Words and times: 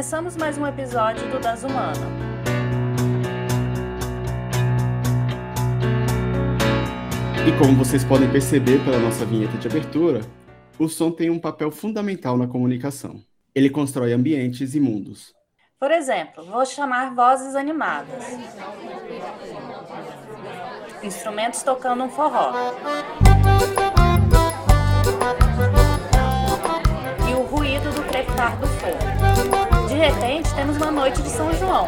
começamos 0.00 0.34
mais 0.34 0.56
um 0.56 0.66
episódio 0.66 1.30
do 1.30 1.38
Das 1.38 1.62
Humana. 1.62 1.92
E 7.46 7.58
como 7.58 7.76
vocês 7.76 8.02
podem 8.02 8.32
perceber 8.32 8.82
pela 8.82 8.98
nossa 8.98 9.26
vinheta 9.26 9.58
de 9.58 9.68
abertura, 9.68 10.22
o 10.78 10.88
som 10.88 11.10
tem 11.10 11.28
um 11.28 11.38
papel 11.38 11.70
fundamental 11.70 12.38
na 12.38 12.46
comunicação. 12.46 13.20
Ele 13.54 13.68
constrói 13.68 14.14
ambientes 14.14 14.74
e 14.74 14.80
mundos. 14.80 15.34
Por 15.78 15.90
exemplo, 15.90 16.46
vou 16.46 16.64
chamar 16.64 17.14
vozes 17.14 17.54
animadas. 17.54 18.24
Instrumentos 21.02 21.62
tocando 21.62 22.04
um 22.04 22.08
forró. 22.08 22.54
E 27.28 27.34
o 27.34 27.42
ruído 27.42 27.92
do 27.92 28.02
crepitar 28.04 28.58
do 28.58 28.66
fogo. 28.66 29.69
De 30.00 30.06
repente, 30.06 30.54
temos 30.54 30.78
uma 30.78 30.90
noite 30.90 31.20
de 31.20 31.28
São 31.28 31.52
João. 31.52 31.84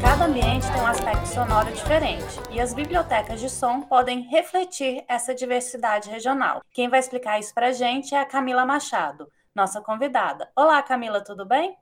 Cada 0.00 0.26
ambiente 0.26 0.64
tem 0.70 0.80
um 0.80 0.86
aspecto 0.86 1.26
sonoro 1.26 1.72
diferente 1.72 2.40
e 2.52 2.60
as 2.60 2.72
bibliotecas 2.72 3.40
de 3.40 3.50
som 3.50 3.80
podem 3.80 4.20
refletir 4.28 5.04
essa 5.08 5.34
diversidade 5.34 6.08
regional. 6.08 6.62
Quem 6.70 6.88
vai 6.88 7.00
explicar 7.00 7.40
isso 7.40 7.52
para 7.52 7.66
a 7.66 7.72
gente 7.72 8.14
é 8.14 8.20
a 8.20 8.24
Camila 8.24 8.64
Machado, 8.64 9.26
nossa 9.52 9.80
convidada. 9.80 10.48
Olá, 10.54 10.80
Camila, 10.84 11.20
tudo 11.20 11.44
bem? 11.44 11.74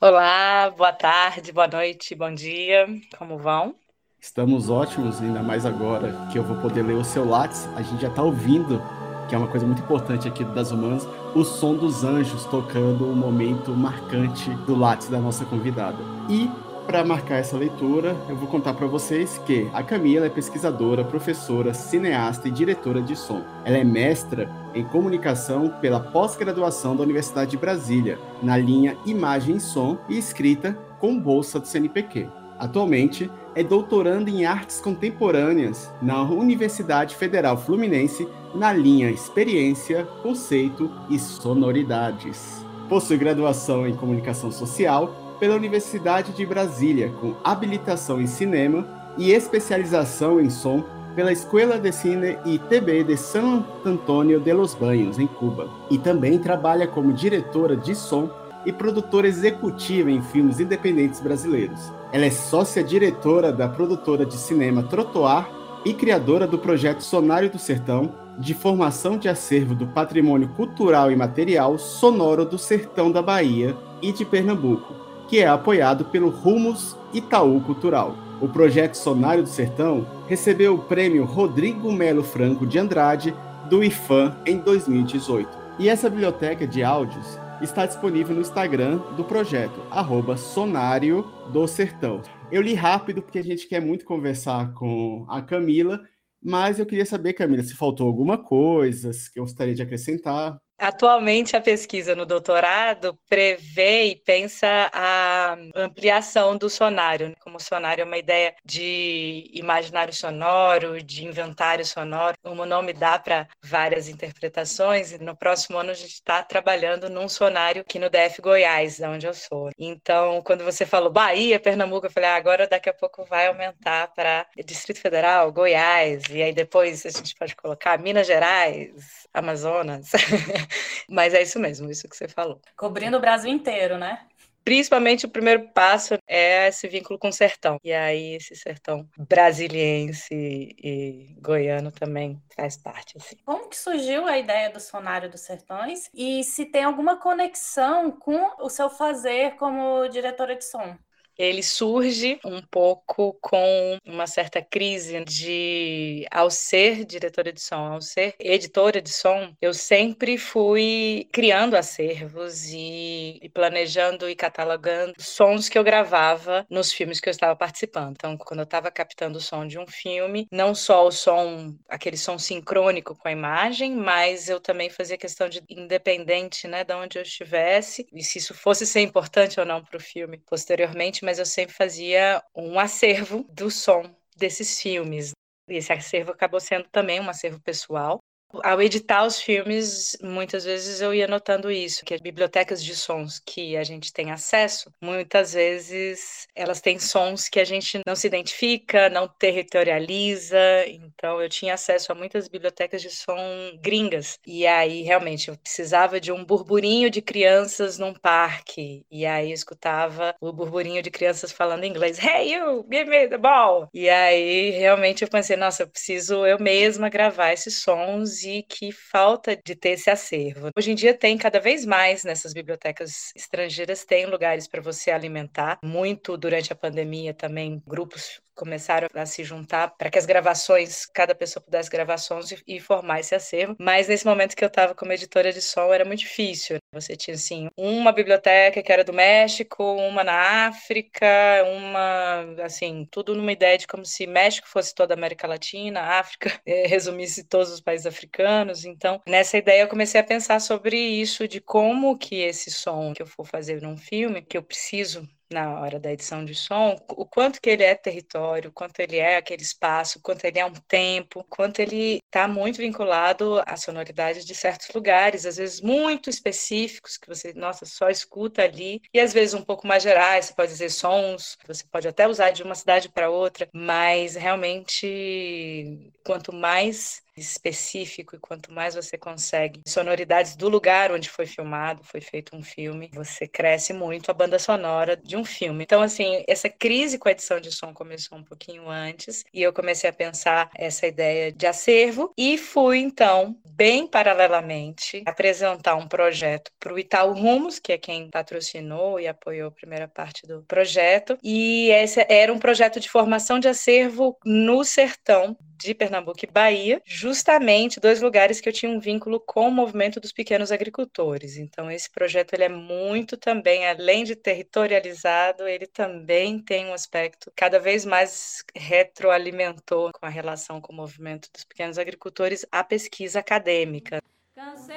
Olá, 0.00 0.70
boa 0.74 0.94
tarde, 0.94 1.52
boa 1.52 1.68
noite, 1.68 2.14
bom 2.14 2.32
dia, 2.32 2.86
como 3.18 3.36
vão? 3.36 3.74
Estamos 4.18 4.70
ótimos, 4.70 5.20
ainda 5.20 5.42
mais 5.42 5.66
agora 5.66 6.14
que 6.32 6.38
eu 6.38 6.42
vou 6.42 6.56
poder 6.62 6.82
ler 6.82 6.94
o 6.94 7.04
seu 7.04 7.28
látis. 7.28 7.68
A 7.76 7.82
gente 7.82 8.00
já 8.00 8.08
está 8.08 8.22
ouvindo, 8.22 8.82
que 9.28 9.34
é 9.34 9.38
uma 9.38 9.46
coisa 9.46 9.66
muito 9.66 9.82
importante 9.82 10.26
aqui 10.26 10.42
das 10.44 10.72
Humanas, 10.72 11.06
o 11.34 11.44
som 11.44 11.74
dos 11.74 12.02
anjos 12.02 12.44
tocando 12.46 13.04
o 13.04 13.12
um 13.12 13.14
momento 13.14 13.72
marcante 13.72 14.50
do 14.66 14.74
látis 14.74 15.08
da 15.08 15.18
nossa 15.18 15.44
convidada. 15.44 15.98
E 16.28 16.50
para 16.88 17.04
marcar 17.04 17.36
essa 17.36 17.54
leitura, 17.54 18.16
eu 18.30 18.34
vou 18.34 18.48
contar 18.48 18.72
para 18.72 18.86
vocês 18.86 19.36
que 19.44 19.68
a 19.74 19.82
Camila 19.82 20.24
é 20.24 20.30
pesquisadora, 20.30 21.04
professora, 21.04 21.74
cineasta 21.74 22.48
e 22.48 22.50
diretora 22.50 23.02
de 23.02 23.14
som. 23.14 23.42
Ela 23.62 23.76
é 23.76 23.84
mestra 23.84 24.50
em 24.74 24.82
comunicação 24.82 25.68
pela 25.82 26.00
pós-graduação 26.00 26.96
da 26.96 27.02
Universidade 27.02 27.50
de 27.50 27.58
Brasília, 27.58 28.18
na 28.42 28.56
linha 28.56 28.96
Imagem 29.04 29.56
e 29.56 29.60
Som 29.60 29.98
e 30.08 30.16
escrita 30.16 30.72
com 30.98 31.20
bolsa 31.20 31.60
do 31.60 31.68
CNPq. 31.68 32.26
Atualmente, 32.58 33.30
é 33.58 33.64
doutoranda 33.64 34.30
em 34.30 34.44
artes 34.44 34.80
contemporâneas 34.80 35.92
na 36.00 36.22
Universidade 36.22 37.16
Federal 37.16 37.56
Fluminense, 37.56 38.28
na 38.54 38.72
linha 38.72 39.10
Experiência, 39.10 40.04
Conceito 40.22 40.88
e 41.10 41.18
Sonoridades. 41.18 42.64
Possui 42.88 43.16
graduação 43.16 43.84
em 43.84 43.96
comunicação 43.96 44.52
social 44.52 45.36
pela 45.40 45.56
Universidade 45.56 46.30
de 46.30 46.46
Brasília, 46.46 47.12
com 47.20 47.34
habilitação 47.42 48.20
em 48.20 48.28
cinema 48.28 48.86
e 49.18 49.32
especialização 49.32 50.40
em 50.40 50.50
som 50.50 50.84
pela 51.16 51.32
Escola 51.32 51.80
de 51.80 51.90
Cine 51.90 52.38
e 52.44 52.60
TV 52.60 53.02
de 53.02 53.16
San 53.16 53.64
Antonio 53.84 54.38
de 54.38 54.52
los 54.52 54.72
Baños, 54.72 55.18
em 55.18 55.26
Cuba. 55.26 55.68
E 55.90 55.98
também 55.98 56.38
trabalha 56.38 56.86
como 56.86 57.12
diretora 57.12 57.76
de 57.76 57.96
som 57.96 58.30
e 58.64 58.72
produtora 58.72 59.26
executiva 59.26 60.12
em 60.12 60.22
filmes 60.22 60.60
independentes 60.60 61.20
brasileiros. 61.20 61.97
Ela 62.10 62.24
é 62.24 62.30
sócia-diretora 62.30 63.52
da 63.52 63.68
produtora 63.68 64.24
de 64.24 64.34
cinema 64.34 64.82
Trotoar 64.82 65.50
e 65.84 65.92
criadora 65.92 66.46
do 66.46 66.58
projeto 66.58 67.02
Sonário 67.02 67.50
do 67.50 67.58
Sertão, 67.58 68.14
de 68.38 68.54
formação 68.54 69.18
de 69.18 69.28
acervo 69.28 69.74
do 69.74 69.86
patrimônio 69.88 70.48
cultural 70.48 71.12
e 71.12 71.16
material 71.16 71.76
sonoro 71.76 72.46
do 72.46 72.56
Sertão 72.56 73.12
da 73.12 73.20
Bahia 73.20 73.76
e 74.00 74.10
de 74.10 74.24
Pernambuco, 74.24 74.94
que 75.28 75.40
é 75.40 75.46
apoiado 75.46 76.06
pelo 76.06 76.30
Rumos 76.30 76.96
Itaú 77.12 77.60
Cultural. 77.60 78.14
O 78.40 78.48
projeto 78.48 78.94
Sonário 78.94 79.42
do 79.42 79.48
Sertão 79.48 80.06
recebeu 80.26 80.76
o 80.76 80.78
prêmio 80.78 81.24
Rodrigo 81.24 81.92
Melo 81.92 82.22
Franco 82.22 82.66
de 82.66 82.78
Andrade 82.78 83.34
do 83.68 83.84
IFAM 83.84 84.34
em 84.46 84.58
2018. 84.58 85.48
E 85.78 85.88
essa 85.88 86.08
biblioteca 86.08 86.66
de 86.66 86.82
áudios 86.82 87.38
está 87.62 87.86
disponível 87.86 88.34
no 88.34 88.40
Instagram 88.40 88.98
do 89.16 89.24
projeto, 89.24 89.80
arroba 89.90 90.36
Sonário 90.36 91.22
do 91.52 91.66
Sertão. 91.66 92.22
Eu 92.50 92.62
li 92.62 92.74
rápido 92.74 93.20
porque 93.20 93.38
a 93.38 93.44
gente 93.44 93.68
quer 93.68 93.80
muito 93.80 94.04
conversar 94.04 94.72
com 94.74 95.26
a 95.28 95.42
Camila, 95.42 96.00
mas 96.42 96.78
eu 96.78 96.86
queria 96.86 97.04
saber, 97.04 97.32
Camila, 97.32 97.62
se 97.62 97.74
faltou 97.74 98.06
alguma 98.06 98.38
coisa, 98.38 99.10
que 99.32 99.38
eu 99.38 99.44
gostaria 99.44 99.74
de 99.74 99.82
acrescentar. 99.82 100.58
Atualmente, 100.78 101.56
a 101.56 101.60
pesquisa 101.60 102.14
no 102.14 102.24
doutorado 102.24 103.18
prevê 103.28 104.04
e 104.04 104.16
pensa 104.16 104.88
a 104.92 105.56
ampliação 105.74 106.56
do 106.56 106.70
sonário. 106.70 107.30
Né? 107.30 107.34
Como 107.40 107.56
o 107.56 107.60
sonário 107.60 108.02
é 108.02 108.04
uma 108.04 108.16
ideia 108.16 108.54
de 108.64 109.50
imaginário 109.52 110.14
sonoro, 110.14 111.02
de 111.02 111.24
inventário 111.26 111.84
sonoro, 111.84 112.36
o 112.44 112.54
nome 112.64 112.92
dá 112.92 113.18
para 113.18 113.48
várias 113.60 114.08
interpretações. 114.08 115.10
E 115.10 115.18
no 115.18 115.36
próximo 115.36 115.78
ano, 115.78 115.90
a 115.90 115.94
gente 115.94 116.14
está 116.14 116.44
trabalhando 116.44 117.10
num 117.10 117.28
sonário 117.28 117.82
aqui 117.82 117.98
no 117.98 118.08
DF 118.08 118.40
Goiás, 118.40 119.00
da 119.00 119.10
onde 119.10 119.26
eu 119.26 119.34
sou. 119.34 119.70
Então, 119.76 120.40
quando 120.42 120.62
você 120.64 120.86
falou 120.86 121.10
Bahia, 121.10 121.58
Pernambuco, 121.58 122.06
eu 122.06 122.10
falei, 122.10 122.28
ah, 122.28 122.36
agora 122.36 122.68
daqui 122.68 122.88
a 122.88 122.94
pouco 122.94 123.24
vai 123.24 123.48
aumentar 123.48 124.12
para 124.14 124.46
Distrito 124.64 125.00
Federal, 125.00 125.50
Goiás, 125.50 126.22
e 126.30 126.40
aí 126.40 126.52
depois 126.52 127.04
a 127.04 127.10
gente 127.10 127.34
pode 127.34 127.56
colocar 127.56 127.98
Minas 127.98 128.28
Gerais, 128.28 129.26
Amazonas. 129.34 130.12
Mas 131.08 131.34
é 131.34 131.42
isso 131.42 131.58
mesmo, 131.58 131.90
isso 131.90 132.08
que 132.08 132.16
você 132.16 132.28
falou. 132.28 132.60
Cobrindo 132.76 133.16
o 133.16 133.20
Brasil 133.20 133.50
inteiro, 133.50 133.96
né? 133.98 134.26
Principalmente 134.68 135.24
o 135.24 135.30
primeiro 135.30 135.66
passo 135.70 136.18
é 136.26 136.68
esse 136.68 136.86
vínculo 136.88 137.18
com 137.18 137.28
o 137.28 137.32
sertão. 137.32 137.78
E 137.82 137.90
aí 137.90 138.34
esse 138.34 138.54
sertão 138.54 139.08
brasiliense 139.16 140.28
e 140.30 141.34
goiano 141.40 141.90
também 141.90 142.38
faz 142.54 142.76
parte. 142.76 143.16
Assim. 143.16 143.36
Como 143.46 143.66
que 143.70 143.76
surgiu 143.78 144.26
a 144.26 144.36
ideia 144.36 144.68
do 144.68 144.78
Sonário 144.78 145.30
dos 145.30 145.40
Sertões? 145.40 146.10
E 146.12 146.44
se 146.44 146.66
tem 146.66 146.84
alguma 146.84 147.16
conexão 147.16 148.10
com 148.10 148.62
o 148.62 148.68
seu 148.68 148.90
fazer 148.90 149.56
como 149.56 150.06
diretora 150.08 150.54
de 150.54 150.64
som? 150.66 150.98
Ele 151.38 151.62
surge 151.62 152.40
um 152.44 152.60
pouco 152.60 153.38
com 153.40 153.98
uma 154.04 154.26
certa 154.26 154.60
crise 154.60 155.24
de, 155.24 156.26
ao 156.30 156.50
ser 156.50 157.04
diretora 157.04 157.52
de 157.52 157.60
som, 157.60 157.92
ao 157.92 158.00
ser 158.00 158.34
editora 158.40 159.00
de 159.00 159.10
som, 159.10 159.52
eu 159.60 159.72
sempre 159.72 160.36
fui 160.36 161.28
criando 161.32 161.76
acervos 161.76 162.66
e, 162.66 163.38
e 163.40 163.48
planejando 163.48 164.28
e 164.28 164.34
catalogando 164.34 165.14
sons 165.18 165.68
que 165.68 165.78
eu 165.78 165.84
gravava 165.84 166.66
nos 166.68 166.92
filmes 166.92 167.20
que 167.20 167.28
eu 167.28 167.30
estava 167.30 167.54
participando. 167.54 168.12
Então, 168.12 168.36
quando 168.36 168.60
eu 168.60 168.64
estava 168.64 168.90
captando 168.90 169.38
o 169.38 169.40
som 169.40 169.66
de 169.66 169.78
um 169.78 169.86
filme, 169.86 170.46
não 170.50 170.74
só 170.74 171.06
o 171.06 171.12
som, 171.12 171.74
aquele 171.88 172.16
som 172.16 172.38
sincrônico 172.38 173.14
com 173.14 173.28
a 173.28 173.32
imagem, 173.32 173.94
mas 173.94 174.48
eu 174.48 174.60
também 174.60 174.90
fazia 174.90 175.16
questão 175.16 175.48
de 175.48 175.62
independente, 175.68 176.66
né, 176.66 176.82
de 176.84 176.94
onde 176.94 177.18
eu 177.18 177.22
estivesse, 177.22 178.06
e 178.12 178.22
se 178.22 178.38
isso 178.38 178.54
fosse 178.54 178.86
ser 178.86 179.00
importante 179.00 179.60
ou 179.60 179.66
não 179.66 179.82
para 179.82 179.96
o 179.96 180.00
filme 180.00 180.38
posteriormente, 180.38 181.24
mas 181.28 181.38
eu 181.38 181.44
sempre 181.44 181.74
fazia 181.74 182.42
um 182.56 182.80
acervo 182.80 183.44
do 183.52 183.70
som 183.70 184.02
desses 184.34 184.80
filmes. 184.80 185.32
E 185.68 185.76
esse 185.76 185.92
acervo 185.92 186.32
acabou 186.32 186.58
sendo 186.58 186.88
também 186.88 187.20
um 187.20 187.28
acervo 187.28 187.60
pessoal. 187.60 188.18
Ao 188.62 188.80
editar 188.80 189.26
os 189.26 189.40
filmes, 189.40 190.16
muitas 190.22 190.64
vezes 190.64 191.02
eu 191.02 191.12
ia 191.12 191.26
notando 191.26 191.70
isso, 191.70 192.04
que 192.04 192.14
as 192.14 192.20
bibliotecas 192.20 192.82
de 192.82 192.96
sons 192.96 193.38
que 193.44 193.76
a 193.76 193.84
gente 193.84 194.10
tem 194.10 194.30
acesso, 194.30 194.90
muitas 195.02 195.52
vezes 195.52 196.46
elas 196.54 196.80
têm 196.80 196.98
sons 196.98 197.46
que 197.48 197.60
a 197.60 197.64
gente 197.64 198.00
não 198.06 198.16
se 198.16 198.26
identifica, 198.26 199.10
não 199.10 199.28
territorializa. 199.28 200.58
Então 200.86 201.42
eu 201.42 201.48
tinha 201.48 201.74
acesso 201.74 202.10
a 202.10 202.14
muitas 202.14 202.48
bibliotecas 202.48 203.02
de 203.02 203.10
som 203.10 203.36
gringas. 203.82 204.38
E 204.46 204.66
aí 204.66 205.02
realmente 205.02 205.48
eu 205.48 205.56
precisava 205.58 206.18
de 206.18 206.32
um 206.32 206.42
burburinho 206.42 207.10
de 207.10 207.20
crianças 207.20 207.98
num 207.98 208.14
parque. 208.14 209.04
E 209.10 209.26
aí 209.26 209.50
eu 209.50 209.54
escutava 209.54 210.34
o 210.40 210.52
burburinho 210.52 211.02
de 211.02 211.10
crianças 211.10 211.52
falando 211.52 211.84
inglês. 211.84 212.18
Hey 212.18 212.54
you, 212.54 212.86
give 212.90 213.10
me 213.10 213.28
the 213.28 213.36
ball. 213.36 213.88
E 213.92 214.08
aí 214.08 214.70
realmente 214.70 215.22
eu 215.22 215.28
pensei, 215.28 215.56
nossa, 215.56 215.82
eu 215.82 215.88
preciso 215.88 216.46
eu 216.46 216.58
mesma 216.58 217.10
gravar 217.10 217.52
esses 217.52 217.82
sons 217.82 218.37
e 218.44 218.62
que 218.62 218.92
falta 218.92 219.56
de 219.56 219.74
ter 219.74 219.90
esse 219.90 220.10
acervo. 220.10 220.70
Hoje 220.76 220.92
em 220.92 220.94
dia 220.94 221.14
tem 221.14 221.36
cada 221.36 221.60
vez 221.60 221.84
mais 221.84 222.24
nessas 222.24 222.52
bibliotecas 222.52 223.32
estrangeiras, 223.34 224.04
tem 224.04 224.26
lugares 224.26 224.68
para 224.68 224.80
você 224.80 225.10
alimentar. 225.10 225.78
Muito 225.82 226.36
durante 226.36 226.72
a 226.72 226.76
pandemia 226.76 227.34
também, 227.34 227.82
grupos 227.86 228.40
começaram 228.58 229.06
a 229.14 229.24
se 229.24 229.44
juntar 229.44 229.94
para 229.96 230.10
que 230.10 230.18
as 230.18 230.26
gravações, 230.26 231.06
cada 231.06 231.32
pessoa 231.34 231.62
pudesse 231.62 231.88
gravar 231.88 232.18
sons 232.18 232.50
e, 232.50 232.60
e 232.66 232.80
formar 232.80 233.20
esse 233.20 233.34
acervo. 233.34 233.76
Mas 233.78 234.08
nesse 234.08 234.26
momento 234.26 234.56
que 234.56 234.64
eu 234.64 234.68
estava 234.68 234.94
como 234.94 235.12
editora 235.12 235.52
de 235.52 235.62
som 235.62 235.94
era 235.94 236.04
muito 236.04 236.20
difícil. 236.20 236.78
Você 237.00 237.16
tinha, 237.16 237.34
assim, 237.34 237.68
uma 237.76 238.12
biblioteca 238.12 238.82
que 238.82 238.92
era 238.92 239.04
do 239.04 239.12
México, 239.12 239.82
uma 239.82 240.24
na 240.24 240.66
África, 240.68 241.26
uma, 241.66 242.64
assim, 242.64 243.06
tudo 243.10 243.34
numa 243.34 243.52
ideia 243.52 243.78
de 243.78 243.86
como 243.86 244.04
se 244.04 244.26
México 244.26 244.68
fosse 244.68 244.94
toda 244.94 245.14
a 245.14 245.16
América 245.16 245.46
Latina, 245.46 246.00
África 246.00 246.60
é, 246.66 246.86
resumisse 246.88 247.44
todos 247.44 247.70
os 247.72 247.80
países 247.80 248.06
africanos. 248.06 248.84
Então, 248.84 249.20
nessa 249.26 249.56
ideia 249.58 249.82
eu 249.82 249.88
comecei 249.88 250.20
a 250.20 250.24
pensar 250.24 250.60
sobre 250.60 250.98
isso, 250.98 251.46
de 251.48 251.60
como 251.60 252.16
que 252.18 252.36
esse 252.36 252.70
som 252.70 253.12
que 253.12 253.22
eu 253.22 253.26
for 253.26 253.44
fazer 253.46 253.80
num 253.82 253.96
filme, 253.96 254.42
que 254.42 254.56
eu 254.56 254.62
preciso 254.62 255.28
na 255.50 255.80
hora 255.80 255.98
da 255.98 256.12
edição 256.12 256.44
de 256.44 256.54
som, 256.54 256.96
o 257.10 257.24
quanto 257.26 257.60
que 257.60 257.70
ele 257.70 257.82
é 257.82 257.94
território, 257.94 258.70
o 258.70 258.72
quanto 258.72 259.00
ele 259.00 259.16
é 259.16 259.36
aquele 259.36 259.62
espaço, 259.62 260.18
o 260.18 260.22
quanto 260.22 260.44
ele 260.44 260.58
é 260.58 260.64
um 260.64 260.72
tempo, 260.72 261.40
o 261.40 261.44
quanto 261.44 261.80
ele 261.80 262.20
está 262.26 262.46
muito 262.46 262.78
vinculado 262.78 263.62
à 263.66 263.76
sonoridade 263.76 264.44
de 264.44 264.54
certos 264.54 264.88
lugares, 264.94 265.46
às 265.46 265.56
vezes 265.56 265.80
muito 265.80 266.28
específicos, 266.28 267.16
que 267.16 267.28
você, 267.28 267.52
nossa, 267.54 267.86
só 267.86 268.08
escuta 268.10 268.62
ali, 268.62 269.00
e 269.12 269.20
às 269.20 269.32
vezes 269.32 269.54
um 269.54 269.62
pouco 269.64 269.86
mais 269.86 270.02
gerais, 270.02 270.46
você 270.46 270.54
pode 270.54 270.72
dizer 270.72 270.90
sons, 270.90 271.56
você 271.66 271.84
pode 271.90 272.08
até 272.08 272.28
usar 272.28 272.50
de 272.50 272.62
uma 272.62 272.74
cidade 272.74 273.08
para 273.08 273.30
outra, 273.30 273.68
mas 273.72 274.34
realmente, 274.36 276.12
quanto 276.24 276.52
mais 276.52 277.22
específico 277.38 278.36
e 278.36 278.38
quanto 278.38 278.72
mais 278.72 278.94
você 278.94 279.16
consegue 279.16 279.80
sonoridades 279.86 280.56
do 280.56 280.68
lugar 280.68 281.12
onde 281.12 281.28
foi 281.28 281.46
filmado, 281.46 282.02
foi 282.04 282.20
feito 282.20 282.56
um 282.56 282.62
filme, 282.62 283.10
você 283.12 283.46
cresce 283.46 283.92
muito 283.92 284.30
a 284.30 284.34
banda 284.34 284.58
sonora 284.58 285.16
de 285.16 285.36
um 285.36 285.44
filme. 285.44 285.84
Então, 285.84 286.02
assim, 286.02 286.44
essa 286.46 286.68
crise 286.68 287.18
com 287.18 287.28
a 287.28 287.32
edição 287.32 287.60
de 287.60 287.70
som 287.72 287.92
começou 287.92 288.38
um 288.38 288.44
pouquinho 288.44 288.88
antes 288.88 289.44
e 289.52 289.62
eu 289.62 289.72
comecei 289.72 290.08
a 290.08 290.12
pensar 290.12 290.70
essa 290.76 291.06
ideia 291.06 291.52
de 291.52 291.66
acervo 291.66 292.32
e 292.36 292.58
fui, 292.58 292.98
então, 292.98 293.56
bem 293.64 294.06
paralelamente, 294.06 295.22
apresentar 295.26 295.94
um 295.94 296.08
projeto 296.08 296.70
para 296.78 296.92
o 296.92 296.98
Itaú 296.98 297.32
Rumos, 297.32 297.78
que 297.78 297.92
é 297.92 297.98
quem 297.98 298.30
patrocinou 298.30 299.20
e 299.20 299.28
apoiou 299.28 299.68
a 299.68 299.72
primeira 299.72 300.08
parte 300.08 300.46
do 300.46 300.62
projeto. 300.62 301.38
E 301.42 301.90
esse 301.90 302.24
era 302.28 302.52
um 302.52 302.58
projeto 302.58 302.98
de 303.00 303.08
formação 303.08 303.58
de 303.58 303.68
acervo 303.68 304.36
no 304.44 304.84
sertão 304.84 305.56
de 305.78 305.94
Pernambuco 305.94 306.40
e 306.42 306.46
Bahia, 306.46 307.00
justamente 307.06 308.00
dois 308.00 308.20
lugares 308.20 308.60
que 308.60 308.68
eu 308.68 308.72
tinha 308.72 308.90
um 308.90 308.98
vínculo 308.98 309.40
com 309.40 309.68
o 309.68 309.70
movimento 309.70 310.20
dos 310.20 310.32
pequenos 310.32 310.72
agricultores. 310.72 311.56
Então 311.56 311.90
esse 311.90 312.10
projeto 312.10 312.52
ele 312.54 312.64
é 312.64 312.68
muito 312.68 313.36
também, 313.36 313.86
além 313.86 314.24
de 314.24 314.34
territorializado, 314.34 315.66
ele 315.68 315.86
também 315.86 316.58
tem 316.58 316.86
um 316.86 316.92
aspecto 316.92 317.52
cada 317.54 317.78
vez 317.78 318.04
mais 318.04 318.64
retroalimentou 318.74 320.10
com 320.12 320.26
a 320.26 320.28
relação 320.28 320.80
com 320.80 320.92
o 320.92 320.96
movimento 320.96 321.48
dos 321.52 321.64
pequenos 321.64 321.98
agricultores 321.98 322.66
a 322.72 322.82
pesquisa 322.82 323.38
acadêmica. 323.38 324.20
Cansei 324.54 324.96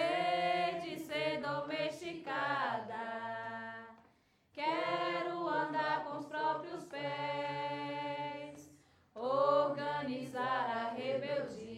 de 0.84 1.00
ser 1.06 1.40
a 11.22 11.28
rebeldia 11.28 11.71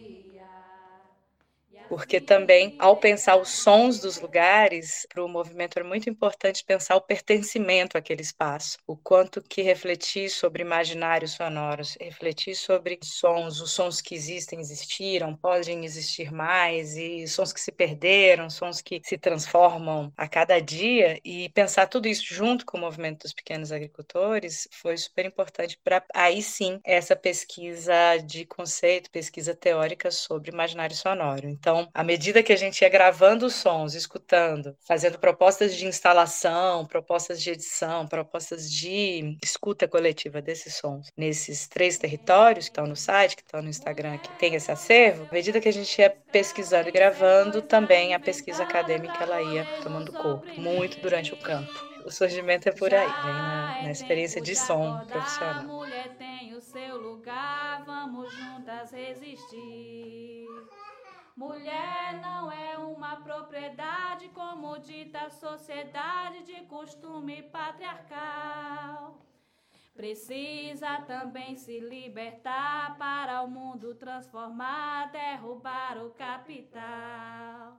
porque 1.88 2.20
também, 2.20 2.74
ao 2.78 2.96
pensar 2.98 3.36
os 3.36 3.50
sons 3.50 4.00
dos 4.00 4.20
lugares, 4.20 5.06
para 5.12 5.24
o 5.24 5.28
movimento 5.28 5.78
era 5.78 5.86
muito 5.86 6.08
importante 6.10 6.64
pensar 6.64 6.96
o 6.96 7.00
pertencimento 7.02 7.96
àquele 7.98 8.22
espaço, 8.22 8.78
o 8.86 8.96
quanto 8.96 9.42
que 9.42 9.62
refletir 9.62 10.30
sobre 10.30 10.62
imaginários 10.62 11.32
sonoros, 11.32 11.96
refletir 12.00 12.54
sobre 12.56 12.98
sons, 13.02 13.60
os 13.60 13.72
sons 13.72 14.00
que 14.00 14.14
existem, 14.14 14.60
existiram, 14.60 15.36
podem 15.36 15.84
existir 15.84 16.32
mais, 16.32 16.96
e 16.96 17.26
sons 17.28 17.52
que 17.52 17.60
se 17.60 17.70
perderam, 17.72 18.48
sons 18.50 18.80
que 18.80 19.00
se 19.04 19.18
transformam 19.18 20.12
a 20.16 20.26
cada 20.28 20.60
dia, 20.60 21.18
e 21.24 21.48
pensar 21.50 21.86
tudo 21.86 22.08
isso 22.08 22.24
junto 22.34 22.64
com 22.66 22.78
o 22.78 22.80
movimento 22.80 23.22
dos 23.22 23.32
pequenos 23.32 23.70
agricultores 23.72 24.68
foi 24.72 24.96
super 24.96 25.24
importante 25.26 25.78
para 25.82 26.04
aí 26.14 26.42
sim 26.42 26.80
essa 26.84 27.14
pesquisa 27.16 28.16
de 28.24 28.44
conceito, 28.46 29.10
pesquisa 29.10 29.54
teórica 29.54 30.10
sobre 30.10 30.50
imaginário 30.50 30.96
sonoro. 30.96 31.48
Então, 31.48 31.83
à 31.92 32.04
medida 32.04 32.42
que 32.42 32.52
a 32.52 32.56
gente 32.56 32.82
ia 32.82 32.88
gravando 32.88 33.46
os 33.46 33.54
sons, 33.54 33.94
escutando, 33.94 34.76
fazendo 34.86 35.18
propostas 35.18 35.74
de 35.74 35.86
instalação, 35.86 36.86
propostas 36.86 37.42
de 37.42 37.50
edição, 37.50 38.06
propostas 38.06 38.70
de 38.70 39.36
escuta 39.42 39.88
coletiva 39.88 40.40
desses 40.40 40.76
sons 40.76 41.08
nesses 41.16 41.66
três 41.66 41.98
territórios 41.98 42.66
que 42.66 42.70
estão 42.70 42.86
no 42.86 42.96
site, 42.96 43.36
que 43.36 43.42
estão 43.42 43.62
no 43.62 43.68
Instagram, 43.68 44.18
que 44.18 44.30
tem 44.38 44.54
esse 44.54 44.70
acervo, 44.70 45.26
à 45.30 45.34
medida 45.34 45.60
que 45.60 45.68
a 45.68 45.72
gente 45.72 45.98
ia 45.98 46.10
pesquisando 46.10 46.88
e 46.88 46.92
gravando, 46.92 47.62
também 47.62 48.14
a 48.14 48.20
pesquisa 48.20 48.62
acadêmica 48.62 49.22
ela 49.22 49.40
ia 49.42 49.64
tomando 49.82 50.12
corpo, 50.12 50.46
muito 50.60 51.00
durante 51.00 51.32
o 51.32 51.36
campo. 51.36 51.72
O 52.04 52.10
surgimento 52.10 52.68
é 52.68 52.72
por 52.72 52.92
aí, 52.92 53.06
vem 53.06 53.32
na, 53.32 53.82
na 53.84 53.90
experiência 53.90 54.40
de 54.40 54.54
som 54.54 55.00
profissional. 55.06 55.64
Mulher 55.64 56.14
tem 56.18 56.54
o 56.54 56.60
seu 56.60 56.98
lugar, 56.98 57.82
vamos 57.86 58.30
juntas 58.30 58.92
resistir. 58.92 60.46
Mulher 61.36 62.20
não 62.20 62.50
é 62.52 62.78
uma 62.78 63.16
propriedade, 63.16 64.28
como 64.28 64.78
dita 64.78 65.22
a 65.22 65.30
sociedade 65.30 66.44
de 66.44 66.62
costume 66.66 67.42
patriarcal. 67.42 69.18
Precisa 69.94 71.02
também 71.02 71.56
se 71.56 71.80
libertar 71.80 72.96
para 72.98 73.42
o 73.42 73.48
mundo 73.48 73.96
transformar, 73.96 75.10
derrubar 75.10 75.98
o 75.98 76.10
capital. 76.10 77.78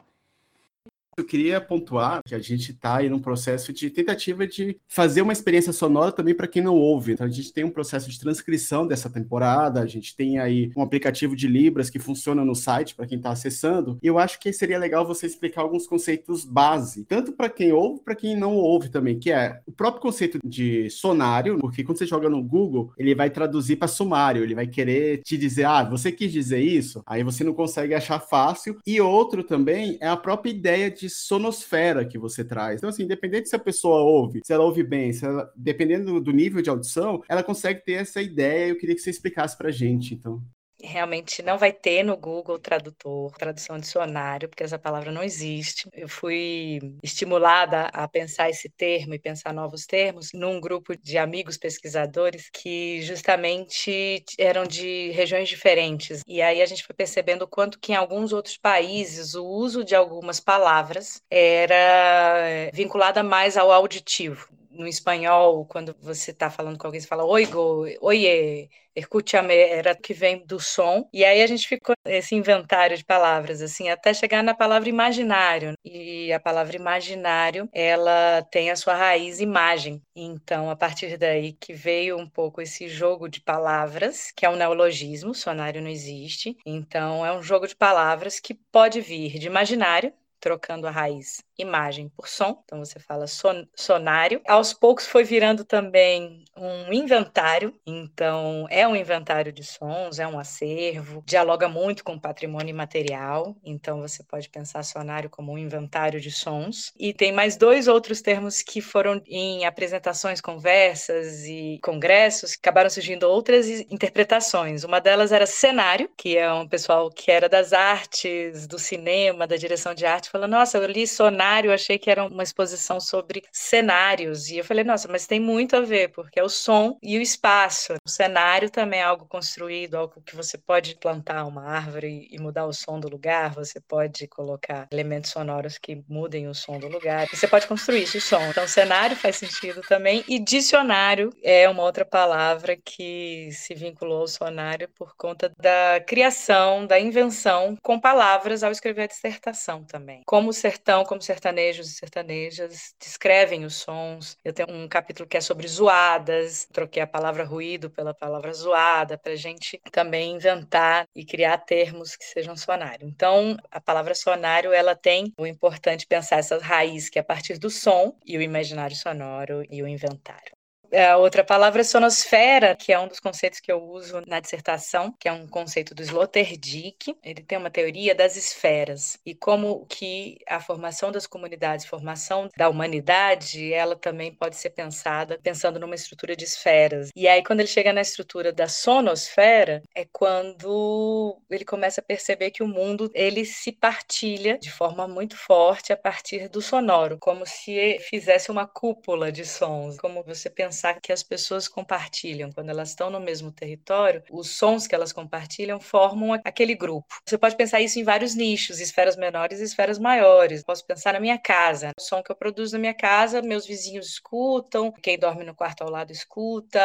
Eu 1.18 1.24
queria 1.24 1.62
pontuar 1.62 2.22
que 2.26 2.36
a 2.36 2.40
gente 2.40 2.72
está 2.74 2.98
aí 2.98 3.08
num 3.08 3.22
processo 3.22 3.72
de 3.72 3.90
tentativa 3.90 4.46
de 4.46 4.78
fazer 4.86 5.22
uma 5.22 5.32
experiência 5.32 5.72
sonora 5.72 6.12
também 6.12 6.36
para 6.36 6.46
quem 6.46 6.62
não 6.62 6.76
ouve. 6.76 7.14
Então, 7.14 7.26
a 7.26 7.30
gente 7.30 7.54
tem 7.54 7.64
um 7.64 7.70
processo 7.70 8.10
de 8.10 8.20
transcrição 8.20 8.86
dessa 8.86 9.10
temporada, 9.10 9.80
a 9.80 9.86
gente 9.86 10.14
tem 10.14 10.40
aí 10.40 10.74
um 10.76 10.82
aplicativo 10.82 11.34
de 11.34 11.48
Libras 11.48 11.90
que 11.90 12.00
funciona 12.00 12.44
no 12.44 12.54
site 12.54 12.96
para 12.96 13.08
quem 13.08 13.18
está 13.18 13.30
acessando. 13.30 13.98
E 14.04 14.08
eu 14.08 14.20
acho 14.20 14.38
que 14.42 14.52
seria 14.52 14.78
legal 14.78 15.08
você 15.08 15.26
explicar 15.26 15.62
alguns 15.62 15.88
conceitos 15.88 16.44
base, 16.44 17.06
tanto 17.06 17.32
para 17.32 17.48
quem 17.48 17.72
ouve, 17.72 18.02
para 18.04 18.14
quem 18.14 18.36
não 18.36 18.58
ouve 18.58 18.90
também, 18.90 19.18
que 19.18 19.32
é 19.32 19.62
o 19.66 19.72
próprio 19.72 20.02
conceito 20.02 20.38
de 20.44 20.90
sonário, 20.90 21.60
porque 21.60 21.82
quando 21.86 21.98
você 21.98 22.06
joga 22.06 22.30
no 22.30 22.44
Google, 22.44 22.92
ele 22.98 23.16
vai 23.16 23.30
traduzir 23.30 23.78
para 23.78 23.88
sumário, 23.88 24.44
ele 24.44 24.54
vai 24.54 24.68
querer 24.68 25.22
te 25.22 25.38
dizer, 25.38 25.64
ah, 25.64 25.86
você 25.86 26.12
quis 26.12 26.30
dizer 26.30 26.60
isso? 26.60 27.02
Aí 27.06 27.24
você 27.24 27.42
não 27.42 27.54
consegue 27.54 27.94
achar 27.94 28.20
fácil. 28.20 28.78
E 28.86 29.00
outro 29.00 29.46
também 29.46 29.98
é 30.02 30.10
a 30.10 30.18
própria 30.18 30.52
ideia 30.52 30.92
de 30.92 31.05
de 31.06 31.10
sonosfera 31.10 32.06
que 32.06 32.18
você 32.18 32.44
traz. 32.44 32.78
Então, 32.78 32.90
assim, 32.90 33.04
independente 33.04 33.50
se 33.50 33.56
a 33.56 33.60
pessoa 33.60 34.02
ouve, 34.02 34.42
se 34.44 34.54
ela 34.54 34.64
ouve 34.64 34.84
bem, 34.84 35.14
se 35.14 35.26
ela, 35.26 35.52
dependendo 35.56 36.20
do 36.20 36.32
nível 36.32 36.62
de 36.62 36.70
audição, 36.70 37.22
ela 37.30 37.44
consegue 37.44 37.84
ter 37.84 37.94
essa 37.94 38.22
ideia. 38.22 38.70
Eu 38.70 38.78
queria 38.78 38.96
que 38.96 39.02
você 39.02 39.10
explicasse 39.10 39.58
pra 39.58 39.72
gente, 39.72 40.14
então 40.14 40.42
realmente 40.86 41.42
não 41.42 41.58
vai 41.58 41.74
ter 41.74 42.04
no 42.04 42.16
Google 42.16 42.60
tradutor, 42.60 43.32
tradução 43.38 43.78
dicionário, 43.78 44.48
porque 44.48 44.64
essa 44.64 44.80
palavra 44.80 45.12
não 45.12 45.24
existe. 45.24 45.90
Eu 45.94 46.08
fui 46.08 46.80
estimulada 47.04 47.88
a 47.94 48.08
pensar 48.08 48.50
esse 48.50 48.70
termo 48.70 49.14
e 49.14 49.20
pensar 49.20 49.54
novos 49.54 49.86
termos 49.86 50.30
num 50.34 50.60
grupo 50.60 50.96
de 50.98 51.18
amigos 51.18 51.58
pesquisadores 51.58 52.50
que 52.52 53.02
justamente 53.02 54.24
eram 54.38 54.66
de 54.66 55.12
regiões 55.12 55.50
diferentes. 55.50 56.22
E 56.28 56.42
aí 56.42 56.62
a 56.62 56.66
gente 56.66 56.86
foi 56.86 56.96
percebendo 56.96 57.44
o 57.44 57.48
quanto 57.48 57.80
que 57.80 57.92
em 57.92 57.96
alguns 57.96 58.32
outros 58.32 58.58
países 58.58 59.36
o 59.36 59.46
uso 59.46 59.84
de 59.84 59.96
algumas 59.96 60.40
palavras 60.40 61.22
era 61.30 62.70
vinculada 62.74 63.24
mais 63.24 63.58
ao 63.58 63.72
auditivo 63.72 64.56
no 64.76 64.88
espanhol, 64.88 65.66
quando 65.66 65.96
você 66.00 66.32
está 66.32 66.50
falando 66.50 66.78
com 66.78 66.88
alguém, 66.88 67.02
você 67.02 67.08
fala 67.08 67.24
oigo, 67.26 67.86
oie, 68.02 68.70
escúchame, 68.96 69.54
era 69.54 69.96
que 69.96 70.14
vem 70.14 70.46
do 70.46 70.60
som. 70.60 71.08
E 71.12 71.24
aí 71.26 71.42
a 71.42 71.48
gente 71.48 71.68
ficou 71.68 71.96
esse 72.06 72.36
inventário 72.36 72.98
de 72.98 73.04
palavras, 73.04 73.62
assim, 73.62 73.90
até 73.90 74.14
chegar 74.14 74.44
na 74.44 74.54
palavra 74.56 74.90
imaginário. 74.90 75.74
E 75.84 76.32
a 76.32 76.40
palavra 76.40 76.76
imaginário, 76.76 77.70
ela 77.74 78.42
tem 78.52 78.72
a 78.72 78.76
sua 78.76 78.96
raiz 78.96 79.40
imagem. 79.40 80.02
Então, 80.16 80.70
a 80.70 80.76
partir 80.76 81.18
daí 81.18 81.54
que 81.54 81.74
veio 81.74 82.18
um 82.18 82.30
pouco 82.30 82.62
esse 82.62 82.88
jogo 82.88 83.28
de 83.28 83.42
palavras, 83.42 84.32
que 84.36 84.46
é 84.46 84.50
um 84.50 84.56
neologismo, 84.56 85.34
sonário 85.34 85.82
não 85.82 85.90
existe. 85.90 86.56
Então, 86.66 87.26
é 87.26 87.34
um 87.38 87.44
jogo 87.44 87.68
de 87.68 87.76
palavras 87.76 88.40
que 88.40 88.54
pode 88.54 89.02
vir 89.02 89.38
de 89.40 89.48
imaginário, 89.48 90.14
trocando 90.46 90.86
a 90.86 90.92
raiz 90.92 91.44
imagem 91.58 92.08
por 92.10 92.28
som, 92.28 92.62
então 92.64 92.80
você 92.80 93.00
fala 93.00 93.26
son, 93.26 93.66
sonário. 93.76 94.42
Aos 94.48 94.74
poucos 94.74 95.08
foi 95.08 95.24
virando 95.24 95.64
também 95.64 96.44
um 96.56 96.94
inventário, 96.94 97.74
então 97.86 98.68
é 98.70 98.88
um 98.88 98.96
inventário 98.96 99.52
de 99.52 99.64
sons, 99.64 100.20
é 100.20 100.28
um 100.28 100.38
acervo, 100.38 101.24
dialoga 101.26 101.68
muito 101.68 102.04
com 102.04 102.20
patrimônio 102.20 102.70
imaterial, 102.70 103.56
então 103.64 104.02
você 104.02 104.24
pode 104.24 104.50
pensar 104.50 104.84
sonário 104.84 105.30
como 105.30 105.54
um 105.54 105.58
inventário 105.58 106.20
de 106.20 106.30
sons. 106.30 106.92
E 107.00 107.14
tem 107.14 107.32
mais 107.32 107.56
dois 107.56 107.88
outros 107.88 108.22
termos 108.22 108.62
que 108.62 108.82
foram 108.82 109.22
em 109.26 109.66
apresentações, 109.66 110.42
conversas 110.42 111.46
e 111.46 111.80
congressos, 111.82 112.54
acabaram 112.54 112.90
surgindo 112.90 113.24
outras 113.24 113.68
interpretações. 113.68 114.84
Uma 114.84 115.00
delas 115.00 115.32
era 115.32 115.46
cenário, 115.46 116.10
que 116.18 116.38
é 116.38 116.52
um 116.54 116.68
pessoal 116.68 117.10
que 117.10 117.32
era 117.32 117.50
das 117.50 117.74
artes, 117.74 118.68
do 118.68 118.78
cinema, 118.78 119.48
da 119.48 119.56
direção 119.56 119.94
de 119.96 120.06
arte, 120.06 120.30
falando, 120.36 120.52
nossa, 120.52 120.78
eu 120.78 120.86
li 120.86 121.08
sonário, 121.08 121.72
achei 121.72 121.98
que 121.98 122.10
era 122.10 122.26
uma 122.26 122.44
exposição 122.44 123.00
sobre 123.00 123.42
cenários. 123.52 124.50
E 124.50 124.58
eu 124.58 124.66
falei, 124.66 124.84
nossa, 124.84 125.08
mas 125.08 125.26
tem 125.26 125.40
muito 125.40 125.78
a 125.78 125.82
ver, 125.82 126.10
porque 126.10 126.40
é 126.40 126.44
o 126.44 126.50
som 126.50 126.98
e 127.02 127.18
o 127.18 127.22
espaço. 127.22 127.94
O 128.06 128.10
cenário 128.10 128.70
também 128.70 129.00
é 129.00 129.04
algo 129.04 129.26
construído, 129.26 129.96
algo 129.96 130.22
que 130.22 130.36
você 130.36 130.58
pode 130.58 130.98
plantar 131.00 131.46
uma 131.46 131.64
árvore 131.64 132.28
e 132.30 132.38
mudar 132.40 132.66
o 132.66 132.74
som 132.74 133.00
do 133.00 133.08
lugar, 133.08 133.54
você 133.54 133.80
pode 133.80 134.28
colocar 134.28 134.88
elementos 134.92 135.32
sonoros 135.32 135.78
que 135.78 136.04
mudem 136.08 136.50
o 136.50 136.54
som 136.54 136.78
do 136.80 136.88
lugar. 136.88 137.28
Você 137.30 137.48
pode 137.48 137.68
construir 137.68 138.04
esse 138.04 138.20
som. 138.20 138.42
Então, 138.50 138.68
cenário 138.68 139.16
faz 139.16 139.38
sentido 139.38 139.82
também. 139.88 140.24
E 140.28 140.38
dicionário 140.38 141.30
é 141.44 141.70
uma 141.70 141.84
outra 141.84 142.04
palavra 142.04 142.76
que 142.76 143.50
se 143.52 143.74
vinculou 143.74 144.22
ao 144.22 144.28
sonário 144.28 144.90
por 144.96 145.16
conta 145.16 145.52
da 145.58 146.04
criação, 146.06 146.86
da 146.86 147.00
invenção 147.00 147.78
com 147.82 148.00
palavras 148.00 148.64
ao 148.64 148.72
escrever 148.72 149.04
a 149.04 149.08
dissertação 149.08 149.84
também. 149.86 150.15
Como 150.26 150.50
o 150.50 150.54
sertão, 150.54 151.04
como 151.04 151.22
sertanejos 151.22 151.90
e 151.90 151.96
sertanejas 151.96 152.94
descrevem 153.00 153.66
os 153.66 153.76
sons. 153.76 154.38
Eu 154.44 154.54
tenho 154.54 154.70
um 154.72 154.88
capítulo 154.88 155.28
que 155.28 155.38
é 155.38 155.42
sobre 155.42 155.68
zoadas, 155.68 156.68
troquei 156.72 157.02
a 157.02 157.08
palavra 157.08 157.44
ruído 157.44 157.90
pela 157.90 158.14
palavra 158.14 158.54
zoada, 158.54 159.18
para 159.18 159.36
gente 159.36 159.82
também 159.92 160.36
inventar 160.36 161.08
e 161.16 161.26
criar 161.26 161.58
termos 161.60 162.16
que 162.16 162.26
sejam 162.26 162.56
sonário. 162.56 163.08
Então, 163.08 163.58
a 163.72 163.82
palavra 163.82 164.16
sonário, 164.16 164.72
ela 164.74 164.96
tem 164.96 165.34
o 165.38 165.46
importante 165.46 166.08
pensar 166.08 166.38
essa 166.38 166.58
raiz 166.60 167.10
que 167.10 167.20
é 167.20 167.22
a 167.22 167.26
partir 167.26 167.58
do 167.58 167.70
som 167.70 168.18
e 168.26 168.38
o 168.38 168.42
imaginário 168.42 168.96
sonoro 168.96 169.64
e 169.70 169.82
o 169.82 169.88
inventário. 169.88 170.55
É, 170.96 171.08
a 171.08 171.18
outra 171.18 171.44
palavra 171.44 171.82
é 171.82 171.84
sonosfera, 171.84 172.74
que 172.74 172.94
é 172.94 172.98
um 172.98 173.10
dos 173.10 173.20
conceitos 173.20 173.60
que 173.60 173.70
eu 173.70 173.84
uso 173.84 174.22
na 174.26 174.40
dissertação, 174.40 175.14
que 175.20 175.28
é 175.28 175.32
um 175.34 175.46
conceito 175.46 175.94
do 175.94 176.02
Sloterdijk. 176.02 177.18
Ele 177.22 177.44
tem 177.44 177.58
uma 177.58 177.70
teoria 177.70 178.16
das 178.16 178.38
esferas 178.38 179.20
e 179.26 179.36
como 179.36 179.86
que 179.88 180.38
a 180.48 180.58
formação 180.62 181.12
das 181.12 181.28
comunidades, 181.28 181.86
formação 181.86 182.48
da 182.56 182.70
humanidade, 182.70 183.74
ela 183.74 183.98
também 183.98 184.34
pode 184.34 184.56
ser 184.56 184.70
pensada 184.70 185.38
pensando 185.44 185.82
numa 185.82 185.96
estrutura 185.96 186.34
de 186.34 186.46
esferas. 186.46 187.10
E 187.14 187.28
aí 187.28 187.44
quando 187.44 187.60
ele 187.60 187.68
chega 187.68 187.92
na 187.92 188.00
estrutura 188.00 188.54
da 188.54 188.70
sonosfera, 188.70 189.84
é 189.94 190.06
quando 190.06 191.38
ele 191.50 191.66
começa 191.66 192.00
a 192.00 192.06
perceber 192.06 192.52
que 192.52 192.64
o 192.64 192.68
mundo 192.70 193.12
ele 193.14 193.44
se 193.44 193.74
partilha 193.74 194.58
de 194.58 194.72
forma 194.72 195.10
muito 195.10 195.36
forte 195.36 195.92
a 195.92 195.98
partir 195.98 196.48
do 196.48 196.62
sonoro, 196.62 197.18
como 197.20 197.46
se 197.46 198.00
fizesse 198.00 198.50
uma 198.50 198.66
cúpula 198.66 199.30
de 199.30 199.46
sons, 199.46 199.98
como 199.98 200.24
você 200.24 200.50
pensar 200.50 200.85
pensar 200.86 201.00
que 201.02 201.12
as 201.12 201.24
pessoas 201.24 201.68
compartilham, 201.68 202.52
quando 202.52 202.70
elas 202.70 202.90
estão 202.90 203.10
no 203.10 203.20
mesmo 203.20 203.52
território, 203.52 204.24
os 204.30 204.50
sons 204.50 204.86
que 204.86 204.94
elas 204.94 205.12
compartilham 205.12 205.80
formam 205.80 206.34
aquele 206.44 206.76
grupo. 206.76 207.08
Você 207.26 207.38
pode 207.38 207.56
pensar 207.56 207.82
isso 207.82 208.00
em 208.00 208.04
vários 208.04 208.36
nichos, 208.36 208.80
esferas 208.80 209.16
menores 209.16 209.60
e 209.60 209.64
esferas 209.64 209.98
maiores. 209.98 210.64
Posso 210.64 210.86
pensar 210.86 211.14
na 211.14 211.20
minha 211.20 211.40
casa, 211.40 211.92
o 211.98 212.02
som 212.02 212.22
que 212.22 212.32
eu 212.32 212.36
produzo 212.36 212.74
na 212.74 212.80
minha 212.80 212.94
casa, 212.94 213.42
meus 213.42 213.66
vizinhos 213.66 214.08
escutam, 214.08 214.92
quem 214.92 215.18
dorme 215.18 215.44
no 215.44 215.56
quarto 215.56 215.82
ao 215.82 215.90
lado 215.90 216.12
escuta, 216.12 216.80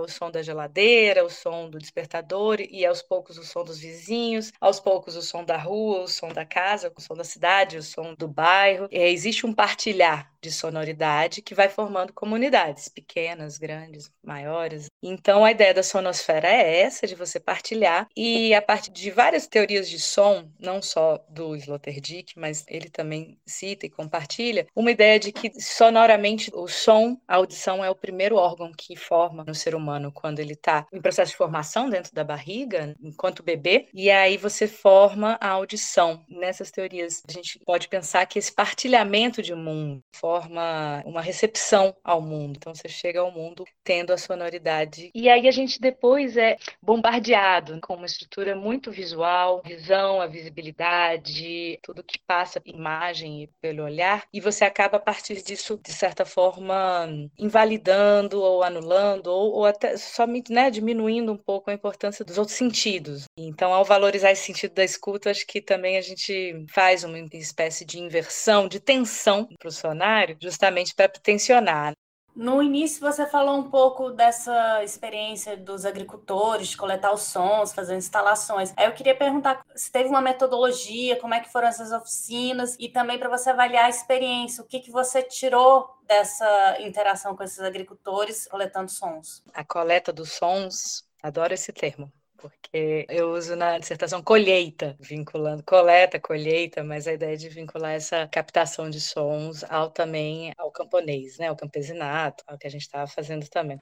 o 0.00 0.08
som 0.08 0.30
da 0.30 0.42
geladeira, 0.42 1.24
o 1.24 1.30
som 1.30 1.70
do 1.70 1.78
despertador 1.78 2.60
e 2.60 2.84
aos 2.84 3.02
poucos 3.02 3.38
o 3.38 3.44
som 3.44 3.62
dos 3.62 3.78
vizinhos, 3.78 4.52
aos 4.60 4.80
poucos 4.80 5.14
o 5.16 5.22
som 5.22 5.44
da 5.44 5.56
rua, 5.56 6.02
o 6.02 6.08
som 6.08 6.28
da 6.28 6.44
casa, 6.44 6.92
o 6.96 7.00
som 7.00 7.14
da 7.14 7.24
cidade, 7.24 7.76
o 7.76 7.82
som 7.82 8.14
do 8.14 8.26
bairro. 8.26 8.88
É, 8.90 9.10
existe 9.10 9.46
um 9.46 9.52
partilhar 9.52 10.32
de 10.44 10.50
sonoridade 10.50 11.40
que 11.40 11.54
vai 11.54 11.68
formando 11.68 12.12
comunidades 12.12 12.88
pequenas, 12.88 13.43
grandes, 13.58 14.10
maiores. 14.22 14.86
Então 15.02 15.44
a 15.44 15.50
ideia 15.50 15.74
da 15.74 15.82
sonosfera 15.82 16.48
é 16.48 16.80
essa, 16.80 17.06
de 17.06 17.14
você 17.14 17.38
partilhar 17.38 18.08
e 18.16 18.54
a 18.54 18.62
partir 18.62 18.90
de 18.90 19.10
várias 19.10 19.46
teorias 19.46 19.88
de 19.88 19.98
som, 19.98 20.48
não 20.58 20.80
só 20.80 21.22
do 21.28 21.54
Sloterdijk, 21.56 22.38
mas 22.38 22.64
ele 22.68 22.88
também 22.88 23.38
cita 23.46 23.86
e 23.86 23.90
compartilha, 23.90 24.66
uma 24.74 24.90
ideia 24.90 25.18
de 25.18 25.32
que 25.32 25.52
sonoramente 25.60 26.50
o 26.54 26.66
som, 26.66 27.18
a 27.28 27.36
audição 27.36 27.84
é 27.84 27.90
o 27.90 27.94
primeiro 27.94 28.36
órgão 28.36 28.72
que 28.72 28.96
forma 28.96 29.44
no 29.46 29.54
ser 29.54 29.74
humano 29.74 30.12
quando 30.12 30.40
ele 30.40 30.54
está 30.54 30.86
em 30.92 31.00
processo 31.00 31.32
de 31.32 31.36
formação 31.36 31.90
dentro 31.90 32.14
da 32.14 32.24
barriga, 32.24 32.94
enquanto 33.02 33.42
bebê, 33.42 33.88
e 33.92 34.10
aí 34.10 34.36
você 34.36 34.66
forma 34.66 35.38
a 35.40 35.48
audição. 35.48 36.24
Nessas 36.28 36.70
teorias 36.70 37.22
a 37.28 37.32
gente 37.32 37.58
pode 37.64 37.88
pensar 37.88 38.26
que 38.26 38.38
esse 38.38 38.52
partilhamento 38.52 39.42
de 39.42 39.54
mundo 39.54 40.00
forma 40.14 41.02
uma 41.04 41.20
recepção 41.20 41.94
ao 42.02 42.20
mundo. 42.20 42.56
Então 42.56 42.74
você 42.74 42.88
chega 42.88 43.23
ao 43.24 43.32
mundo 43.32 43.64
tendo 43.82 44.12
a 44.12 44.18
sonoridade. 44.18 45.10
E 45.14 45.28
aí 45.28 45.48
a 45.48 45.50
gente 45.50 45.80
depois 45.80 46.36
é 46.36 46.56
bombardeado 46.82 47.78
com 47.80 47.94
uma 47.94 48.06
estrutura 48.06 48.54
muito 48.54 48.90
visual, 48.90 49.62
visão, 49.64 50.20
a 50.20 50.26
visibilidade, 50.26 51.78
tudo 51.82 52.02
que 52.02 52.18
passa 52.26 52.62
imagem 52.64 53.48
pelo 53.60 53.84
olhar, 53.84 54.24
e 54.32 54.40
você 54.40 54.64
acaba 54.64 54.96
a 54.96 55.00
partir 55.00 55.42
disso 55.42 55.78
de 55.82 55.92
certa 55.92 56.24
forma 56.24 57.08
invalidando 57.38 58.40
ou 58.40 58.62
anulando 58.62 59.28
ou, 59.28 59.52
ou 59.52 59.64
até 59.66 59.96
somente 59.96 60.52
né, 60.52 60.70
diminuindo 60.70 61.32
um 61.32 61.36
pouco 61.36 61.70
a 61.70 61.74
importância 61.74 62.24
dos 62.24 62.38
outros 62.38 62.56
sentidos. 62.56 63.24
Então, 63.36 63.72
ao 63.72 63.84
valorizar 63.84 64.32
esse 64.32 64.44
sentido 64.44 64.74
da 64.74 64.84
escuta, 64.84 65.30
acho 65.30 65.46
que 65.46 65.60
também 65.60 65.96
a 65.96 66.02
gente 66.02 66.64
faz 66.72 67.04
uma 67.04 67.18
espécie 67.32 67.84
de 67.84 67.98
inversão, 67.98 68.68
de 68.68 68.80
tensão 68.80 69.46
para 69.58 69.68
o 69.68 69.72
sonar 69.72 70.34
justamente 70.40 70.94
para 70.94 71.08
tensionar. 71.08 71.92
No 72.34 72.60
início 72.60 73.00
você 73.00 73.26
falou 73.26 73.56
um 73.56 73.70
pouco 73.70 74.10
dessa 74.10 74.82
experiência 74.82 75.56
dos 75.56 75.84
agricultores 75.84 76.68
de 76.68 76.76
coletar 76.76 77.12
os 77.12 77.22
sons, 77.22 77.72
fazer 77.72 77.96
instalações. 77.96 78.72
Aí 78.76 78.86
eu 78.86 78.92
queria 78.92 79.16
perguntar 79.16 79.64
se 79.74 79.90
teve 79.90 80.08
uma 80.08 80.20
metodologia, 80.20 81.18
como 81.20 81.32
é 81.32 81.40
que 81.40 81.52
foram 81.52 81.68
essas 81.68 81.92
oficinas 81.92 82.76
e 82.80 82.88
também 82.88 83.18
para 83.18 83.28
você 83.28 83.50
avaliar 83.50 83.84
a 83.84 83.90
experiência, 83.90 84.64
o 84.64 84.66
que, 84.66 84.80
que 84.80 84.90
você 84.90 85.22
tirou 85.22 85.88
dessa 86.08 86.76
interação 86.80 87.36
com 87.36 87.44
esses 87.44 87.60
agricultores 87.60 88.48
coletando 88.48 88.90
sons. 88.90 89.42
A 89.52 89.64
coleta 89.64 90.12
dos 90.12 90.32
sons, 90.32 91.04
adoro 91.22 91.54
esse 91.54 91.72
termo 91.72 92.12
porque 92.38 93.06
eu 93.08 93.32
uso 93.32 93.56
na 93.56 93.78
dissertação 93.78 94.22
colheita, 94.22 94.96
vinculando 95.00 95.62
coleta, 95.64 96.20
colheita, 96.20 96.82
mas 96.84 97.06
a 97.06 97.12
ideia 97.12 97.36
de 97.36 97.48
vincular 97.48 97.92
essa 97.92 98.28
captação 98.28 98.90
de 98.90 99.00
sons 99.00 99.64
ao 99.64 99.90
também 99.90 100.52
ao 100.58 100.70
camponês, 100.72 101.38
né, 101.38 101.48
ao 101.48 101.56
campesinato, 101.56 102.44
ao 102.46 102.58
que 102.58 102.66
a 102.66 102.70
gente 102.70 102.82
estava 102.82 103.06
fazendo 103.06 103.48
também. 103.48 103.80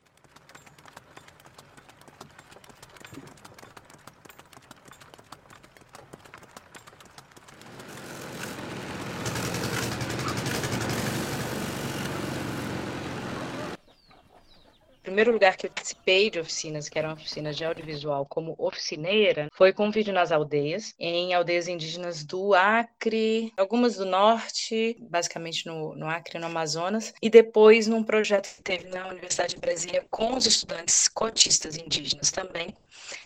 Primeiro 15.23 15.33
lugar 15.35 15.57
que 15.57 15.67
eu 15.67 15.71
participei 15.71 16.31
de 16.31 16.41
oficinas, 16.41 16.89
que 16.89 16.99
eram 16.99 17.13
oficinas 17.13 17.57
de 17.57 17.65
audiovisual, 17.65 18.27
como 18.27 18.57
oficineira, 18.59 19.49
foi 19.53 19.73
com 19.73 19.89
Vídeo 19.89 20.13
nas 20.13 20.33
Aldeias, 20.33 20.95
em 20.99 21.33
aldeias 21.33 21.69
indígenas 21.69 22.25
do 22.25 22.55
Acre, 22.55 23.53
algumas 23.57 23.97
do 23.97 24.05
Norte, 24.05 24.97
basicamente 25.01 25.65
no, 25.67 25.95
no 25.95 26.09
Acre, 26.09 26.41
no 26.41 26.47
Amazonas, 26.47 27.15
e 27.23 27.31
depois 27.31 27.87
num 27.87 28.03
projeto 28.03 28.53
que 28.57 28.63
teve 28.63 28.89
na 28.89 29.07
Universidade 29.09 29.55
de 29.55 29.61
Brasília 29.61 30.05
com 30.11 30.35
os 30.35 30.45
estudantes 30.45 31.07
cotistas 31.07 31.77
indígenas 31.77 32.33
também. 32.33 32.75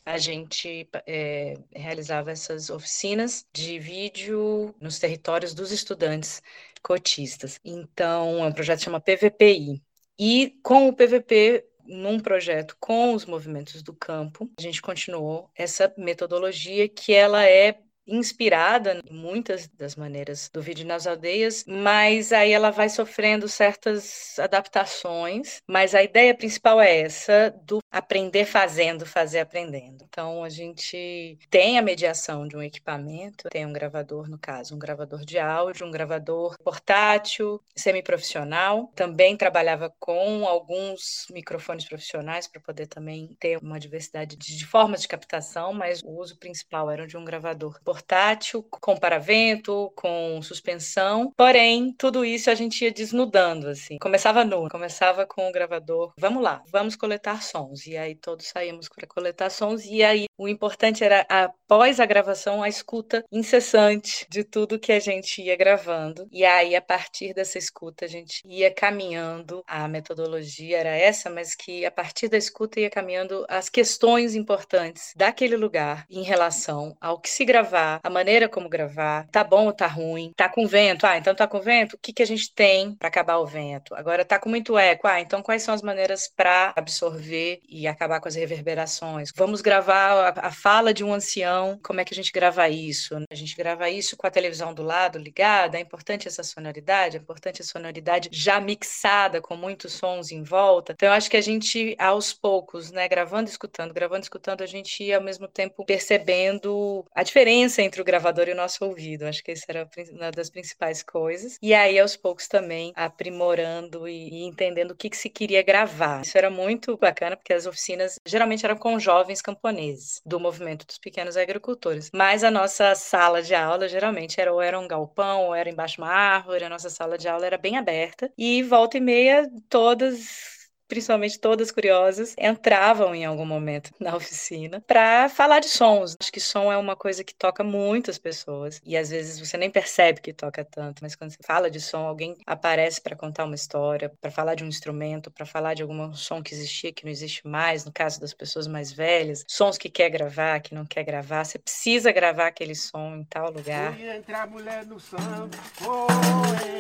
A 0.05 0.19
gente 0.19 0.87
é, 1.07 1.55
realizava 1.75 2.31
essas 2.31 2.69
oficinas 2.69 3.47
de 3.55 3.79
vídeo 3.79 4.75
nos 4.79 4.99
territórios 4.99 5.55
dos 5.55 5.73
estudantes 5.73 6.43
cotistas. 6.83 7.59
Então, 7.65 8.45
é 8.45 8.49
um 8.49 8.53
projeto 8.53 8.81
que 8.81 8.85
chama 8.85 9.01
PVPI. 9.01 9.81
E 10.19 10.59
com 10.63 10.89
o 10.89 10.93
PVP 10.95 11.65
num 11.89 12.21
projeto 12.21 12.77
com 12.81 13.15
os 13.15 13.25
movimentos 13.25 13.83
do 13.83 13.95
campo, 13.95 14.51
a 14.59 14.63
gente 14.63 14.83
continuou 14.83 15.51
essa 15.55 15.93
metodologia 15.97 16.89
que 16.89 17.13
ela 17.13 17.45
é 17.45 17.79
inspirada 18.07 19.01
em 19.05 19.15
muitas 19.15 19.67
das 19.69 19.97
maneiras 19.97 20.49
do 20.53 20.63
vídeo 20.63 20.87
nas 20.87 21.07
aldeias, 21.07 21.65
mas 21.67 22.33
aí 22.33 22.53
ela 22.53 22.71
vai 22.71 22.89
sofrendo 22.89 23.49
certas 23.49 24.39
adaptações, 24.39 25.61
mas 25.67 25.95
a 25.95 26.03
ideia 26.03 26.35
principal 26.35 26.81
é 26.81 27.01
essa 27.01 27.51
do 27.65 27.81
aprender 27.97 28.45
fazendo, 28.45 29.07
fazer 29.07 29.41
aprendendo. 29.41 30.05
Então 30.07 30.45
a 30.45 30.51
gente 30.51 31.39
tem 31.49 31.79
a 31.79 31.83
mediação 31.83 32.47
de 32.47 32.55
um 32.55 32.63
equipamento, 32.63 33.49
tem 33.49 33.65
um 33.65 33.73
gravador 33.73 34.29
no 34.29 34.39
caso, 34.39 34.75
um 34.75 34.79
gravador 34.79 35.25
de 35.25 35.39
áudio, 35.39 35.87
um 35.87 35.91
gravador 35.91 36.59
portátil, 36.63 37.59
semiprofissional. 37.75 38.93
Também 38.95 39.35
trabalhava 39.35 39.91
com 39.99 40.47
alguns 40.47 41.27
microfones 41.31 41.87
profissionais 41.87 42.47
para 42.47 42.61
poder 42.61 42.87
também 42.87 43.35
ter 43.41 43.59
uma 43.63 43.81
diversidade 43.81 44.37
de 44.37 44.67
formas 44.67 45.01
de 45.01 45.09
captação, 45.09 45.73
mas 45.73 46.03
o 46.03 46.11
uso 46.21 46.39
principal 46.39 46.91
era 46.91 47.07
de 47.07 47.17
um 47.17 47.25
gravador 47.25 47.81
portátil 47.83 48.63
com 48.63 48.95
paravento, 48.95 49.91
com 49.97 50.41
suspensão. 50.43 51.33
Porém, 51.35 51.95
tudo 51.97 52.27
isso 52.27 52.51
a 52.51 52.55
gente 52.55 52.85
ia 52.85 52.93
desnudando, 52.93 53.69
assim. 53.69 53.97
Começava 53.99 54.45
nu, 54.45 54.69
começava 54.69 55.25
com 55.25 55.49
o 55.49 55.53
gravador. 55.53 56.13
Vamos 56.19 56.43
lá, 56.43 56.63
vamos 56.71 56.95
coletar 56.95 57.43
sons. 57.43 57.86
E 57.87 57.97
aí 57.97 58.15
todos 58.15 58.49
saímos 58.49 58.89
para 58.89 59.07
coletar 59.07 59.51
sons, 59.51 59.85
e 59.85 60.03
aí 60.03 60.27
o 60.37 60.49
importante 60.49 61.03
era, 61.03 61.27
após 61.29 62.01
a 62.01 62.07
gravação, 62.07 62.63
a 62.63 62.69
escuta 62.69 63.25
incessante 63.33 64.27
de 64.31 64.45
tudo 64.45 64.79
que 64.79 64.93
a 64.93 65.01
gente 65.01 65.43
ia 65.43 65.57
gravando, 65.57 66.29
e 66.31 66.45
aí 66.45 66.77
a 66.77 66.83
partir 66.83 67.33
dessa 67.35 67.59
escuta 67.59 68.05
a 68.05 68.09
gente 68.09 68.43
ia 68.45 68.73
caminhando, 68.73 69.63
a 69.67 69.89
metodologia 69.89 70.79
era 70.79 70.95
essa, 70.97 71.31
mas 71.31 71.55
que 71.55 71.85
a 71.85 71.91
partir 71.91 72.29
da 72.29 72.37
escuta 72.37 72.81
ia 72.81 72.91
caminhando 72.91 73.45
as 73.49 73.69
questões 73.69 74.35
importantes 74.35 75.13
daquele 75.17 75.57
lugar 75.57 76.07
em 76.11 76.23
relação 76.23 76.97
ao 77.01 77.21
que 77.21 77.31
se 77.31 77.45
gravar, 77.45 78.01
a 78.03 78.11
maneira 78.11 78.49
como 78.49 78.69
gravar, 78.69 79.27
tá 79.29 79.43
bom 79.43 79.67
ou 79.67 79.73
tá 79.73 79.87
ruim, 79.87 80.33
tá 80.37 80.49
com 80.49 80.67
vento, 80.67 81.07
ah, 81.07 81.17
então 81.17 81.35
tá 81.35 81.47
com 81.47 81.61
vento, 81.61 81.95
o 81.95 81.99
que, 81.99 82.13
que 82.13 82.23
a 82.23 82.27
gente 82.27 82.53
tem 82.55 82.95
para 82.95 83.09
acabar 83.09 83.39
o 83.39 83.47
vento? 83.47 83.95
Agora 83.95 84.25
tá 84.25 84.39
com 84.39 84.49
muito 84.49 84.79
eco, 84.79 85.07
ah, 85.07 85.21
então 85.21 85.43
quais 85.43 85.63
são 85.63 85.75
as 85.75 85.83
maneiras 85.83 86.29
para 86.29 86.73
absorver 86.77 87.61
e 87.69 87.87
acabar 87.87 88.21
com 88.21 88.29
as 88.29 88.35
reverberações? 88.35 89.31
Vamos 89.35 89.61
gravar 89.61 90.37
a, 90.39 90.49
a, 90.49 90.51
fala 90.51 90.93
de 90.93 91.05
um 91.05 91.13
ancião, 91.13 91.79
como 91.83 92.01
é 92.01 92.05
que 92.05 92.13
a 92.13 92.17
gente 92.17 92.33
grava 92.33 92.69
isso? 92.69 93.17
A 93.31 93.35
gente 93.35 93.57
grava 93.57 93.89
isso 93.89 94.17
com 94.17 94.27
a 94.27 94.31
televisão 94.31 94.73
do 94.73 94.83
lado 94.83 95.19
ligada, 95.19 95.79
é 95.79 95.81
importante 95.81 96.29
essa 96.29 96.43
sonoridade, 96.43 97.17
é 97.17 97.21
importante 97.21 97.63
a 97.63 97.65
sonoridade 97.65 98.29
já 98.33 98.61
mixada 98.61 99.41
com 99.41 99.57
muitos 99.57 99.93
sons 99.93 100.31
em 100.31 100.43
volta. 100.43 100.93
Então 100.93 101.09
eu 101.09 101.13
acho 101.13 101.31
que 101.31 101.37
a 101.37 101.41
gente 101.41 101.95
aos 101.99 102.33
poucos, 102.33 102.91
né, 102.91 103.09
gravando 103.09 103.49
escutando, 103.49 103.93
gravando 103.93 104.23
escutando, 104.23 104.63
a 104.63 104.67
gente 104.67 105.03
ia 105.03 105.17
ao 105.17 105.23
mesmo 105.23 105.49
tempo 105.49 105.85
percebendo 105.85 107.05
a 107.15 107.23
diferença 107.23 107.83
entre 107.83 108.01
o 108.01 108.05
gravador 108.05 108.49
e 108.49 108.53
o 108.53 108.57
nosso 108.57 108.85
ouvido. 108.85 109.27
Acho 109.27 109.43
que 109.43 109.53
essa 109.53 109.65
era 109.69 109.89
uma 110.13 110.31
das 110.31 110.51
principais 110.51 111.03
coisas. 111.03 111.59
E 111.63 111.75
aí 111.75 111.99
aos 111.99 112.17
poucos 112.17 112.49
também 112.49 112.93
aprimorando 112.95 114.09
e, 114.09 114.29
e 114.29 114.45
entendendo 114.45 114.93
o 114.93 114.97
que, 114.97 115.11
que 115.11 115.17
se 115.17 115.29
queria 115.29 115.63
gravar. 115.63 116.23
Isso 116.23 116.37
era 116.37 116.51
muito 116.51 116.97
bacana 116.97 117.37
porque 117.37 117.53
as 117.57 117.67
oficinas 117.67 118.19
geralmente 118.27 118.65
eram 118.65 118.77
com 118.77 118.99
jovens 118.99 119.43
camponeses 119.43 120.21
do 120.25 120.39
movimento 120.39 120.87
dos 120.87 120.99
pequenos 120.99 121.37
agricultores. 121.37 122.11
Mas 122.15 122.45
a 122.45 122.51
nossa 122.51 122.95
sala 122.95 123.43
de 123.43 123.55
aula 123.55 123.89
geralmente 123.89 124.41
era 124.41 124.53
ou 124.53 124.61
era 124.61 124.79
um 124.79 124.87
galpão 124.89 125.47
ou 125.47 125.55
era 125.55 125.69
embaixo 125.71 125.97
de 125.97 126.03
uma 126.03 126.11
árvore. 126.11 126.65
A 126.65 126.69
nossa 126.69 126.91
sala 126.91 127.19
de 127.19 127.29
aula 127.29 127.47
era 127.47 127.59
bem 127.59 127.77
aberta 127.77 128.31
e 128.37 128.63
volta 128.63 128.99
e 128.99 129.01
meia 129.01 129.51
todas 129.69 130.56
principalmente 130.89 131.39
todas 131.39 131.71
curiosas, 131.71 132.35
entravam 132.39 133.15
em 133.15 133.25
algum 133.25 133.47
momento 133.47 133.91
na 134.01 134.17
oficina 134.17 134.83
para 134.87 135.29
falar 135.29 135.61
de 135.61 135.69
sons. 135.69 136.17
Acho 136.21 136.33
que 136.33 136.41
som 136.41 136.71
é 136.73 136.77
uma 136.77 136.97
coisa 136.97 137.25
que 137.25 137.35
toca 137.35 137.63
muitas 137.63 138.19
pessoas 138.19 138.81
e 138.85 138.97
às 138.97 139.11
vezes 139.11 139.39
você 139.39 139.57
nem 139.57 139.71
percebe 139.71 140.21
que 140.21 140.33
toca 140.33 140.65
tanto, 140.65 141.03
mas 141.03 141.15
quando 141.15 141.31
você 141.31 141.39
fala 141.43 141.71
de 141.71 141.81
som, 141.81 142.07
alguém 142.07 142.37
aparece 142.47 143.01
para 143.01 143.17
contar 143.17 143.45
uma 143.45 143.55
história, 143.55 144.13
para 144.21 144.31
falar 144.31 144.55
de 144.55 144.65
um 144.65 144.69
instrumento, 144.69 145.31
para 145.31 145.47
falar 145.47 145.75
de 145.75 145.83
algum 145.83 146.13
som 146.15 146.43
que 146.43 146.55
existia 146.55 146.93
que 146.93 147.05
não 147.05 147.11
existe 147.11 147.47
mais, 147.47 147.85
no 147.85 147.93
caso 147.93 148.21
das 148.21 148.33
pessoas 148.33 148.67
mais 148.67 148.93
velhas, 148.93 149.45
sons 149.49 149.79
que 149.79 149.89
quer 149.89 150.11
gravar, 150.11 150.61
que 150.61 150.75
não 150.75 150.85
quer 150.85 151.05
gravar, 151.05 151.45
você 151.45 151.59
precisa 151.59 152.13
gravar 152.13 152.49
aquele 152.49 152.75
som 152.75 153.17
em 153.17 153.25
tal 153.25 153.51
lugar. 153.51 153.95
Fui 153.95 154.09
entrar 154.09 154.47
mulher 154.47 154.87
no 154.87 154.99
samba, 155.01 155.51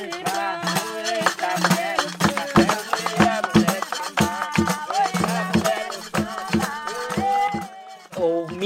entrar, 0.08 0.62
entrar 1.22 1.60
mulher 1.60 1.96
no 1.96 2.10
samba, 2.10 2.25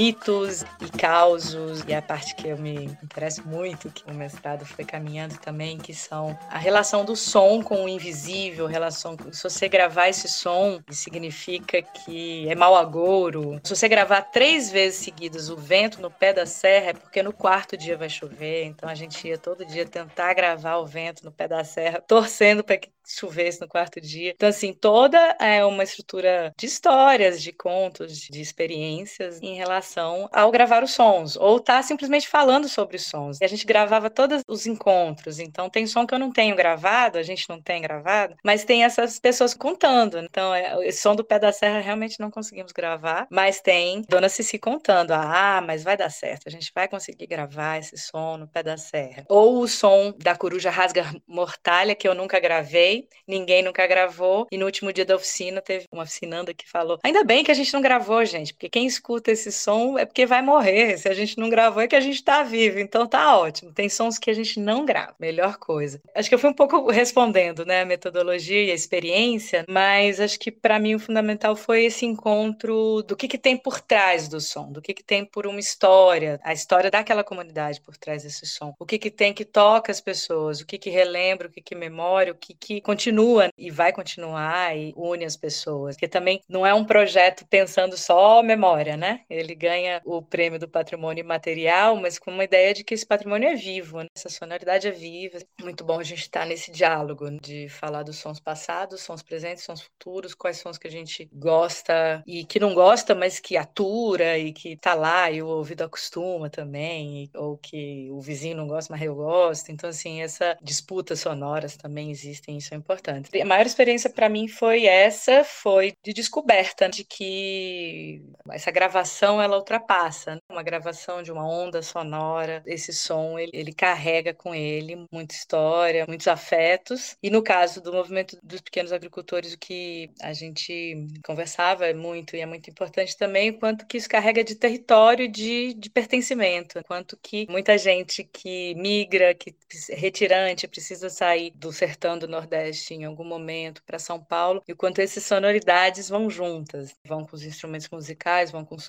mitos 0.01 0.63
e 0.81 0.89
causos, 0.97 1.83
e 1.87 1.93
a 1.93 2.01
parte 2.01 2.33
que 2.33 2.47
eu 2.47 2.57
me 2.57 2.85
interesso 3.03 3.47
muito, 3.47 3.91
que 3.91 4.03
o 4.09 4.13
mestrado 4.15 4.65
foi 4.65 4.83
caminhando 4.83 5.37
também, 5.37 5.77
que 5.77 5.93
são 5.93 6.35
a 6.49 6.57
relação 6.57 7.05
do 7.05 7.15
som 7.15 7.61
com 7.61 7.85
o 7.85 7.87
invisível, 7.87 8.65
relação 8.65 9.15
se 9.31 9.43
você 9.43 9.69
gravar 9.69 10.09
esse 10.09 10.27
som, 10.27 10.81
significa 10.89 11.83
que 11.83 12.49
é 12.49 12.55
mau 12.55 12.75
agouro. 12.75 13.59
Se 13.63 13.75
você 13.75 13.87
gravar 13.87 14.23
três 14.23 14.71
vezes 14.71 15.01
seguidas 15.01 15.49
o 15.49 15.55
vento 15.55 16.01
no 16.01 16.09
pé 16.09 16.33
da 16.33 16.47
serra, 16.47 16.89
é 16.89 16.93
porque 16.93 17.21
no 17.21 17.31
quarto 17.31 17.77
dia 17.77 17.95
vai 17.95 18.09
chover, 18.09 18.65
então 18.65 18.89
a 18.89 18.95
gente 18.95 19.27
ia 19.27 19.37
todo 19.37 19.63
dia 19.63 19.85
tentar 19.85 20.33
gravar 20.33 20.77
o 20.77 20.85
vento 20.85 21.23
no 21.23 21.31
pé 21.31 21.47
da 21.47 21.63
serra, 21.63 22.01
torcendo 22.07 22.63
para 22.63 22.77
que 22.77 22.89
chovesse 23.05 23.61
no 23.61 23.67
quarto 23.67 23.99
dia. 23.99 24.31
Então, 24.35 24.49
assim, 24.49 24.73
toda 24.73 25.17
é 25.39 25.63
uma 25.65 25.83
estrutura 25.83 26.53
de 26.57 26.65
histórias, 26.65 27.41
de 27.41 27.51
contos, 27.51 28.17
de 28.17 28.41
experiências 28.41 29.41
em 29.41 29.55
relação 29.55 29.90
ao 30.31 30.51
gravar 30.51 30.83
os 30.83 30.91
sons, 30.91 31.35
ou 31.35 31.59
tá 31.59 31.81
simplesmente 31.81 32.27
falando 32.27 32.67
sobre 32.67 32.97
os 32.97 33.05
sons. 33.05 33.39
E 33.41 33.45
a 33.45 33.47
gente 33.47 33.65
gravava 33.65 34.09
todos 34.09 34.41
os 34.47 34.65
encontros, 34.65 35.39
então 35.39 35.69
tem 35.69 35.87
som 35.87 36.05
que 36.05 36.13
eu 36.13 36.19
não 36.19 36.31
tenho 36.31 36.55
gravado, 36.55 37.17
a 37.17 37.23
gente 37.23 37.47
não 37.49 37.61
tem 37.61 37.81
gravado, 37.81 38.35
mas 38.43 38.63
tem 38.63 38.83
essas 38.83 39.19
pessoas 39.19 39.53
contando. 39.53 40.19
Então, 40.19 40.53
é, 40.53 40.87
esse 40.87 41.01
som 41.01 41.15
do 41.15 41.23
pé 41.23 41.39
da 41.39 41.51
serra 41.51 41.79
realmente 41.79 42.19
não 42.19 42.31
conseguimos 42.31 42.71
gravar, 42.71 43.27
mas 43.29 43.61
tem 43.61 44.03
Dona 44.07 44.29
Cici 44.29 44.57
contando: 44.57 45.11
ah, 45.11 45.61
mas 45.65 45.83
vai 45.83 45.97
dar 45.97 46.09
certo, 46.09 46.47
a 46.47 46.49
gente 46.49 46.71
vai 46.73 46.87
conseguir 46.87 47.27
gravar 47.27 47.79
esse 47.79 47.97
som 47.97 48.37
no 48.37 48.47
pé 48.47 48.63
da 48.63 48.77
serra. 48.77 49.25
Ou 49.29 49.59
o 49.59 49.67
som 49.67 50.13
da 50.17 50.35
coruja 50.35 50.69
rasga 50.69 51.05
mortalha, 51.27 51.95
que 51.95 52.07
eu 52.07 52.15
nunca 52.15 52.39
gravei 52.39 53.07
ninguém 53.31 53.63
nunca 53.63 53.87
gravou. 53.87 54.47
E 54.51 54.57
no 54.57 54.65
último 54.65 54.91
dia 54.91 55.05
da 55.05 55.15
oficina, 55.15 55.61
teve 55.61 55.85
uma 55.91 56.03
oficinanda 56.03 56.53
que 56.53 56.69
falou: 56.69 56.99
Ainda 57.03 57.23
bem 57.23 57.43
que 57.43 57.51
a 57.51 57.53
gente 57.53 57.73
não 57.73 57.81
gravou, 57.81 58.23
gente, 58.25 58.53
porque 58.53 58.69
quem 58.69 58.85
escuta 58.85 59.31
esse 59.31 59.51
som 59.51 59.80
é 59.97 60.05
porque 60.05 60.25
vai 60.25 60.41
morrer. 60.41 60.97
Se 60.97 61.07
a 61.07 61.13
gente 61.13 61.37
não 61.37 61.49
gravou, 61.49 61.81
é 61.81 61.87
que 61.87 61.95
a 61.95 62.01
gente 62.01 62.23
tá 62.23 62.43
vivo. 62.43 62.79
Então 62.79 63.07
tá 63.07 63.37
ótimo. 63.37 63.71
Tem 63.73 63.89
sons 63.89 64.17
que 64.17 64.29
a 64.29 64.33
gente 64.33 64.59
não 64.59 64.85
grava. 64.85 65.15
Melhor 65.19 65.57
coisa. 65.57 66.01
Acho 66.15 66.29
que 66.29 66.35
eu 66.35 66.39
fui 66.39 66.49
um 66.49 66.53
pouco 66.53 66.89
respondendo, 66.91 67.65
né, 67.65 67.81
a 67.81 67.85
metodologia 67.85 68.63
e 68.63 68.71
a 68.71 68.75
experiência, 68.75 69.65
mas 69.67 70.19
acho 70.19 70.39
que 70.39 70.51
para 70.51 70.79
mim 70.79 70.95
o 70.95 70.99
fundamental 70.99 71.55
foi 71.55 71.85
esse 71.85 72.05
encontro 72.05 73.03
do 73.03 73.15
que, 73.15 73.27
que 73.27 73.37
tem 73.37 73.57
por 73.57 73.79
trás 73.81 74.27
do 74.27 74.39
som, 74.39 74.71
do 74.71 74.81
que, 74.81 74.93
que 74.93 75.03
tem 75.03 75.25
por 75.25 75.47
uma 75.47 75.59
história, 75.59 76.39
a 76.43 76.53
história 76.53 76.91
daquela 76.91 77.23
comunidade 77.23 77.81
por 77.81 77.97
trás 77.97 78.23
desse 78.23 78.45
som. 78.45 78.73
O 78.79 78.85
que, 78.85 78.97
que 78.97 79.11
tem 79.11 79.33
que 79.33 79.45
toca 79.45 79.91
as 79.91 80.01
pessoas, 80.01 80.61
o 80.61 80.65
que, 80.65 80.77
que 80.77 80.89
relembra, 80.89 81.47
o 81.47 81.51
que, 81.51 81.61
que 81.61 81.75
memória, 81.75 82.31
o 82.31 82.35
que, 82.35 82.53
que 82.53 82.81
continua 82.81 83.49
e 83.57 83.69
vai 83.69 83.91
continuar 83.91 84.75
e 84.77 84.93
une 84.95 85.25
as 85.25 85.37
pessoas. 85.37 85.95
Porque 85.95 86.07
também 86.07 86.41
não 86.47 86.65
é 86.65 86.73
um 86.73 86.85
projeto 86.85 87.45
pensando 87.49 87.97
só 87.97 88.41
memória, 88.43 88.97
né? 88.97 89.21
Ele 89.29 89.55
ganha 89.61 90.01
o 90.03 90.23
prêmio 90.23 90.57
do 90.57 90.67
patrimônio 90.67 91.21
imaterial, 91.21 91.95
mas 91.95 92.17
com 92.17 92.31
uma 92.31 92.43
ideia 92.43 92.73
de 92.73 92.83
que 92.83 92.95
esse 92.95 93.05
patrimônio 93.05 93.47
é 93.47 93.55
vivo, 93.55 93.99
né? 93.99 94.07
essa 94.15 94.29
sonoridade 94.29 94.87
é 94.87 94.91
viva. 94.91 95.37
Muito 95.61 95.83
bom 95.83 95.99
a 95.99 96.03
gente 96.03 96.21
estar 96.21 96.45
nesse 96.47 96.71
diálogo 96.71 97.29
de 97.39 97.69
falar 97.69 98.01
dos 98.03 98.17
sons 98.17 98.39
passados, 98.39 99.01
sons 99.01 99.21
presentes, 99.21 99.63
sons 99.63 99.81
futuros, 99.81 100.33
quais 100.33 100.57
sons 100.57 100.77
que 100.77 100.87
a 100.87 100.91
gente 100.91 101.29
gosta 101.31 102.23
e 102.25 102.43
que 102.43 102.59
não 102.59 102.73
gosta, 102.73 103.13
mas 103.13 103.39
que 103.39 103.55
atura 103.55 104.37
e 104.37 104.51
que 104.51 104.75
tá 104.77 104.95
lá 104.95 105.29
e 105.29 105.43
o 105.43 105.47
ouvido 105.47 105.83
acostuma 105.83 106.49
também, 106.49 107.29
ou 107.35 107.57
que 107.57 108.09
o 108.11 108.19
vizinho 108.19 108.57
não 108.57 108.67
gosta, 108.67 108.91
mas 108.91 109.01
eu 109.01 109.15
gosto. 109.15 109.71
Então, 109.71 109.89
assim, 109.89 110.21
essa 110.21 110.57
disputa 110.61 111.15
sonoras 111.15 111.77
também 111.77 112.09
existem, 112.09 112.57
isso 112.57 112.73
é 112.73 112.77
importante. 112.77 113.29
A 113.39 113.45
maior 113.45 113.65
experiência 113.65 114.09
para 114.09 114.29
mim 114.29 114.47
foi 114.47 114.85
essa, 114.85 115.43
foi 115.43 115.93
de 116.03 116.13
descoberta 116.13 116.89
de 116.89 117.03
que 117.03 118.23
essa 118.49 118.71
gravação 118.71 119.41
ela 119.51 119.59
ultrapassa, 119.59 120.35
né? 120.35 120.41
uma 120.49 120.63
gravação 120.63 121.21
de 121.21 121.31
uma 121.31 121.47
onda 121.47 121.81
sonora, 121.81 122.63
esse 122.65 122.93
som 122.93 123.37
ele, 123.37 123.51
ele 123.53 123.73
carrega 123.73 124.33
com 124.33 124.53
ele 124.53 125.05
muita 125.11 125.35
história, 125.35 126.05
muitos 126.07 126.27
afetos. 126.27 127.15
E 127.21 127.29
no 127.29 127.43
caso 127.43 127.81
do 127.81 127.93
movimento 127.93 128.37
dos 128.41 128.61
pequenos 128.61 128.91
agricultores, 128.91 129.53
o 129.53 129.57
que 129.57 130.09
a 130.21 130.33
gente 130.33 131.07
conversava 131.25 131.91
muito 131.93 132.35
e 132.35 132.41
é 132.41 132.45
muito 132.45 132.69
importante 132.69 133.17
também, 133.17 133.49
o 133.51 133.59
quanto 133.59 133.85
que 133.85 133.97
isso 133.97 134.09
carrega 134.09 134.43
de 134.43 134.55
território 134.55 135.27
de, 135.29 135.73
de 135.73 135.89
pertencimento, 135.89 136.81
quanto 136.85 137.17
que 137.21 137.45
muita 137.49 137.77
gente 137.77 138.23
que 138.23 138.73
migra, 138.75 139.33
que 139.33 139.55
retirante, 139.89 140.67
precisa 140.67 141.09
sair 141.09 141.51
do 141.55 141.71
sertão 141.71 142.17
do 142.17 142.27
Nordeste 142.27 142.93
em 142.93 143.05
algum 143.05 143.23
momento 143.23 143.83
para 143.83 143.99
São 143.99 144.23
Paulo, 144.23 144.61
e 144.67 144.73
o 144.73 144.75
quanto 144.75 144.99
essas 145.01 145.23
sonoridades 145.23 146.09
vão 146.09 146.29
juntas, 146.29 146.93
vão 147.05 147.25
com 147.25 147.35
os 147.35 147.43
instrumentos 147.43 147.89
musicais, 147.89 148.51
vão 148.51 148.65
com 148.65 148.75
o 148.75 148.79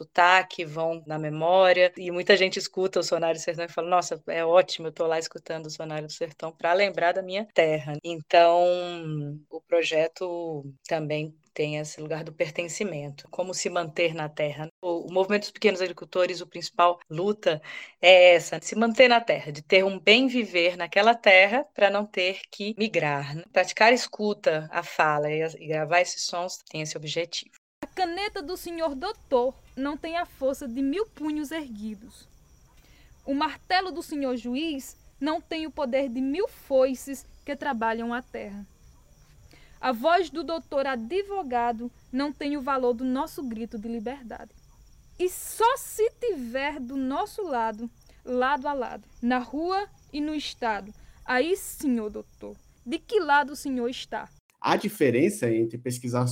sotaque, 0.52 0.64
vão 0.64 1.02
na 1.06 1.18
memória, 1.18 1.92
e 1.96 2.10
muita 2.10 2.36
gente 2.36 2.58
escuta 2.58 3.00
o 3.00 3.02
Sonário 3.02 3.40
do 3.40 3.42
Sertão 3.42 3.64
e 3.64 3.68
fala: 3.68 3.88
Nossa, 3.88 4.22
é 4.28 4.44
ótimo, 4.44 4.86
eu 4.88 4.90
estou 4.90 5.06
lá 5.06 5.18
escutando 5.18 5.66
o 5.66 5.70
Sonário 5.70 6.06
do 6.06 6.12
Sertão 6.12 6.52
para 6.52 6.72
lembrar 6.74 7.12
da 7.12 7.22
minha 7.22 7.46
terra. 7.54 7.94
Então, 8.04 9.38
o 9.50 9.60
projeto 9.60 10.64
também 10.86 11.34
tem 11.54 11.76
esse 11.76 12.00
lugar 12.00 12.24
do 12.24 12.32
pertencimento, 12.32 13.28
como 13.30 13.52
se 13.52 13.68
manter 13.68 14.14
na 14.14 14.28
terra. 14.28 14.68
O, 14.80 15.08
o, 15.08 15.12
movimento 15.12 15.42
dos 15.42 15.50
pequenos 15.50 15.82
agricultores, 15.82 16.40
o 16.40 16.46
principal 16.46 16.98
luta 17.10 17.60
é 18.00 18.34
essa, 18.34 18.58
se 18.62 18.74
manter 18.74 19.08
na 19.08 19.20
terra, 19.20 19.52
de 19.52 19.62
ter 19.62 19.84
um 19.84 19.98
bem 19.98 20.28
viver 20.28 20.76
naquela 20.76 21.14
terra 21.14 21.64
para 21.74 21.90
não 21.90 22.06
ter 22.06 22.40
que 22.50 22.74
migrar. 22.78 23.36
Né? 23.36 23.44
Praticar 23.52 23.92
escuta, 23.92 24.66
a 24.70 24.82
fala 24.82 25.30
e, 25.30 25.42
e 25.42 25.66
gravar 25.66 26.00
esses 26.00 26.24
sons 26.24 26.58
tem 26.70 26.80
esse 26.80 26.96
objetivo. 26.96 27.61
Caneta 27.94 28.42
do 28.42 28.56
senhor 28.56 28.94
doutor 28.94 29.54
não 29.76 29.98
tem 29.98 30.16
a 30.16 30.24
força 30.24 30.66
de 30.66 30.80
mil 30.80 31.04
punhos 31.06 31.50
erguidos. 31.50 32.26
O 33.24 33.34
martelo 33.34 33.92
do 33.92 34.02
senhor 34.02 34.36
juiz 34.36 34.96
não 35.20 35.40
tem 35.40 35.66
o 35.66 35.70
poder 35.70 36.08
de 36.08 36.20
mil 36.20 36.48
foices 36.48 37.26
que 37.44 37.54
trabalham 37.54 38.12
a 38.12 38.22
terra. 38.22 38.66
A 39.78 39.92
voz 39.92 40.30
do 40.30 40.42
doutor 40.42 40.86
advogado 40.86 41.90
não 42.10 42.32
tem 42.32 42.56
o 42.56 42.62
valor 42.62 42.94
do 42.94 43.04
nosso 43.04 43.42
grito 43.42 43.78
de 43.78 43.88
liberdade. 43.88 44.50
E 45.18 45.28
só 45.28 45.76
se 45.76 46.10
tiver 46.18 46.80
do 46.80 46.96
nosso 46.96 47.42
lado, 47.42 47.90
lado 48.24 48.66
a 48.66 48.72
lado, 48.72 49.04
na 49.20 49.38
rua 49.38 49.86
e 50.12 50.20
no 50.20 50.34
estado, 50.34 50.94
aí 51.24 51.54
ô 52.00 52.08
doutor, 52.08 52.56
de 52.86 52.98
que 52.98 53.20
lado 53.20 53.52
o 53.52 53.56
senhor 53.56 53.88
está? 53.88 54.28
A 54.60 54.76
diferença 54.76 55.50
entre 55.50 55.76
pesquisar 55.76 56.26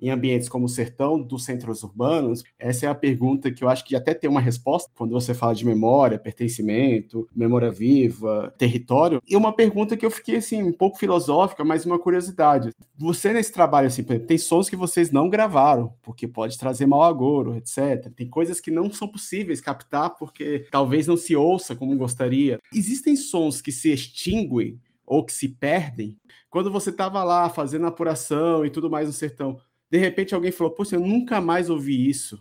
em 0.00 0.10
ambientes 0.10 0.48
como 0.48 0.66
o 0.66 0.68
sertão 0.68 1.20
dos 1.20 1.44
centros 1.44 1.82
urbanos? 1.82 2.44
Essa 2.58 2.86
é 2.86 2.88
a 2.88 2.94
pergunta 2.94 3.50
que 3.50 3.64
eu 3.64 3.68
acho 3.68 3.84
que 3.84 3.96
até 3.96 4.14
tem 4.14 4.28
uma 4.28 4.40
resposta 4.40 4.90
quando 4.94 5.12
você 5.12 5.34
fala 5.34 5.54
de 5.54 5.64
memória, 5.64 6.18
pertencimento, 6.18 7.28
memória 7.34 7.70
viva, 7.70 8.52
território. 8.56 9.20
E 9.26 9.36
uma 9.36 9.52
pergunta 9.52 9.96
que 9.96 10.06
eu 10.06 10.10
fiquei 10.10 10.36
assim 10.36 10.62
um 10.62 10.72
pouco 10.72 10.98
filosófica, 10.98 11.64
mas 11.64 11.84
uma 11.84 11.98
curiosidade. 11.98 12.70
Você 12.96 13.32
nesse 13.32 13.52
trabalho 13.52 13.88
assim, 13.88 14.02
tem 14.02 14.38
sons 14.38 14.68
que 14.68 14.76
vocês 14.76 15.10
não 15.10 15.28
gravaram, 15.28 15.92
porque 16.02 16.26
pode 16.26 16.58
trazer 16.58 16.86
mau 16.86 17.02
agouro, 17.02 17.56
etc. 17.56 18.12
Tem 18.14 18.28
coisas 18.28 18.60
que 18.60 18.70
não 18.70 18.90
são 18.90 19.08
possíveis 19.08 19.60
captar 19.60 20.10
porque 20.10 20.66
talvez 20.70 21.06
não 21.06 21.16
se 21.16 21.34
ouça 21.34 21.74
como 21.74 21.96
gostaria. 21.96 22.58
Existem 22.74 23.16
sons 23.16 23.60
que 23.60 23.72
se 23.72 23.92
extinguem 23.92 24.80
ou 25.06 25.24
que 25.24 25.32
se 25.32 25.48
perdem 25.48 26.16
quando 26.50 26.70
você 26.70 26.90
estava 26.90 27.22
lá 27.24 27.48
fazendo 27.48 27.86
apuração 27.86 28.64
e 28.64 28.70
tudo 28.70 28.90
mais 28.90 29.06
no 29.06 29.12
sertão 29.12 29.58
de 29.90 29.98
repente 29.98 30.34
alguém 30.34 30.52
falou, 30.52 30.72
poxa, 30.72 30.96
eu 30.96 31.00
nunca 31.00 31.40
mais 31.40 31.70
ouvi 31.70 32.08
isso. 32.08 32.38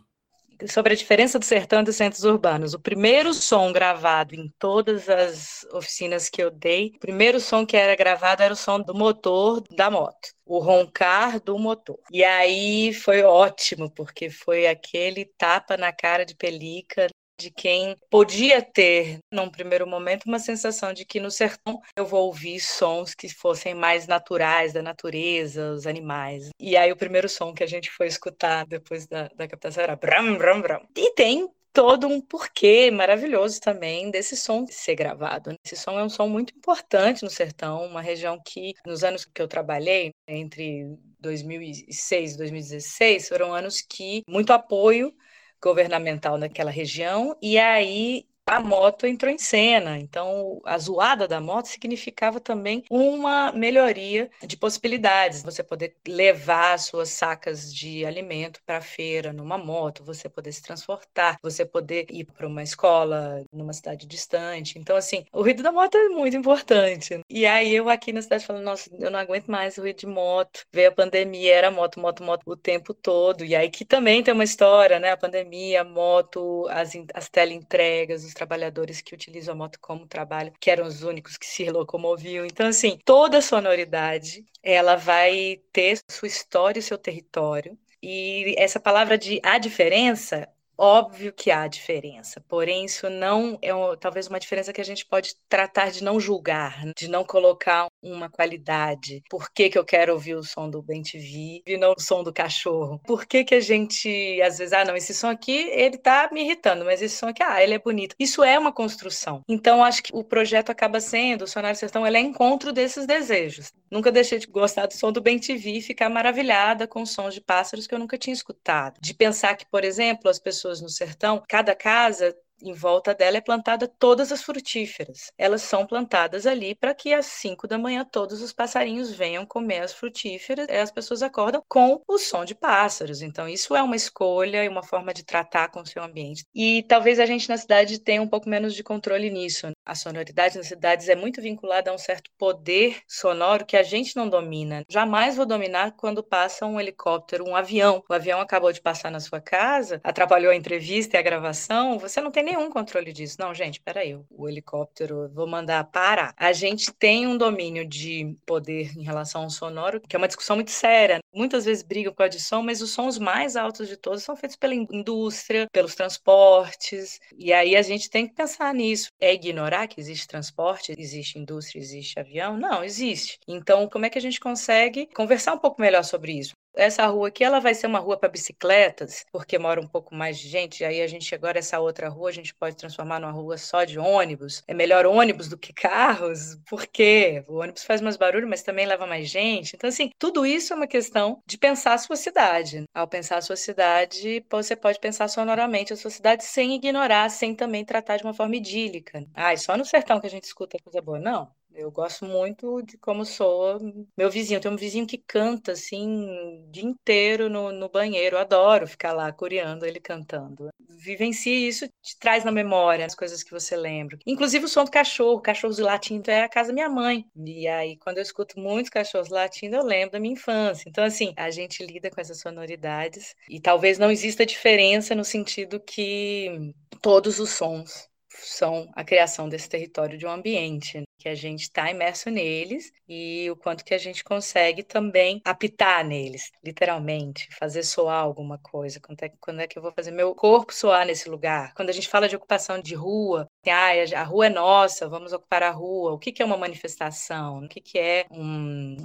Sobre 0.68 0.94
a 0.94 0.96
diferença 0.96 1.38
do 1.38 1.46
sertão 1.46 1.82
e 1.82 1.84
dos 1.84 1.96
centros 1.96 2.24
urbanos. 2.24 2.74
O 2.74 2.80
primeiro 2.80 3.32
som 3.34 3.72
gravado 3.72 4.34
em 4.34 4.52
todas 4.58 5.08
as 5.08 5.64
oficinas 5.72 6.30
que 6.30 6.42
eu 6.42 6.50
dei, 6.50 6.94
o 6.96 7.00
primeiro 7.00 7.40
som 7.40 7.64
que 7.64 7.78
era 7.78 7.96
gravado 7.96 8.42
era 8.42 8.54
o 8.54 8.58
som 8.58 8.80
do 8.80 8.96
motor 8.96 9.62
da 9.76 9.92
moto 9.92 10.36
o 10.48 10.60
roncar 10.60 11.42
do 11.42 11.60
motor. 11.60 12.00
E 12.12 12.24
aí 12.24 12.94
foi 12.94 13.22
ótimo, 13.22 13.92
porque 13.92 14.30
foi 14.30 14.66
aquele 14.66 15.26
tapa 15.38 15.76
na 15.76 15.92
cara 15.92 16.26
de 16.26 16.34
pelica 16.36 17.08
de 17.40 17.52
quem 17.52 17.96
podia 18.10 18.62
ter, 18.62 19.20
num 19.32 19.50
primeiro 19.50 19.86
momento, 19.86 20.26
uma 20.26 20.40
sensação 20.40 20.94
de 20.94 21.06
que 21.06 21.20
no 21.20 21.30
sertão 21.30 21.80
eu 21.96 22.06
vou 22.06 22.26
ouvir 22.26 22.60
sons 22.60 23.14
que 23.14 23.30
fossem 23.30 23.74
mais 23.74 24.08
naturais, 24.08 24.74
da 24.74 24.82
natureza, 24.82 25.72
os 25.72 25.86
animais. 25.86 26.50
E 26.60 26.76
aí 26.76 26.92
o 26.92 26.98
primeiro 26.98 27.30
som 27.30 27.54
que 27.54 27.64
a 27.64 27.68
gente 27.68 27.92
foi 27.92 28.08
escutar 28.08 28.66
depois 28.66 29.06
da, 29.08 29.28
da 29.36 29.48
captação 29.48 29.84
era 29.84 29.96
bram, 29.96 30.38
bram, 30.38 30.62
bram. 30.62 30.88
E 30.96 31.14
tem 31.14 31.48
todo 31.78 32.08
um 32.08 32.20
porquê 32.20 32.90
maravilhoso 32.90 33.60
também 33.62 34.10
desse 34.10 34.36
som 34.36 34.66
ser 34.66 34.96
gravado. 34.96 35.54
Esse 35.64 35.76
som 35.76 36.00
é 36.00 36.04
um 36.04 36.10
som 36.10 36.28
muito 36.28 36.52
importante 36.58 37.24
no 37.24 37.30
sertão, 37.30 37.86
uma 37.86 38.02
região 38.02 38.42
que, 38.44 38.74
nos 38.84 39.04
anos 39.04 39.26
que 39.26 39.40
eu 39.40 39.48
trabalhei, 39.48 40.10
entre 40.28 40.88
2006 41.20 42.34
e 42.34 42.38
2016, 42.38 43.28
foram 43.30 43.54
anos 43.54 43.80
que 43.80 44.24
muito 44.28 44.52
apoio 44.54 45.14
governamental 45.62 46.38
naquela 46.38 46.72
região, 46.72 47.38
e 47.42 47.58
aí 47.58 48.28
a 48.48 48.62
moto 48.62 49.06
entrou 49.06 49.32
em 49.32 49.38
cena. 49.38 49.98
Então, 49.98 50.62
a 50.64 50.78
zoada 50.78 51.28
da 51.28 51.42
moto 51.42 51.68
significava 51.68 52.40
também 52.40 52.84
uma 52.90 53.52
melhoria 53.52 54.30
de 54.42 54.56
possibilidades. 54.56 55.44
Você 55.44 55.62
poder 55.62 55.96
levar 56.08 56.80
suas 56.80 57.10
sacas 57.10 57.74
de 57.74 58.06
alimento 58.06 58.62
para 58.66 58.78
a 58.78 58.82
feira 58.82 59.34
numa 59.34 59.58
moto, 59.58 60.04
você 60.04 60.30
poder 60.30 60.54
se 60.54 60.62
transportar, 60.62 61.38
você 61.44 61.66
poder 61.66 62.08
ir 62.10 62.26
para 62.26 62.48
uma 62.48 62.64
escola 62.64 63.44
numa 63.52 63.74
cidade 63.74 64.08
distante. 64.08 64.80
Então, 64.80 64.96
assim, 64.96 65.26
o 65.34 65.42
ruído 65.42 65.62
da 65.62 65.72
moto 65.72 65.96
é 65.96 66.08
muito 66.10 66.38
importante. 66.38 67.20
E 67.30 67.46
aí 67.46 67.76
eu 67.76 67.90
aqui 67.90 68.14
na 68.14 68.22
cidade 68.22 68.46
falando, 68.46 68.64
nossa, 68.64 68.90
eu 68.98 69.12
não 69.12 69.20
aguento 69.20 69.48
mais 69.48 69.78
o 69.78 69.82
ruído 69.82 70.00
de 70.00 70.08
moto. 70.08 70.62
Veio 70.72 70.90
a 70.90 70.94
pandemia, 70.94 71.54
era 71.54 71.70
moto, 71.70 72.00
moto, 72.00 72.24
moto 72.24 72.44
o 72.46 72.56
tempo 72.56 72.94
todo. 72.94 73.44
E 73.44 73.56
aí 73.56 73.70
que 73.70 73.84
também 73.84 74.24
tem 74.24 74.34
uma 74.34 74.44
história, 74.44 75.00
né? 75.00 75.12
A 75.12 75.18
pandemia, 75.18 75.82
a 75.82 75.84
moto, 75.84 76.66
as, 76.70 76.94
as 77.14 77.30
teleentregas, 77.30 78.24
os 78.24 78.37
trabalhadores 78.38 79.02
que 79.02 79.16
utilizam 79.16 79.54
a 79.56 79.58
moto 79.58 79.80
como 79.82 80.08
trabalho, 80.08 80.54
que 80.60 80.70
eram 80.72 80.86
os 80.86 81.04
únicos 81.04 81.38
que 81.38 81.46
se 81.46 81.70
locomoviam. 81.70 82.46
Então, 82.46 82.68
assim, 82.68 82.98
toda 83.04 83.42
sonoridade, 83.42 84.46
ela 84.64 84.96
vai 84.96 85.62
ter 85.74 86.00
sua 86.10 86.28
história 86.28 86.80
e 86.80 86.84
seu 86.84 86.98
território. 86.98 87.78
E 88.02 88.54
essa 88.58 88.80
palavra 88.80 89.18
de 89.18 89.40
a 89.44 89.58
diferença, 89.58 90.48
Óbvio 90.78 91.34
que 91.34 91.50
há 91.50 91.68
diferença, 91.68 92.40
porém 92.48 92.86
isso 92.86 93.10
não 93.10 93.58
é 93.62 93.72
talvez 94.00 94.28
uma 94.28 94.40
diferença 94.40 94.72
que 94.72 94.82
a 94.82 94.86
gente 94.86 95.06
pode 95.06 95.36
tratar 95.50 95.90
de 95.90 96.04
não 96.04 96.20
julgar, 96.20 96.84
de 96.96 97.08
não 97.08 97.24
colocar 97.24 97.88
uma 98.02 98.30
qualidade. 98.30 99.24
Por 99.30 99.52
que, 99.52 99.70
que 99.70 99.78
eu 99.78 99.84
quero 99.84 100.14
ouvir 100.14 100.36
o 100.36 100.44
som 100.44 100.70
do 100.70 100.82
Ben 100.82 101.02
TV 101.02 101.62
e 101.66 101.78
não 101.78 101.94
o 101.98 102.00
som 102.00 102.24
do 102.24 102.32
cachorro? 102.32 103.00
Por 103.06 103.26
que, 103.26 103.44
que 103.44 103.56
a 103.56 103.60
gente, 103.60 104.40
às 104.42 104.60
vezes, 104.60 104.74
ah, 104.74 104.86
não, 104.86 104.96
esse 104.96 105.14
som 105.14 105.30
aqui, 105.30 105.70
ele 105.72 105.98
tá 105.98 106.30
me 106.32 106.42
irritando, 106.42 106.86
mas 106.86 107.02
esse 107.02 107.18
som 107.18 107.28
aqui, 107.28 107.42
ah, 107.44 107.62
ele 107.62 107.74
é 107.74 107.80
bonito. 107.80 108.16
Isso 108.20 108.44
é 108.44 108.58
uma 108.58 108.72
construção. 108.72 109.42
Então, 109.48 109.84
acho 109.84 110.04
que 110.04 110.12
o 110.14 110.24
projeto 110.24 110.70
acaba 110.70 111.00
sendo, 111.00 111.44
o 111.44 111.48
Sonário 111.48 111.78
Sertão, 111.80 112.06
ele 112.06 112.18
é 112.18 112.22
encontro 112.22 112.72
desses 112.72 113.06
desejos. 113.06 113.72
Nunca 113.90 114.12
deixei 114.12 114.38
de 114.38 114.48
gostar 114.48 114.86
do 114.86 114.94
som 114.94 115.12
do 115.12 115.22
Ben 115.22 115.40
TV 115.40 115.72
e 115.72 115.82
ficar 115.82 116.10
maravilhada 116.10 116.88
com 116.88 117.06
sons 117.06 117.34
de 117.34 117.42
pássaros 117.42 117.88
que 117.88 117.96
eu 117.96 118.00
nunca 118.00 118.18
tinha 118.18 118.34
escutado. 118.34 119.00
De 119.02 119.14
pensar 119.14 119.56
que, 119.56 119.66
por 119.66 119.84
exemplo, 119.84 120.30
as 120.30 120.40
pessoas 120.40 120.67
pessoas 120.68 120.82
no 120.82 120.90
sertão, 120.90 121.42
cada 121.48 121.74
casa 121.74 122.36
em 122.62 122.74
volta 122.74 123.14
dela 123.14 123.38
é 123.38 123.42
plantada 123.42 123.88
todas 123.88 124.32
as 124.32 124.42
frutíferas. 124.42 125.32
Elas 125.38 125.62
são 125.62 125.86
plantadas 125.86 126.46
ali 126.46 126.76
para 126.76 126.94
que 126.94 127.14
às 127.14 127.26
5 127.28 127.68
da 127.68 127.78
manhã 127.78 128.06
todos 128.06 128.42
os 128.42 128.52
passarinhos 128.54 129.12
venham 129.12 129.46
comer 129.46 129.82
as 129.82 129.94
frutíferas. 129.94 130.68
E 130.70 130.78
as 130.78 130.92
pessoas 130.92 131.22
acordam 131.22 131.64
com 131.68 132.02
o 132.08 132.18
som 132.18 132.44
de 132.44 132.56
pássaros. 132.56 133.22
Então 133.22 133.48
isso 133.48 133.76
é 133.76 133.84
uma 133.84 133.96
escolha 133.96 134.64
e 134.64 134.70
uma 134.70 134.84
forma 134.84 135.14
de 135.14 135.24
tratar 135.24 135.70
com 135.70 135.82
o 135.82 135.86
seu 135.86 136.04
ambiente. 136.04 136.46
E 136.54 136.84
talvez 136.88 137.20
a 137.20 137.26
gente 137.26 137.50
na 137.50 137.58
cidade 137.58 138.00
tenha 138.00 138.22
um 138.22 138.28
pouco 138.28 138.50
menos 138.50 138.74
de 138.74 138.84
controle 138.84 139.30
nisso. 139.30 139.68
A 139.86 139.96
sonoridade 139.96 140.58
nas 140.58 140.68
cidades 140.68 141.10
é 141.10 141.16
muito 141.16 141.42
vinculada 141.42 141.92
a 141.92 141.94
um 141.94 141.98
certo 141.98 142.30
poder 142.38 143.02
sonoro 143.08 143.66
que 143.66 143.78
a 143.78 143.84
gente 143.84 144.16
não 144.16 144.28
domina. 144.28 144.84
Jamais 144.90 145.36
vou 145.36 145.46
dominar 145.46 145.92
quando 145.92 146.24
passa 146.24 146.66
um 146.66 146.80
helicóptero, 146.80 147.48
um 147.48 147.56
avião. 147.56 148.04
O 148.10 148.14
avião 148.14 148.42
acabou 148.42 148.72
de 148.72 148.82
passar 148.82 149.12
na 149.12 149.20
sua 149.20 149.40
casa, 149.40 150.00
atrapalhou 150.04 150.52
a 150.52 150.56
entrevista 150.56 151.16
e 151.16 151.20
a 151.20 151.24
gravação. 151.24 152.00
Você 152.00 152.20
não 152.22 152.32
tem 152.32 152.47
nenhum 152.48 152.70
controle 152.70 153.12
disso. 153.12 153.38
Não, 153.40 153.54
gente, 153.54 153.82
peraí, 153.82 154.18
o 154.30 154.50
helicóptero, 154.50 155.30
vou 155.34 155.48
mandar 155.48 155.84
parar. 155.86 156.34
A 156.38 156.54
gente 156.54 156.92
tem 156.94 157.28
um 157.28 157.38
domínio 157.38 157.86
de 157.88 158.36
poder 158.46 158.98
em 158.98 159.04
relação 159.04 159.44
ao 159.44 159.50
sonoro, 159.50 160.02
que 160.02 160.16
é 160.16 160.20
uma 160.20 160.28
discussão 160.28 160.56
muito 160.56 160.72
séria. 160.72 161.20
Muitas 161.34 161.66
vezes 161.66 161.84
brigam 161.84 162.14
com 162.14 162.24
a 162.24 162.28
de 162.28 162.38
mas 162.64 162.82
os 162.82 162.92
sons 162.92 163.20
mais 163.20 163.56
altos 163.56 163.88
de 163.88 163.98
todos 163.98 164.24
são 164.24 164.36
feitos 164.36 164.56
pela 164.56 164.74
indústria, 164.74 165.68
pelos 165.72 165.96
transportes, 165.96 167.20
e 167.38 167.52
aí 167.52 167.76
a 167.76 167.82
gente 167.82 168.10
tem 168.10 168.28
que 168.28 168.34
pensar 168.34 168.74
nisso. 168.74 169.10
É 169.20 169.34
ignorar 169.34 169.88
que 169.88 170.00
existe 170.00 170.28
transporte, 170.28 170.94
existe 170.98 171.38
indústria, 171.38 171.80
existe 171.80 172.20
avião? 172.20 172.58
Não, 172.58 172.84
existe. 172.84 173.38
Então, 173.48 173.90
como 173.90 174.06
é 174.06 174.10
que 174.10 174.18
a 174.18 174.22
gente 174.22 174.40
consegue 174.40 175.08
conversar 175.14 175.54
um 175.54 175.60
pouco 175.60 175.82
melhor 175.82 176.04
sobre 176.04 176.34
isso? 176.34 176.54
Essa 176.78 177.06
rua 177.08 177.28
aqui 177.30 177.44
ela 177.44 177.60
vai 177.60 177.74
ser 177.74 177.88
uma 177.88 178.00
rua 178.00 178.18
para 178.18 178.30
bicicletas, 178.30 179.26
porque 179.32 179.58
mora 179.58 179.82
um 179.82 179.88
pouco 179.88 180.14
mais 180.16 180.38
de 180.40 180.48
gente, 180.48 180.82
e 180.82 180.86
aí 180.86 181.02
a 181.02 181.08
gente 181.08 181.34
agora 181.34 181.60
essa 181.60 181.80
outra 181.80 182.10
rua 182.10 182.30
a 182.30 182.34
gente 182.34 182.54
pode 182.54 182.76
transformar 182.76 183.20
numa 183.20 183.32
rua 183.32 183.58
só 183.58 183.84
de 183.84 184.00
ônibus. 184.00 184.64
É 184.68 184.74
melhor 184.74 185.06
ônibus 185.06 185.50
do 185.50 185.58
que 185.58 185.74
carros, 185.74 186.58
porque 186.70 187.44
o 187.48 187.56
ônibus 187.60 187.84
faz 187.84 188.02
mais 188.02 188.18
barulho, 188.18 188.48
mas 188.48 188.64
também 188.64 188.86
leva 188.86 189.06
mais 189.08 189.28
gente. 189.28 189.76
Então 189.76 189.90
assim, 189.90 190.12
tudo 190.20 190.46
isso 190.46 190.74
é 190.74 190.76
uma 190.76 190.88
questão 190.88 191.42
de 191.46 191.58
pensar 191.58 191.94
a 191.94 191.98
sua 191.98 192.16
cidade. 192.16 192.84
Ao 192.94 193.08
pensar 193.08 193.38
a 193.38 193.42
sua 193.42 193.56
cidade, 193.56 194.46
você 194.50 194.76
pode 194.76 195.00
pensar 195.00 195.28
sonoramente 195.28 195.94
a 195.94 195.98
sua 195.98 196.12
cidade 196.12 196.44
sem 196.46 196.76
ignorar, 196.76 197.30
sem 197.30 197.56
também 197.56 197.84
tratar 197.84 198.18
de 198.18 198.24
uma 198.24 198.34
forma 198.34 198.56
idílica. 198.56 199.26
Ah, 199.34 199.56
só 199.58 199.76
no 199.78 199.86
sertão 199.86 200.20
que 200.20 200.28
a 200.28 200.30
gente 200.30 200.46
escuta 200.46 200.78
coisa 200.84 201.02
boa. 201.02 201.20
Não, 201.20 201.50
eu 201.78 201.92
gosto 201.92 202.26
muito 202.26 202.82
de 202.82 202.98
como 202.98 203.24
soa 203.24 203.80
meu 204.18 204.30
vizinho. 204.32 204.60
Tem 204.60 204.72
um 204.72 204.76
vizinho 204.76 205.06
que 205.06 205.18
canta 205.18 205.74
assim 205.74 206.28
o 206.28 206.72
dia 206.72 206.84
inteiro 206.84 207.50
no, 207.50 207.72
no 207.72 207.88
banheiro. 207.88 208.36
Eu 208.36 208.40
adoro 208.40 208.88
ficar 208.88 209.14
lá 209.14 209.32
coreando 209.32 209.86
ele 209.86 210.00
cantando. 210.00 210.70
Vivencie 210.90 211.68
isso, 211.68 211.88
te 212.02 212.18
traz 212.20 212.44
na 212.44 212.52
memória 212.52 213.06
as 213.06 213.14
coisas 213.14 213.44
que 213.44 213.52
você 213.52 213.78
lembra. 213.78 214.18
Inclusive 214.26 214.66
o 214.66 214.68
som 214.68 214.84
do 214.84 214.92
cachorro. 214.92 215.40
Cachorros 215.40 215.78
latindo 215.78 216.32
é 216.32 216.44
a 216.44 216.50
casa 216.50 216.70
da 216.70 216.74
minha 216.74 216.90
mãe. 216.90 217.26
E 217.36 217.68
aí, 217.68 217.96
quando 217.98 218.18
eu 218.18 218.24
escuto 218.24 218.60
muitos 218.60 218.90
cachorros 218.90 219.30
latindo, 219.30 219.76
eu 219.76 219.84
lembro 219.84 220.14
da 220.14 220.20
minha 220.20 220.34
infância. 220.34 220.90
Então, 220.90 221.04
assim, 221.04 221.34
a 221.38 221.52
gente 221.52 221.86
lida 221.86 222.10
com 222.10 222.20
essas 222.20 222.40
sonoridades. 222.40 223.36
E 223.48 223.62
talvez 223.62 224.00
não 224.00 224.10
exista 224.10 224.46
diferença 224.46 225.14
no 225.14 225.24
sentido 225.24 225.80
que 225.80 226.74
todos 227.02 227.40
os 227.40 227.52
sons 227.52 228.10
são 228.30 228.90
a 228.96 229.04
criação 229.04 229.50
desse 229.50 229.70
território 229.70 230.18
de 230.18 230.26
um 230.26 230.32
ambiente 230.32 231.07
que 231.28 231.32
a 231.32 231.36
gente 231.36 231.64
está 231.64 231.92
imerso 231.92 232.30
neles 232.30 232.92
e 233.08 233.50
o 233.52 233.56
quanto 233.56 233.84
que 233.84 233.94
a 233.94 233.98
gente 233.98 234.24
consegue 234.24 234.82
também 234.82 235.42
apitar 235.44 236.06
neles, 236.06 236.52
literalmente, 236.64 237.50
fazer 237.60 237.84
soar 237.84 238.24
alguma 238.24 238.58
coisa. 238.58 239.00
Quando 239.02 239.24
é, 239.24 239.32
quando 239.40 239.60
é 239.60 239.68
que 239.68 239.78
eu 239.78 239.82
vou 239.82 239.92
fazer 239.92 240.12
meu 240.12 240.34
corpo 240.34 240.74
soar 240.74 241.06
nesse 241.06 241.30
lugar? 241.30 241.74
Quando 241.74 241.90
a 241.90 241.94
gente 241.94 242.08
fala 242.08 242.30
de 242.30 242.36
ocupação 242.36 242.80
de 242.80 242.96
rua, 242.96 243.50
ah, 243.68 244.20
a 244.20 244.24
rua 244.24 244.46
é 244.48 244.50
nossa, 244.50 245.10
vamos 245.10 245.34
ocupar 245.34 245.64
a 245.64 245.72
rua. 245.72 246.14
O 246.14 246.20
que, 246.20 246.32
que 246.32 246.42
é 246.42 246.46
uma 246.46 246.58
manifestação? 246.58 247.66
O 247.66 247.68
que, 247.68 247.82
que 247.82 248.00
é 248.00 248.26
um, 248.32 248.96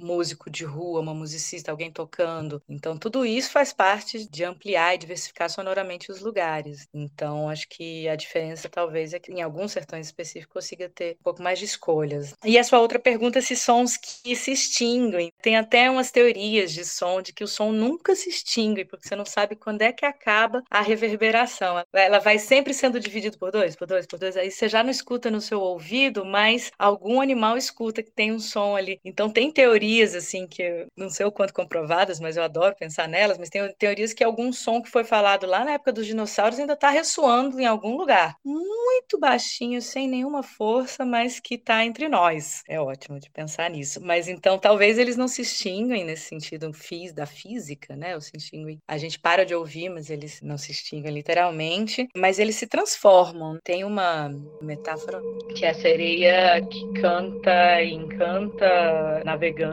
músico 0.00 0.50
de 0.50 0.64
rua, 0.64 1.00
uma 1.00 1.14
musicista, 1.14 1.70
alguém 1.70 1.90
tocando. 1.90 2.62
Então, 2.68 2.96
tudo 2.96 3.24
isso 3.24 3.50
faz 3.50 3.72
parte 3.72 4.28
de 4.28 4.44
ampliar 4.44 4.94
e 4.94 4.98
diversificar 4.98 5.50
sonoramente 5.50 6.10
os 6.10 6.20
lugares. 6.20 6.86
Então, 6.92 7.48
acho 7.48 7.68
que 7.68 8.08
a 8.08 8.16
diferença 8.16 8.68
talvez 8.68 9.12
é 9.12 9.18
que 9.18 9.32
em 9.32 9.42
alguns 9.42 9.72
sertões 9.72 10.06
específicos 10.06 10.52
consiga 10.52 10.88
ter 10.88 11.16
um 11.20 11.22
pouco 11.24 11.42
mais 11.42 11.58
de 11.58 11.64
escolhas. 11.64 12.34
E 12.44 12.58
a 12.58 12.64
sua 12.64 12.80
outra 12.80 12.98
pergunta 12.98 13.38
é 13.38 13.42
se 13.42 13.56
sons 13.56 13.96
que 13.96 14.34
se 14.34 14.52
extinguem. 14.52 15.32
Tem 15.42 15.56
até 15.56 15.90
umas 15.90 16.10
teorias 16.10 16.72
de 16.72 16.84
som, 16.84 17.22
de 17.22 17.32
que 17.32 17.44
o 17.44 17.48
som 17.48 17.72
nunca 17.72 18.14
se 18.14 18.28
extingue, 18.28 18.84
porque 18.84 19.06
você 19.06 19.16
não 19.16 19.24
sabe 19.24 19.56
quando 19.56 19.82
é 19.82 19.92
que 19.92 20.04
acaba 20.04 20.62
a 20.70 20.80
reverberação. 20.80 21.82
Ela 21.92 22.18
vai 22.18 22.38
sempre 22.38 22.74
sendo 22.74 23.00
dividida 23.00 23.36
por 23.36 23.50
dois, 23.50 23.76
por 23.76 23.86
dois, 23.86 24.06
por 24.06 24.18
dois. 24.18 24.36
Aí 24.36 24.50
você 24.50 24.68
já 24.68 24.82
não 24.82 24.90
escuta 24.90 25.30
no 25.30 25.40
seu 25.40 25.60
ouvido, 25.60 26.24
mas 26.24 26.70
algum 26.78 27.20
animal 27.20 27.56
escuta 27.56 28.02
que 28.02 28.10
tem 28.10 28.32
um 28.32 28.38
som 28.38 28.76
ali. 28.76 28.98
Então 29.04 29.30
tem 29.30 29.50
teorias 29.90 30.14
assim 30.14 30.46
que 30.46 30.86
não 30.96 31.10
sei 31.10 31.26
o 31.26 31.32
quanto 31.32 31.52
comprovadas, 31.52 32.20
mas 32.20 32.36
eu 32.36 32.42
adoro 32.42 32.76
pensar 32.76 33.08
nelas, 33.08 33.38
mas 33.38 33.48
tem 33.48 33.60
teorias 33.78 34.12
que 34.12 34.22
algum 34.22 34.52
som 34.52 34.80
que 34.80 34.90
foi 34.90 35.04
falado 35.04 35.46
lá 35.46 35.64
na 35.64 35.72
época 35.72 35.92
dos 35.92 36.06
dinossauros 36.06 36.58
ainda 36.58 36.74
está 36.74 36.90
ressoando 36.90 37.58
em 37.60 37.66
algum 37.66 37.96
lugar, 37.96 38.36
muito 38.44 39.18
baixinho, 39.18 39.82
sem 39.82 40.08
nenhuma 40.08 40.42
força, 40.42 41.04
mas 41.04 41.40
que 41.40 41.54
está 41.54 41.84
entre 41.84 42.08
nós. 42.08 42.62
É 42.68 42.80
ótimo 42.80 43.18
de 43.18 43.30
pensar 43.30 43.68
nisso. 43.70 44.00
Mas 44.02 44.28
então 44.28 44.58
talvez 44.58 44.98
eles 44.98 45.16
não 45.16 45.26
se 45.26 45.42
extinguem 45.42 46.04
nesse 46.04 46.28
sentido 46.28 46.72
fis 46.72 47.12
da 47.12 47.26
física, 47.26 47.96
né? 47.96 48.14
Ou 48.14 48.20
se 48.20 48.32
extinguem. 48.36 48.78
A 48.86 48.96
gente 48.96 49.18
para 49.18 49.44
de 49.44 49.54
ouvir, 49.54 49.88
mas 49.88 50.10
eles 50.10 50.40
não 50.42 50.56
se 50.56 50.70
extinguem 50.70 51.12
literalmente, 51.12 52.08
mas 52.16 52.38
eles 52.38 52.56
se 52.56 52.66
transformam. 52.66 53.58
Tem 53.64 53.84
uma 53.84 54.30
metáfora 54.62 55.20
que 55.56 55.64
é 55.64 55.70
a 55.70 55.74
sereia 55.74 56.64
que 56.66 57.00
canta 57.00 57.82
e 57.82 57.92
encanta 57.92 59.22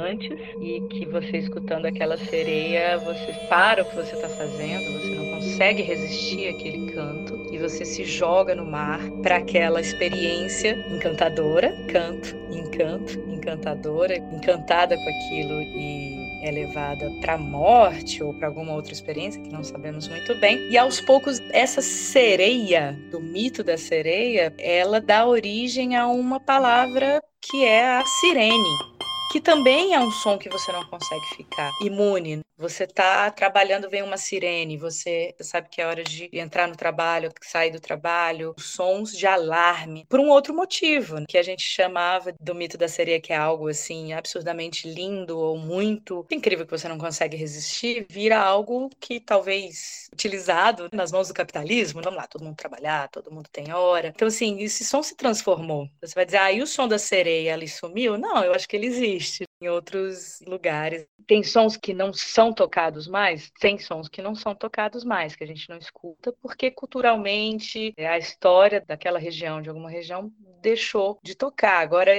navegantes 0.07 0.39
e 0.61 0.81
que 0.89 1.05
você 1.05 1.37
escutando 1.37 1.85
aquela 1.85 2.17
sereia, 2.17 2.97
você 2.97 3.33
para 3.49 3.83
o 3.83 3.85
que 3.85 3.95
você 3.95 4.15
está 4.15 4.29
fazendo, 4.29 4.93
você 4.93 5.15
não 5.15 5.31
consegue 5.31 5.81
resistir 5.81 6.49
àquele 6.49 6.91
canto 6.93 7.47
e 7.51 7.57
você 7.57 7.83
se 7.83 8.03
joga 8.05 8.55
no 8.55 8.65
mar 8.65 8.99
para 9.21 9.37
aquela 9.37 9.81
experiência 9.81 10.77
encantadora, 10.93 11.71
canto, 11.91 12.35
encanto, 12.51 13.19
encantadora, 13.29 14.17
encantada 14.17 14.95
com 14.95 15.09
aquilo 15.09 15.61
e 15.61 16.17
é 16.43 16.51
levada 16.51 17.09
para 17.19 17.33
a 17.33 17.37
morte 17.37 18.23
ou 18.23 18.33
para 18.33 18.47
alguma 18.47 18.73
outra 18.73 18.93
experiência 18.93 19.41
que 19.41 19.49
não 19.49 19.63
sabemos 19.63 20.07
muito 20.07 20.39
bem. 20.39 20.69
E 20.69 20.77
aos 20.77 21.01
poucos 21.01 21.41
essa 21.51 21.81
sereia, 21.81 22.97
do 23.09 23.19
mito 23.19 23.63
da 23.63 23.77
sereia, 23.77 24.53
ela 24.59 25.01
dá 25.01 25.25
origem 25.25 25.95
a 25.95 26.07
uma 26.07 26.39
palavra 26.39 27.21
que 27.41 27.65
é 27.65 27.97
a 27.97 28.05
sirene 28.05 28.96
que 29.37 29.41
também 29.41 29.93
é 29.93 29.99
um 29.99 30.11
som 30.11 30.35
que 30.35 30.49
você 30.49 30.71
não 30.71 30.83
consegue 30.85 31.23
ficar 31.35 31.71
imune. 31.79 32.41
Você 32.57 32.85
está 32.85 33.29
trabalhando, 33.29 33.87
vem 33.87 34.01
uma 34.01 34.17
sirene, 34.17 34.77
você 34.77 35.35
sabe 35.39 35.69
que 35.69 35.79
é 35.79 35.85
hora 35.85 36.03
de 36.03 36.27
entrar 36.33 36.67
no 36.67 36.75
trabalho, 36.75 37.31
sair 37.43 37.69
do 37.69 37.79
trabalho, 37.79 38.55
sons 38.57 39.11
de 39.11 39.27
alarme, 39.27 40.07
por 40.09 40.19
um 40.19 40.29
outro 40.29 40.55
motivo, 40.55 41.23
que 41.27 41.37
a 41.37 41.43
gente 41.43 41.61
chamava 41.61 42.33
do 42.39 42.55
mito 42.55 42.75
da 42.75 42.87
sereia, 42.87 43.21
que 43.21 43.31
é 43.31 43.37
algo 43.37 43.67
assim 43.67 44.11
absurdamente 44.11 44.87
lindo 44.89 45.37
ou 45.37 45.55
muito 45.57 46.25
incrível 46.31 46.65
que 46.65 46.71
você 46.75 46.87
não 46.87 46.97
consegue 46.97 47.37
resistir, 47.37 48.07
vira 48.09 48.39
algo 48.39 48.89
que 48.99 49.19
talvez 49.19 50.09
utilizado 50.11 50.89
nas 50.91 51.11
mãos 51.11 51.27
do 51.27 51.35
capitalismo, 51.35 52.01
vamos 52.01 52.17
lá, 52.17 52.25
todo 52.25 52.43
mundo 52.43 52.55
trabalhar, 52.55 53.07
todo 53.09 53.31
mundo 53.31 53.47
tem 53.51 53.71
hora. 53.71 54.07
Então, 54.07 54.27
assim, 54.27 54.59
esse 54.61 54.83
som 54.83 55.03
se 55.03 55.15
transformou. 55.15 55.87
Você 56.01 56.15
vai 56.15 56.25
dizer, 56.25 56.37
ah, 56.37 56.51
e 56.51 56.61
o 56.61 56.67
som 56.67 56.87
da 56.87 56.97
sereia 56.97 57.53
ali 57.53 57.67
sumiu? 57.67 58.17
Não, 58.17 58.43
eu 58.43 58.53
acho 58.53 58.67
que 58.67 58.75
ele 58.75 58.87
existe 58.87 59.46
em 59.59 59.67
outros 59.67 60.39
lugares. 60.45 61.05
Tem 61.25 61.43
sons 61.43 61.75
que 61.75 61.93
não 61.93 62.13
são 62.13 62.53
tocados 62.53 63.07
mais? 63.07 63.51
Tem 63.59 63.77
sons 63.77 64.07
que 64.07 64.21
não 64.21 64.35
são 64.35 64.55
tocados 64.55 65.03
mais, 65.03 65.35
que 65.35 65.43
a 65.43 65.47
gente 65.47 65.69
não 65.69 65.77
escuta, 65.77 66.33
porque 66.41 66.71
culturalmente 66.71 67.93
a 67.97 68.17
história 68.17 68.83
daquela 68.85 69.19
região, 69.19 69.61
de 69.61 69.69
alguma 69.69 69.89
região, 69.89 70.31
deixou 70.61 71.19
de 71.23 71.35
tocar. 71.35 71.79
Agora, 71.79 72.11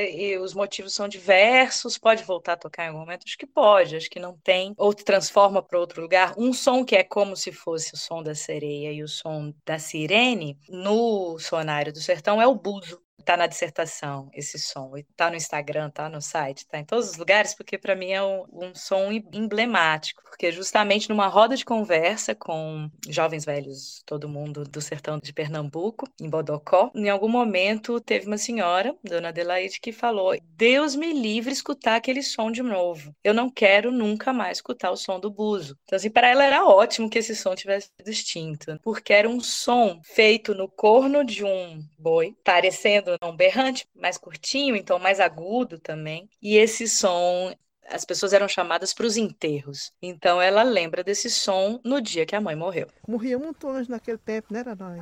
os 0.43 0.55
motivos 0.55 0.95
são 0.95 1.09
diversos, 1.09 1.97
pode 1.99 2.25
voltar 2.25 2.55
a 2.55 2.57
tocar 2.57 2.85
em 2.85 2.89
algum 2.89 3.01
momento? 3.01 3.25
Acho 3.27 3.39
que 3.39 3.47
pode, 3.47 3.97
acho 3.97 4.11
que 4.11 4.21
não 4.21 4.37
tem. 4.43 4.75
Ou 4.77 4.93
transforma 4.93 5.63
para 5.63 5.79
outro 5.79 6.03
lugar. 6.03 6.35
Um 6.37 6.53
som 6.53 6.85
que 6.85 6.97
é 6.97 7.05
como 7.05 7.37
se 7.37 7.53
fosse 7.53 7.95
o 7.95 7.97
som 7.97 8.23
da 8.23 8.35
sereia 8.35 8.93
e 8.93 9.03
o 9.03 9.09
som 9.09 9.53
da 9.65 9.79
sirene, 9.79 10.59
no 10.69 11.39
sonário 11.39 11.93
do 11.93 12.01
sertão, 12.01 12.41
é 12.41 12.47
o 12.47 12.55
buzo 12.55 13.01
tá 13.29 13.37
na 13.37 13.47
dissertação 13.47 14.31
esse 14.33 14.59
som, 14.59 14.97
e 14.97 15.03
tá 15.15 15.29
no 15.29 15.37
Instagram, 15.37 15.91
tá 15.91 16.09
no 16.09 16.19
site, 16.19 16.67
tá 16.67 16.79
em 16.79 16.85
todos 16.85 17.11
os 17.11 17.19
lugares, 17.19 17.55
porque 17.55 17.77
para 17.77 17.95
mim 17.95 18.11
é 18.11 18.23
um, 18.23 18.47
um, 18.51 18.75
som 18.75 19.13
emblemático, 19.13 20.23
porque 20.25 20.51
justamente 20.51 21.11
numa 21.11 21.27
roda 21.27 21.55
de 21.55 21.63
conversa 21.63 22.35
com 22.35 22.91
jovens 23.07 23.45
velhos, 23.45 24.03
todo 24.07 24.31
mundo 24.31 24.65
do 24.65 24.81
sertão 24.81 25.19
de 25.19 25.35
Pernambuco, 25.35 26.09
em 26.19 26.31
Bodocó, 26.31 26.91
em 26.95 27.11
algum 27.11 27.29
momento 27.29 28.01
teve 28.01 28.27
uma 28.27 28.39
senhora, 28.39 28.97
dona 29.05 29.29
Adelaide, 29.29 29.79
que 29.79 29.93
falou: 29.93 30.35
Deus 30.57 30.97
me 30.97 31.13
livre 31.13 31.53
escutar 31.53 31.97
aquele 31.97 32.23
som 32.23 32.51
de 32.51 32.63
novo. 32.63 33.15
Eu 33.23 33.35
não 33.35 33.51
quero 33.51 33.93
nunca 33.93 34.33
mais 34.33 34.57
escutar 34.57 34.91
o 34.91 34.97
som 34.97 35.21
do 35.21 35.31
buzo. 35.31 35.77
Então, 35.85 35.97
assim, 35.97 36.09
para 36.09 36.29
ela 36.29 36.45
era 36.45 36.65
ótimo 36.65 37.11
que 37.11 37.19
esse 37.19 37.37
som 37.37 37.55
tivesse 37.55 37.91
sido 37.99 38.11
extinto, 38.11 38.81
porque 38.83 39.13
era 39.13 39.29
um 39.29 39.39
som 39.39 40.01
feito 40.03 40.55
no 40.55 40.67
corno 40.67 41.23
de 41.23 41.45
um 41.45 41.85
boi, 41.99 42.35
parecendo 42.43 43.18
um 43.23 43.37
berrante, 43.37 43.89
mais 43.95 44.19
curtinho, 44.19 44.77
então 44.77 44.99
mais 44.99 45.21
agudo 45.21 45.79
também. 45.79 46.29
E 46.41 46.57
esse 46.57 46.89
som 46.89 47.53
as 47.91 48.05
pessoas 48.05 48.33
eram 48.33 48.47
chamadas 48.47 48.93
para 48.93 49.07
os 49.07 49.17
enterros. 49.17 49.93
Então 50.01 50.41
ela 50.41 50.63
lembra 50.63 51.03
desse 51.03 51.31
som 51.31 51.81
no 51.83 52.01
dia 52.01 52.27
que 52.27 52.37
a 52.37 52.41
mãe 52.41 52.55
morreu. 52.55 52.87
Morria 53.07 53.39
muito 53.39 53.69
anjo 53.69 53.91
naquele 53.91 54.19
tempo, 54.19 54.53
né, 54.53 54.61
Radói? 54.61 54.99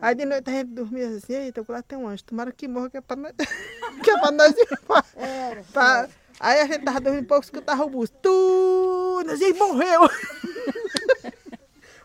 Aí 0.00 0.14
de 0.14 0.24
noite 0.24 0.50
a 0.50 0.52
gente 0.52 0.68
dormia 0.68 1.08
assim, 1.08 1.32
eita, 1.32 1.64
lá 1.66 1.82
tem 1.82 1.98
um 1.98 2.06
anjo, 2.06 2.24
tomara 2.24 2.52
que 2.52 2.68
morra, 2.68 2.90
que 2.90 2.98
é 2.98 3.00
para 3.00 3.16
nós, 3.16 3.32
que 4.04 4.10
é 4.10 4.18
para 4.18 4.30
nós 4.30 4.54
ir 4.56 4.68
pra... 5.72 6.08
Aí 6.38 6.60
a 6.60 6.66
gente 6.66 6.84
tava 6.84 7.00
dormindo 7.00 7.26
pouco, 7.26 7.44
escutava 7.44 7.84
o 7.84 7.90
busto. 7.90 8.16
Tu, 8.22 9.22
nós 9.26 9.58
morreu! 9.58 10.00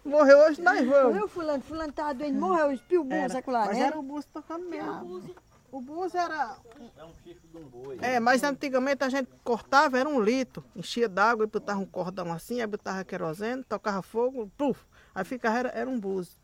morreu 0.05 0.37
hoje, 0.39 0.61
nós 0.61 0.85
vamos. 0.85 1.13
Morreu 1.13 1.27
fulano, 1.27 1.63
fulano 1.63 1.93
tava 1.93 2.13
doente, 2.13 2.33
morreu, 2.33 2.71
espiou 2.71 3.03
o 3.03 3.05
busto, 3.05 3.51
lá, 3.51 3.65
Mas 3.65 3.77
né? 3.77 3.83
era 3.83 3.99
o 3.99 4.03
busto 4.03 4.31
tocando 4.31 4.69
mesmo. 4.69 5.35
O 5.71 5.81
bus 5.81 6.15
era. 6.15 6.55
É 6.97 7.03
um 7.03 7.13
chifre 7.21 7.49
de 7.49 7.57
um 7.57 7.63
boi. 7.63 7.97
É, 8.01 8.17
mas 8.17 8.41
antigamente 8.43 9.03
a 9.03 9.09
gente 9.09 9.29
cortava, 9.43 9.99
era 9.99 10.07
um 10.07 10.21
litro. 10.21 10.63
Enchia 10.73 11.09
d'água 11.09 11.43
e 11.43 11.47
botava 11.47 11.79
um 11.79 11.85
cordão 11.85 12.31
assim, 12.31 12.61
aí 12.61 12.67
botava 12.67 13.03
querosene, 13.03 13.61
tocava 13.61 14.01
fogo, 14.01 14.49
puf, 14.57 14.85
aí 15.13 15.25
ficava, 15.25 15.57
era, 15.57 15.69
era 15.69 15.89
um 15.89 15.99
bus. 15.99 16.37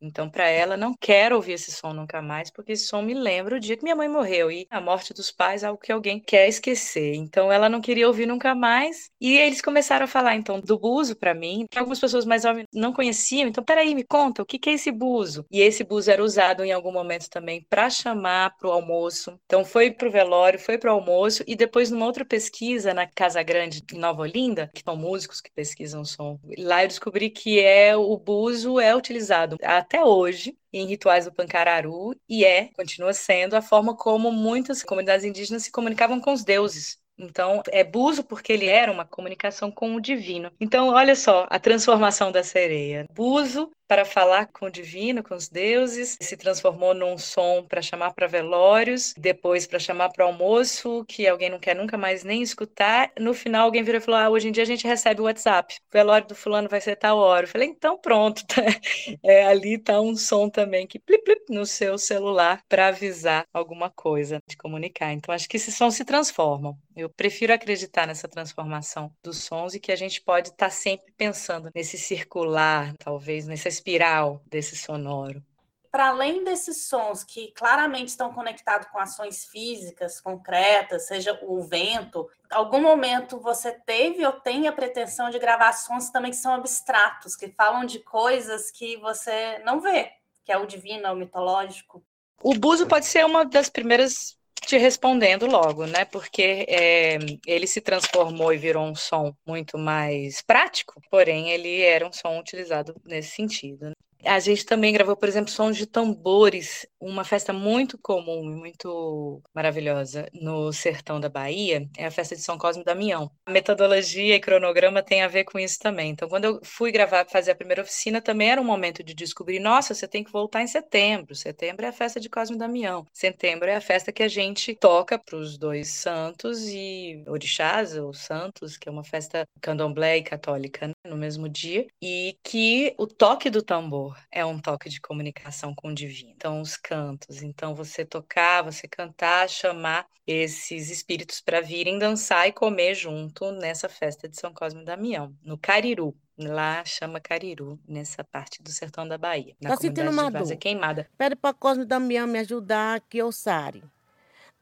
Então, 0.00 0.30
para 0.30 0.48
ela, 0.48 0.76
não 0.76 0.94
quero 0.98 1.36
ouvir 1.36 1.52
esse 1.52 1.70
som 1.70 1.92
nunca 1.92 2.22
mais, 2.22 2.50
porque 2.50 2.72
esse 2.72 2.86
som 2.86 3.02
me 3.02 3.12
lembra 3.14 3.56
o 3.56 3.60
dia 3.60 3.76
que 3.76 3.82
minha 3.82 3.94
mãe 3.94 4.08
morreu. 4.08 4.50
E 4.50 4.66
a 4.70 4.80
morte 4.80 5.12
dos 5.12 5.30
pais 5.30 5.62
é 5.62 5.66
algo 5.66 5.80
que 5.80 5.92
alguém 5.92 6.18
quer 6.18 6.48
esquecer. 6.48 7.14
Então, 7.14 7.52
ela 7.52 7.68
não 7.68 7.80
queria 7.80 8.06
ouvir 8.06 8.26
nunca 8.26 8.54
mais. 8.54 9.10
E 9.20 9.36
eles 9.36 9.60
começaram 9.60 10.04
a 10.04 10.08
falar, 10.08 10.36
então, 10.36 10.60
do 10.60 10.78
buzo 10.78 11.14
para 11.16 11.34
mim, 11.34 11.66
que 11.70 11.78
algumas 11.78 12.00
pessoas 12.00 12.24
mais 12.24 12.42
jovens 12.42 12.66
não 12.72 12.92
conheciam. 12.92 13.48
Então, 13.48 13.62
peraí, 13.62 13.94
me 13.94 14.04
conta, 14.04 14.42
o 14.42 14.46
que, 14.46 14.58
que 14.58 14.70
é 14.70 14.72
esse 14.72 14.90
buzo? 14.90 15.44
E 15.50 15.60
esse 15.60 15.84
buzo 15.84 16.10
era 16.10 16.22
usado 16.24 16.64
em 16.64 16.72
algum 16.72 16.92
momento 16.92 17.28
também 17.28 17.66
para 17.68 17.90
chamar 17.90 18.56
para 18.56 18.68
o 18.68 18.72
almoço. 18.72 19.38
Então, 19.44 19.64
foi 19.64 19.90
para 19.90 20.08
o 20.08 20.10
velório, 20.10 20.58
foi 20.58 20.78
para 20.78 20.90
o 20.90 20.94
almoço. 20.94 21.44
E 21.46 21.54
depois, 21.54 21.90
numa 21.90 22.06
outra 22.06 22.24
pesquisa 22.24 22.94
na 22.94 23.06
Casa 23.06 23.42
Grande, 23.42 23.82
em 23.92 23.98
Nova 23.98 24.22
Olinda, 24.22 24.70
que 24.74 24.82
são 24.82 24.96
músicos 24.96 25.40
que 25.40 25.50
pesquisam 25.50 26.04
som, 26.04 26.38
lá 26.58 26.82
eu 26.82 26.88
descobri 26.88 27.28
que 27.30 27.60
é 27.60 27.94
o 27.96 28.16
buzo 28.16 28.80
é 28.80 28.94
utilizado 28.94 29.56
até 29.90 30.04
hoje 30.04 30.56
em 30.72 30.86
rituais 30.86 31.24
do 31.24 31.32
Pancararu 31.32 32.14
e 32.28 32.44
é, 32.44 32.68
continua 32.74 33.12
sendo, 33.12 33.54
a 33.54 33.60
forma 33.60 33.96
como 33.96 34.30
muitas 34.30 34.84
comunidades 34.84 35.24
indígenas 35.24 35.64
se 35.64 35.72
comunicavam 35.72 36.20
com 36.20 36.32
os 36.32 36.44
deuses. 36.44 36.96
Então, 37.18 37.60
é 37.72 37.82
buzo 37.82 38.22
porque 38.22 38.52
ele 38.52 38.66
era 38.66 38.90
uma 38.90 39.04
comunicação 39.04 39.70
com 39.70 39.96
o 39.96 40.00
divino. 40.00 40.50
Então, 40.60 40.90
olha 40.90 41.16
só 41.16 41.46
a 41.50 41.58
transformação 41.58 42.30
da 42.30 42.44
sereia. 42.44 43.04
Buzo 43.12 43.70
para 43.90 44.04
falar 44.04 44.46
com 44.46 44.66
o 44.66 44.70
divino, 44.70 45.20
com 45.20 45.34
os 45.34 45.48
deuses, 45.48 46.16
se 46.20 46.36
transformou 46.36 46.94
num 46.94 47.18
som 47.18 47.64
para 47.68 47.82
chamar 47.82 48.12
para 48.12 48.28
velórios, 48.28 49.12
depois 49.18 49.66
para 49.66 49.80
chamar 49.80 50.10
para 50.10 50.24
almoço, 50.24 51.04
que 51.08 51.26
alguém 51.26 51.50
não 51.50 51.58
quer 51.58 51.74
nunca 51.74 51.98
mais 51.98 52.22
nem 52.22 52.40
escutar. 52.40 53.10
No 53.18 53.34
final, 53.34 53.64
alguém 53.64 53.82
virou 53.82 54.00
e 54.00 54.04
falou: 54.04 54.20
ah, 54.20 54.30
hoje 54.30 54.46
em 54.46 54.52
dia 54.52 54.62
a 54.62 54.66
gente 54.66 54.86
recebe 54.86 55.20
o 55.20 55.24
WhatsApp, 55.24 55.74
o 55.74 55.92
velório 55.92 56.28
do 56.28 56.36
fulano 56.36 56.68
vai 56.68 56.80
ser 56.80 56.94
tal 56.94 57.18
hora. 57.18 57.46
Eu 57.46 57.48
falei: 57.48 57.66
então 57.66 57.98
pronto, 57.98 58.46
tá. 58.46 58.62
é, 59.24 59.44
ali 59.44 59.74
está 59.74 60.00
um 60.00 60.14
som 60.14 60.48
também 60.48 60.86
que 60.86 61.00
plip, 61.00 61.24
plip 61.24 61.52
no 61.52 61.66
seu 61.66 61.98
celular 61.98 62.62
para 62.68 62.86
avisar 62.86 63.44
alguma 63.52 63.90
coisa, 63.90 64.40
de 64.46 64.56
comunicar. 64.56 65.12
Então, 65.12 65.34
acho 65.34 65.48
que 65.48 65.56
esses 65.56 65.74
sons 65.74 65.96
se 65.96 66.04
transformam. 66.04 66.78
Eu 66.96 67.08
prefiro 67.08 67.52
acreditar 67.52 68.06
nessa 68.06 68.28
transformação 68.28 69.12
dos 69.22 69.38
sons 69.38 69.74
e 69.74 69.80
que 69.80 69.90
a 69.90 69.96
gente 69.96 70.20
pode 70.20 70.48
estar 70.48 70.66
tá 70.66 70.70
sempre 70.70 71.12
pensando 71.16 71.70
nesse 71.74 71.98
circular, 71.98 72.94
talvez 72.98 73.46
nessa 73.46 73.68
espiral 73.80 74.42
desse 74.46 74.76
sonoro. 74.76 75.42
para 75.90 76.08
além 76.10 76.44
desses 76.44 76.86
sons 76.86 77.24
que 77.24 77.50
claramente 77.50 78.08
estão 78.10 78.32
conectados 78.32 78.86
com 78.92 78.98
ações 78.98 79.44
físicas 79.46 80.20
concretas, 80.20 81.08
seja 81.08 81.36
o 81.42 81.60
vento, 81.62 82.28
algum 82.48 82.80
momento 82.80 83.40
você 83.40 83.72
teve 83.72 84.24
ou 84.24 84.32
tem 84.32 84.68
a 84.68 84.72
pretensão 84.72 85.30
de 85.30 85.38
gravar 85.40 85.72
sons 85.72 86.08
também 86.10 86.30
que 86.30 86.36
são 86.36 86.54
abstratos, 86.54 87.34
que 87.34 87.48
falam 87.48 87.84
de 87.84 87.98
coisas 87.98 88.70
que 88.70 88.96
você 88.98 89.58
não 89.64 89.80
vê, 89.80 90.12
que 90.44 90.52
é 90.52 90.58
o 90.58 90.66
divino, 90.66 91.06
é 91.08 91.10
o 91.10 91.16
mitológico? 91.16 92.00
O 92.40 92.54
buzo 92.54 92.86
pode 92.86 93.06
ser 93.06 93.26
uma 93.26 93.44
das 93.44 93.68
primeiras 93.68 94.38
te 94.60 94.76
respondendo 94.76 95.46
logo, 95.46 95.86
né? 95.86 96.04
Porque 96.04 96.66
é, 96.68 97.18
ele 97.46 97.66
se 97.66 97.80
transformou 97.80 98.52
e 98.52 98.58
virou 98.58 98.84
um 98.84 98.94
som 98.94 99.34
muito 99.46 99.78
mais 99.78 100.42
prático, 100.42 101.00
porém 101.10 101.50
ele 101.50 101.80
era 101.82 102.06
um 102.06 102.12
som 102.12 102.38
utilizado 102.38 102.94
nesse 103.04 103.30
sentido. 103.30 103.86
Né? 103.86 103.92
A 104.24 104.38
gente 104.38 104.64
também 104.64 104.92
gravou, 104.92 105.16
por 105.16 105.28
exemplo, 105.28 105.50
sons 105.50 105.76
de 105.76 105.86
tambores, 105.86 106.86
uma 107.00 107.24
festa 107.24 107.52
muito 107.52 107.98
comum 107.98 108.50
e 108.50 108.54
muito 108.54 109.42
maravilhosa 109.54 110.28
no 110.32 110.72
sertão 110.72 111.18
da 111.18 111.28
Bahia, 111.28 111.88
é 111.96 112.06
a 112.06 112.10
festa 112.10 112.36
de 112.36 112.42
São 112.42 112.58
Cosme 112.58 112.82
e 112.82 112.84
Damião. 112.84 113.30
A 113.46 113.50
metodologia 113.50 114.36
e 114.36 114.40
cronograma 114.40 115.02
tem 115.02 115.22
a 115.22 115.28
ver 115.28 115.44
com 115.44 115.58
isso 115.58 115.78
também. 115.78 116.10
Então, 116.10 116.28
quando 116.28 116.44
eu 116.44 116.60
fui 116.62 116.92
gravar, 116.92 117.26
fazer 117.26 117.52
a 117.52 117.54
primeira 117.54 117.82
oficina, 117.82 118.20
também 118.20 118.50
era 118.50 118.60
um 118.60 118.64
momento 118.64 119.02
de 119.02 119.14
descobrir, 119.14 119.58
nossa, 119.58 119.94
você 119.94 120.06
tem 120.06 120.22
que 120.22 120.32
voltar 120.32 120.62
em 120.62 120.66
setembro. 120.66 121.34
Setembro 121.34 121.86
é 121.86 121.88
a 121.88 121.92
festa 121.92 122.20
de 122.20 122.28
Cosme 122.28 122.56
e 122.56 122.58
Damião. 122.58 123.06
Setembro 123.12 123.68
é 123.68 123.76
a 123.76 123.80
festa 123.80 124.12
que 124.12 124.22
a 124.22 124.28
gente 124.28 124.76
toca 124.76 125.18
para 125.18 125.36
os 125.36 125.56
dois 125.56 125.88
santos 125.88 126.68
e 126.68 127.22
orixás, 127.26 127.96
ou 127.96 128.12
santos, 128.12 128.76
que 128.76 128.88
é 128.88 128.92
uma 128.92 129.04
festa 129.04 129.46
candomblé 129.60 130.18
e 130.18 130.22
católica, 130.22 130.88
né, 130.88 130.94
no 131.04 131.16
mesmo 131.16 131.48
dia, 131.48 131.86
e 132.00 132.38
que 132.42 132.94
o 132.98 133.06
toque 133.06 133.48
do 133.48 133.62
tambor 133.62 134.18
é 134.30 134.44
um 134.44 134.58
toque 134.58 134.88
de 134.88 135.00
comunicação 135.00 135.74
com 135.74 135.88
o 135.88 135.94
divino. 135.94 136.30
Então, 136.30 136.60
os 136.60 136.76
cantos. 136.76 137.42
Então, 137.42 137.74
você 137.74 138.04
tocar, 138.04 138.62
você 138.62 138.86
cantar, 138.86 139.48
chamar 139.48 140.06
esses 140.26 140.90
espíritos 140.90 141.40
para 141.40 141.60
virem 141.60 141.98
dançar 141.98 142.48
e 142.48 142.52
comer 142.52 142.94
junto 142.94 143.50
nessa 143.52 143.88
festa 143.88 144.28
de 144.28 144.38
São 144.38 144.52
Cosme 144.52 144.82
e 144.82 144.84
Damião, 144.84 145.34
no 145.42 145.56
Cariru. 145.56 146.14
Lá 146.38 146.82
chama 146.86 147.20
Cariru, 147.20 147.78
nessa 147.86 148.24
parte 148.24 148.62
do 148.62 148.70
sertão 148.70 149.06
da 149.06 149.18
Bahia. 149.18 149.54
Na 149.60 149.70
tá 149.70 149.76
sentindo 149.76 150.10
uma 150.10 150.30
dor. 150.30 150.56
Queimada. 150.56 151.08
Pede 151.18 151.36
para 151.36 151.52
Cosme 151.52 151.84
Damião 151.84 152.26
me 152.26 152.38
ajudar 152.38 153.00
que 153.08 153.18
eu 153.18 153.30
sare. 153.30 153.82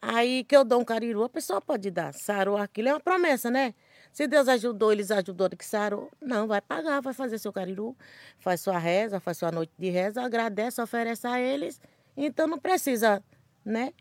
Aí 0.00 0.44
que 0.44 0.56
eu 0.56 0.64
dou 0.64 0.80
um 0.80 0.84
cariru, 0.84 1.24
a 1.24 1.28
pessoa 1.28 1.60
pode 1.60 1.90
dar. 1.90 2.14
Sarou 2.14 2.56
aquilo, 2.56 2.88
é 2.88 2.92
uma 2.92 3.00
promessa, 3.00 3.50
né? 3.50 3.74
Se 4.18 4.26
Deus 4.26 4.48
ajudou, 4.48 4.90
eles 4.90 5.12
ajudou 5.12 5.48
que 5.48 5.64
sarou. 5.64 6.10
Não, 6.20 6.48
vai 6.48 6.60
pagar, 6.60 7.00
vai 7.00 7.14
fazer 7.14 7.38
seu 7.38 7.52
cariru, 7.52 7.96
faz 8.40 8.60
sua 8.60 8.76
reza, 8.76 9.20
faz 9.20 9.38
sua 9.38 9.52
noite 9.52 9.72
de 9.78 9.90
reza, 9.90 10.20
agradece, 10.20 10.82
oferece 10.82 11.24
a 11.24 11.40
eles. 11.40 11.80
Então 12.16 12.48
não 12.48 12.58
precisa, 12.58 13.22
né? 13.64 13.92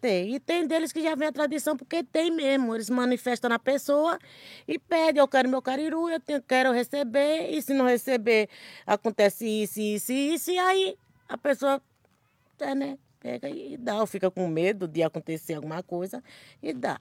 Ter. 0.00 0.26
E 0.28 0.40
tem 0.40 0.66
deles 0.66 0.92
que 0.92 1.02
já 1.02 1.14
vem 1.14 1.28
a 1.28 1.32
tradição, 1.32 1.76
porque 1.76 2.02
tem 2.02 2.30
mesmo. 2.30 2.74
Eles 2.74 2.88
manifestam 2.88 3.50
na 3.50 3.58
pessoa 3.58 4.18
e 4.66 4.78
pedem, 4.78 5.20
eu 5.20 5.28
quero 5.28 5.46
meu 5.46 5.60
cariru, 5.60 6.08
eu 6.08 6.20
tenho, 6.20 6.40
quero 6.40 6.72
receber, 6.72 7.50
e 7.50 7.60
se 7.60 7.74
não 7.74 7.84
receber, 7.84 8.48
acontece 8.86 9.46
isso, 9.46 9.78
isso, 9.78 10.10
isso, 10.10 10.50
e 10.50 10.58
aí 10.58 10.96
a 11.28 11.36
pessoa, 11.36 11.82
é, 12.60 12.74
né? 12.74 12.98
Pega 13.20 13.50
e 13.50 13.76
dá, 13.76 14.00
ou 14.00 14.06
fica 14.06 14.30
com 14.30 14.48
medo 14.48 14.88
de 14.88 15.02
acontecer 15.02 15.52
alguma 15.52 15.82
coisa 15.82 16.24
e 16.62 16.72
dá. 16.72 16.98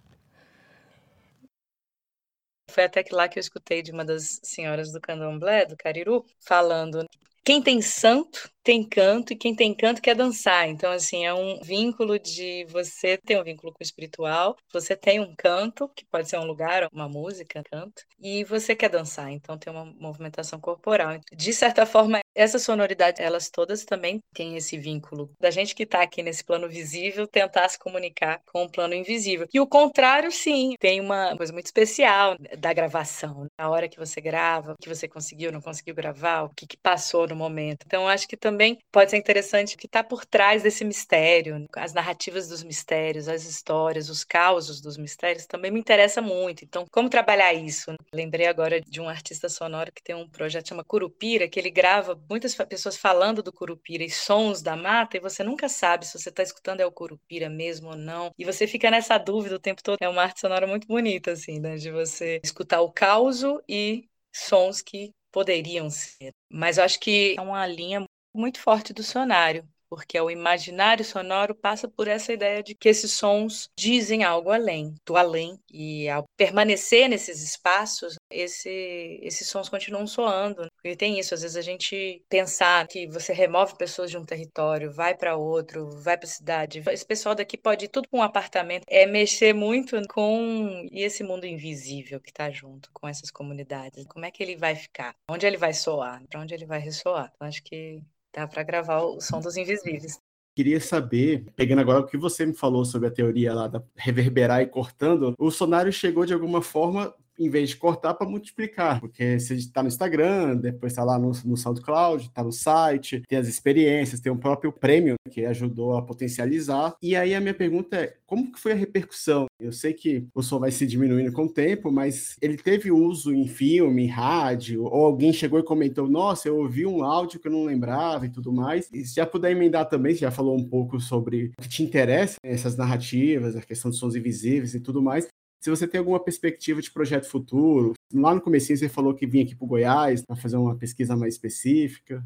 Foi 2.69 2.85
até 2.85 3.03
que 3.03 3.13
lá 3.13 3.27
que 3.27 3.37
eu 3.37 3.41
escutei 3.41 3.81
de 3.81 3.91
uma 3.91 4.05
das 4.05 4.39
senhoras 4.43 4.91
do 4.91 5.01
candomblé, 5.01 5.65
do 5.65 5.75
Cariru, 5.75 6.25
falando 6.39 7.05
quem 7.43 7.61
tem 7.61 7.81
santo 7.81 8.49
tem 8.63 8.83
canto 8.87 9.33
e 9.33 9.35
quem 9.35 9.55
tem 9.55 9.73
canto 9.73 10.01
quer 10.01 10.15
dançar. 10.15 10.67
Então, 10.69 10.91
assim, 10.91 11.25
é 11.25 11.33
um 11.33 11.59
vínculo 11.61 12.19
de 12.19 12.65
você 12.65 13.17
ter 13.17 13.39
um 13.39 13.43
vínculo 13.43 13.73
com 13.73 13.79
o 13.81 13.83
espiritual, 13.83 14.55
você 14.71 14.95
tem 14.95 15.19
um 15.19 15.33
canto, 15.35 15.89
que 15.95 16.05
pode 16.05 16.29
ser 16.29 16.37
um 16.37 16.45
lugar, 16.45 16.87
uma 16.91 17.07
música, 17.07 17.63
canto, 17.63 18.03
e 18.19 18.43
você 18.43 18.75
quer 18.75 18.89
dançar. 18.89 19.31
Então, 19.31 19.57
tem 19.57 19.71
uma 19.71 19.85
movimentação 19.85 20.59
corporal. 20.59 21.19
De 21.31 21.53
certa 21.53 21.85
forma, 21.85 22.19
essa 22.35 22.59
sonoridade, 22.59 23.21
elas 23.21 23.49
todas 23.49 23.83
também 23.83 24.19
têm 24.33 24.55
esse 24.55 24.77
vínculo 24.77 25.29
da 25.39 25.51
gente 25.51 25.75
que 25.75 25.83
está 25.83 26.01
aqui 26.01 26.21
nesse 26.23 26.43
plano 26.43 26.69
visível 26.69 27.27
tentar 27.27 27.67
se 27.69 27.77
comunicar 27.77 28.41
com 28.51 28.63
o 28.63 28.71
plano 28.71 28.93
invisível. 28.93 29.47
E 29.53 29.59
o 29.59 29.67
contrário, 29.67 30.31
sim, 30.31 30.75
tem 30.79 31.01
uma 31.01 31.35
coisa 31.35 31.51
muito 31.51 31.65
especial 31.65 32.37
da 32.57 32.73
gravação. 32.73 33.47
A 33.57 33.69
hora 33.69 33.89
que 33.89 33.97
você 33.97 34.21
grava, 34.21 34.73
o 34.73 34.77
que 34.81 34.87
você 34.87 35.07
conseguiu, 35.07 35.51
não 35.51 35.61
conseguiu 35.61 35.95
gravar, 35.95 36.43
o 36.43 36.49
que, 36.55 36.67
que 36.67 36.77
passou 36.77 37.27
no 37.27 37.35
momento. 37.35 37.83
Então, 37.85 38.07
acho 38.07 38.27
que 38.27 38.37
também 38.37 38.58
também 38.59 38.77
pode 38.91 39.09
ser 39.09 39.15
interessante 39.15 39.75
o 39.75 39.77
que 39.77 39.85
está 39.85 40.03
por 40.03 40.25
trás 40.25 40.61
desse 40.61 40.83
mistério, 40.83 41.65
as 41.77 41.93
narrativas 41.93 42.49
dos 42.49 42.61
mistérios, 42.61 43.29
as 43.29 43.45
histórias, 43.45 44.09
os 44.09 44.25
causos 44.25 44.81
dos 44.81 44.97
mistérios, 44.97 45.45
também 45.45 45.71
me 45.71 45.79
interessa 45.79 46.21
muito. 46.21 46.65
Então, 46.65 46.85
como 46.91 47.09
trabalhar 47.09 47.53
isso? 47.53 47.93
Lembrei 48.13 48.47
agora 48.47 48.81
de 48.81 48.99
um 48.99 49.07
artista 49.07 49.47
sonoro 49.47 49.93
que 49.93 50.03
tem 50.03 50.13
um 50.13 50.27
projeto 50.27 50.67
chama 50.67 50.83
Curupira, 50.83 51.47
que 51.47 51.57
ele 51.57 51.71
grava 51.71 52.21
muitas 52.29 52.53
pessoas 52.53 52.97
falando 52.97 53.41
do 53.41 53.53
Curupira 53.53 54.03
e 54.03 54.09
sons 54.09 54.61
da 54.61 54.75
mata, 54.75 55.15
e 55.15 55.21
você 55.21 55.41
nunca 55.41 55.69
sabe 55.69 56.05
se 56.05 56.19
você 56.19 56.27
está 56.27 56.43
escutando 56.43 56.81
é 56.81 56.85
o 56.85 56.91
Curupira 56.91 57.49
mesmo 57.49 57.91
ou 57.91 57.95
não. 57.95 58.29
E 58.37 58.43
você 58.43 58.67
fica 58.67 58.91
nessa 58.91 59.17
dúvida 59.17 59.55
o 59.55 59.59
tempo 59.59 59.81
todo. 59.81 59.99
É 60.01 60.09
uma 60.09 60.23
arte 60.23 60.41
sonora 60.41 60.67
muito 60.67 60.85
bonita, 60.85 61.31
assim, 61.31 61.61
né? 61.61 61.77
De 61.77 61.89
você 61.91 62.41
escutar 62.43 62.81
o 62.81 62.91
caos 62.91 63.41
e 63.69 64.03
sons 64.35 64.81
que 64.81 65.13
poderiam 65.31 65.89
ser. 65.89 66.33
Mas 66.51 66.77
eu 66.77 66.83
acho 66.83 66.99
que 66.99 67.35
é 67.37 67.41
uma 67.41 67.65
linha 67.65 68.03
muito 68.33 68.59
forte 68.59 68.93
do 68.93 69.03
sonário, 69.03 69.67
porque 69.89 70.19
o 70.19 70.29
imaginário 70.29 71.03
sonoro 71.03 71.55
passa 71.55 71.87
por 71.87 72.07
essa 72.07 72.31
ideia 72.31 72.61
de 72.61 72.75
que 72.75 72.87
esses 72.87 73.11
sons 73.11 73.69
dizem 73.77 74.23
algo 74.23 74.51
além, 74.51 74.93
do 75.05 75.17
além, 75.17 75.59
e 75.71 76.07
ao 76.07 76.23
permanecer 76.37 77.09
nesses 77.09 77.41
espaços, 77.41 78.15
esse, 78.29 79.19
esses 79.23 79.49
sons 79.49 79.67
continuam 79.67 80.05
soando. 80.05 80.67
E 80.83 80.95
tem 80.95 81.19
isso, 81.19 81.33
às 81.33 81.41
vezes 81.41 81.57
a 81.57 81.61
gente 81.61 82.23
pensar 82.29 82.87
que 82.87 83.07
você 83.07 83.33
remove 83.33 83.75
pessoas 83.77 84.11
de 84.11 84.17
um 84.17 84.25
território, 84.25 84.91
vai 84.91 85.15
para 85.15 85.35
outro, 85.35 85.89
vai 86.01 86.17
para 86.17 86.27
cidade, 86.27 86.83
esse 86.91 87.05
pessoal 87.05 87.33
daqui 87.33 87.57
pode 87.57 87.85
ir 87.85 87.89
tudo 87.89 88.07
com 88.09 88.19
um 88.19 88.23
apartamento, 88.23 88.83
é 88.87 89.05
mexer 89.05 89.53
muito 89.53 89.99
com 90.07 90.87
e 90.91 91.01
esse 91.01 91.23
mundo 91.23 91.45
invisível 91.45 92.19
que 92.19 92.29
está 92.29 92.49
junto 92.51 92.89
com 92.93 93.07
essas 93.07 93.31
comunidades. 93.31 94.05
Como 94.05 94.25
é 94.25 94.31
que 94.31 94.43
ele 94.43 94.55
vai 94.55 94.75
ficar? 94.75 95.15
Onde 95.29 95.45
ele 95.45 95.57
vai 95.57 95.73
soar? 95.73 96.21
Para 96.29 96.41
onde 96.41 96.53
ele 96.53 96.65
vai 96.65 96.79
ressoar? 96.79 97.31
Eu 97.39 97.47
acho 97.47 97.63
que 97.63 98.01
Dá 98.33 98.47
para 98.47 98.63
gravar 98.63 99.01
o 99.01 99.19
som 99.19 99.39
dos 99.39 99.57
invisíveis. 99.57 100.19
Queria 100.55 100.79
saber, 100.79 101.45
pegando 101.55 101.79
agora 101.79 102.01
o 102.01 102.05
que 102.05 102.17
você 102.17 102.45
me 102.45 102.53
falou 102.53 102.83
sobre 102.83 103.07
a 103.07 103.11
teoria 103.11 103.53
lá 103.53 103.67
da 103.67 103.81
reverberar 103.95 104.61
e 104.61 104.67
cortando, 104.67 105.33
o 105.37 105.49
sonário 105.49 105.91
chegou 105.91 106.25
de 106.25 106.33
alguma 106.33 106.61
forma 106.61 107.13
em 107.39 107.49
vez 107.49 107.69
de 107.69 107.77
cortar, 107.77 108.13
para 108.13 108.29
multiplicar. 108.29 108.99
Porque 108.99 109.39
você 109.39 109.55
está 109.55 109.81
no 109.81 109.87
Instagram, 109.87 110.57
depois 110.57 110.91
está 110.91 111.03
lá 111.03 111.17
no, 111.17 111.31
no 111.45 111.57
SoundCloud, 111.57 112.25
está 112.25 112.43
no 112.43 112.51
site, 112.51 113.23
tem 113.27 113.39
as 113.39 113.47
experiências, 113.47 114.19
tem 114.19 114.31
o 114.31 114.37
próprio 114.37 114.71
prêmio 114.71 115.15
que 115.29 115.45
ajudou 115.45 115.97
a 115.97 116.01
potencializar. 116.01 116.95
E 117.01 117.15
aí 117.15 117.33
a 117.33 117.41
minha 117.41 117.53
pergunta 117.53 117.95
é, 117.95 118.13
como 118.25 118.51
que 118.51 118.59
foi 118.59 118.73
a 118.73 118.75
repercussão? 118.75 119.45
Eu 119.59 119.71
sei 119.71 119.93
que 119.93 120.27
o 120.33 120.43
som 120.43 120.59
vai 120.59 120.71
se 120.71 120.85
diminuindo 120.85 121.31
com 121.31 121.45
o 121.45 121.53
tempo, 121.53 121.91
mas 121.91 122.35
ele 122.41 122.57
teve 122.57 122.91
uso 122.91 123.33
em 123.33 123.47
filme, 123.47 124.03
em 124.03 124.07
rádio, 124.07 124.83
ou 124.83 125.05
alguém 125.05 125.33
chegou 125.33 125.59
e 125.59 125.63
comentou, 125.63 126.07
nossa, 126.07 126.47
eu 126.47 126.57
ouvi 126.57 126.85
um 126.85 127.03
áudio 127.03 127.39
que 127.39 127.47
eu 127.47 127.51
não 127.51 127.65
lembrava 127.65 128.25
e 128.25 128.29
tudo 128.29 128.51
mais. 128.51 128.89
E 128.93 129.05
se 129.05 129.15
já 129.15 129.25
puder 129.25 129.51
emendar 129.51 129.87
também, 129.87 130.13
você 130.13 130.19
já 130.19 130.31
falou 130.31 130.55
um 130.55 130.63
pouco 130.63 130.99
sobre 130.99 131.51
o 131.57 131.61
que 131.61 131.69
te 131.69 131.83
interessa, 131.83 132.35
essas 132.43 132.75
narrativas, 132.75 133.55
a 133.55 133.61
questão 133.61 133.89
dos 133.89 133.99
sons 133.99 134.15
invisíveis 134.15 134.73
e 134.73 134.79
tudo 134.79 135.01
mais, 135.01 135.27
se 135.59 135.69
você 135.69 135.87
tem 135.87 135.99
alguma 135.99 136.19
perspectiva 136.19 136.81
de 136.81 136.91
projeto 136.91 137.25
futuro, 137.25 137.93
lá 138.13 138.33
no 138.33 138.41
começo 138.41 138.75
você 138.75 138.87
falou 138.87 139.13
que 139.13 139.27
vinha 139.27 139.43
aqui 139.43 139.55
para 139.55 139.65
o 139.65 139.67
Goiás 139.67 140.21
para 140.25 140.35
fazer 140.35 140.57
uma 140.57 140.75
pesquisa 140.75 141.15
mais 141.15 141.33
específica 141.33 142.25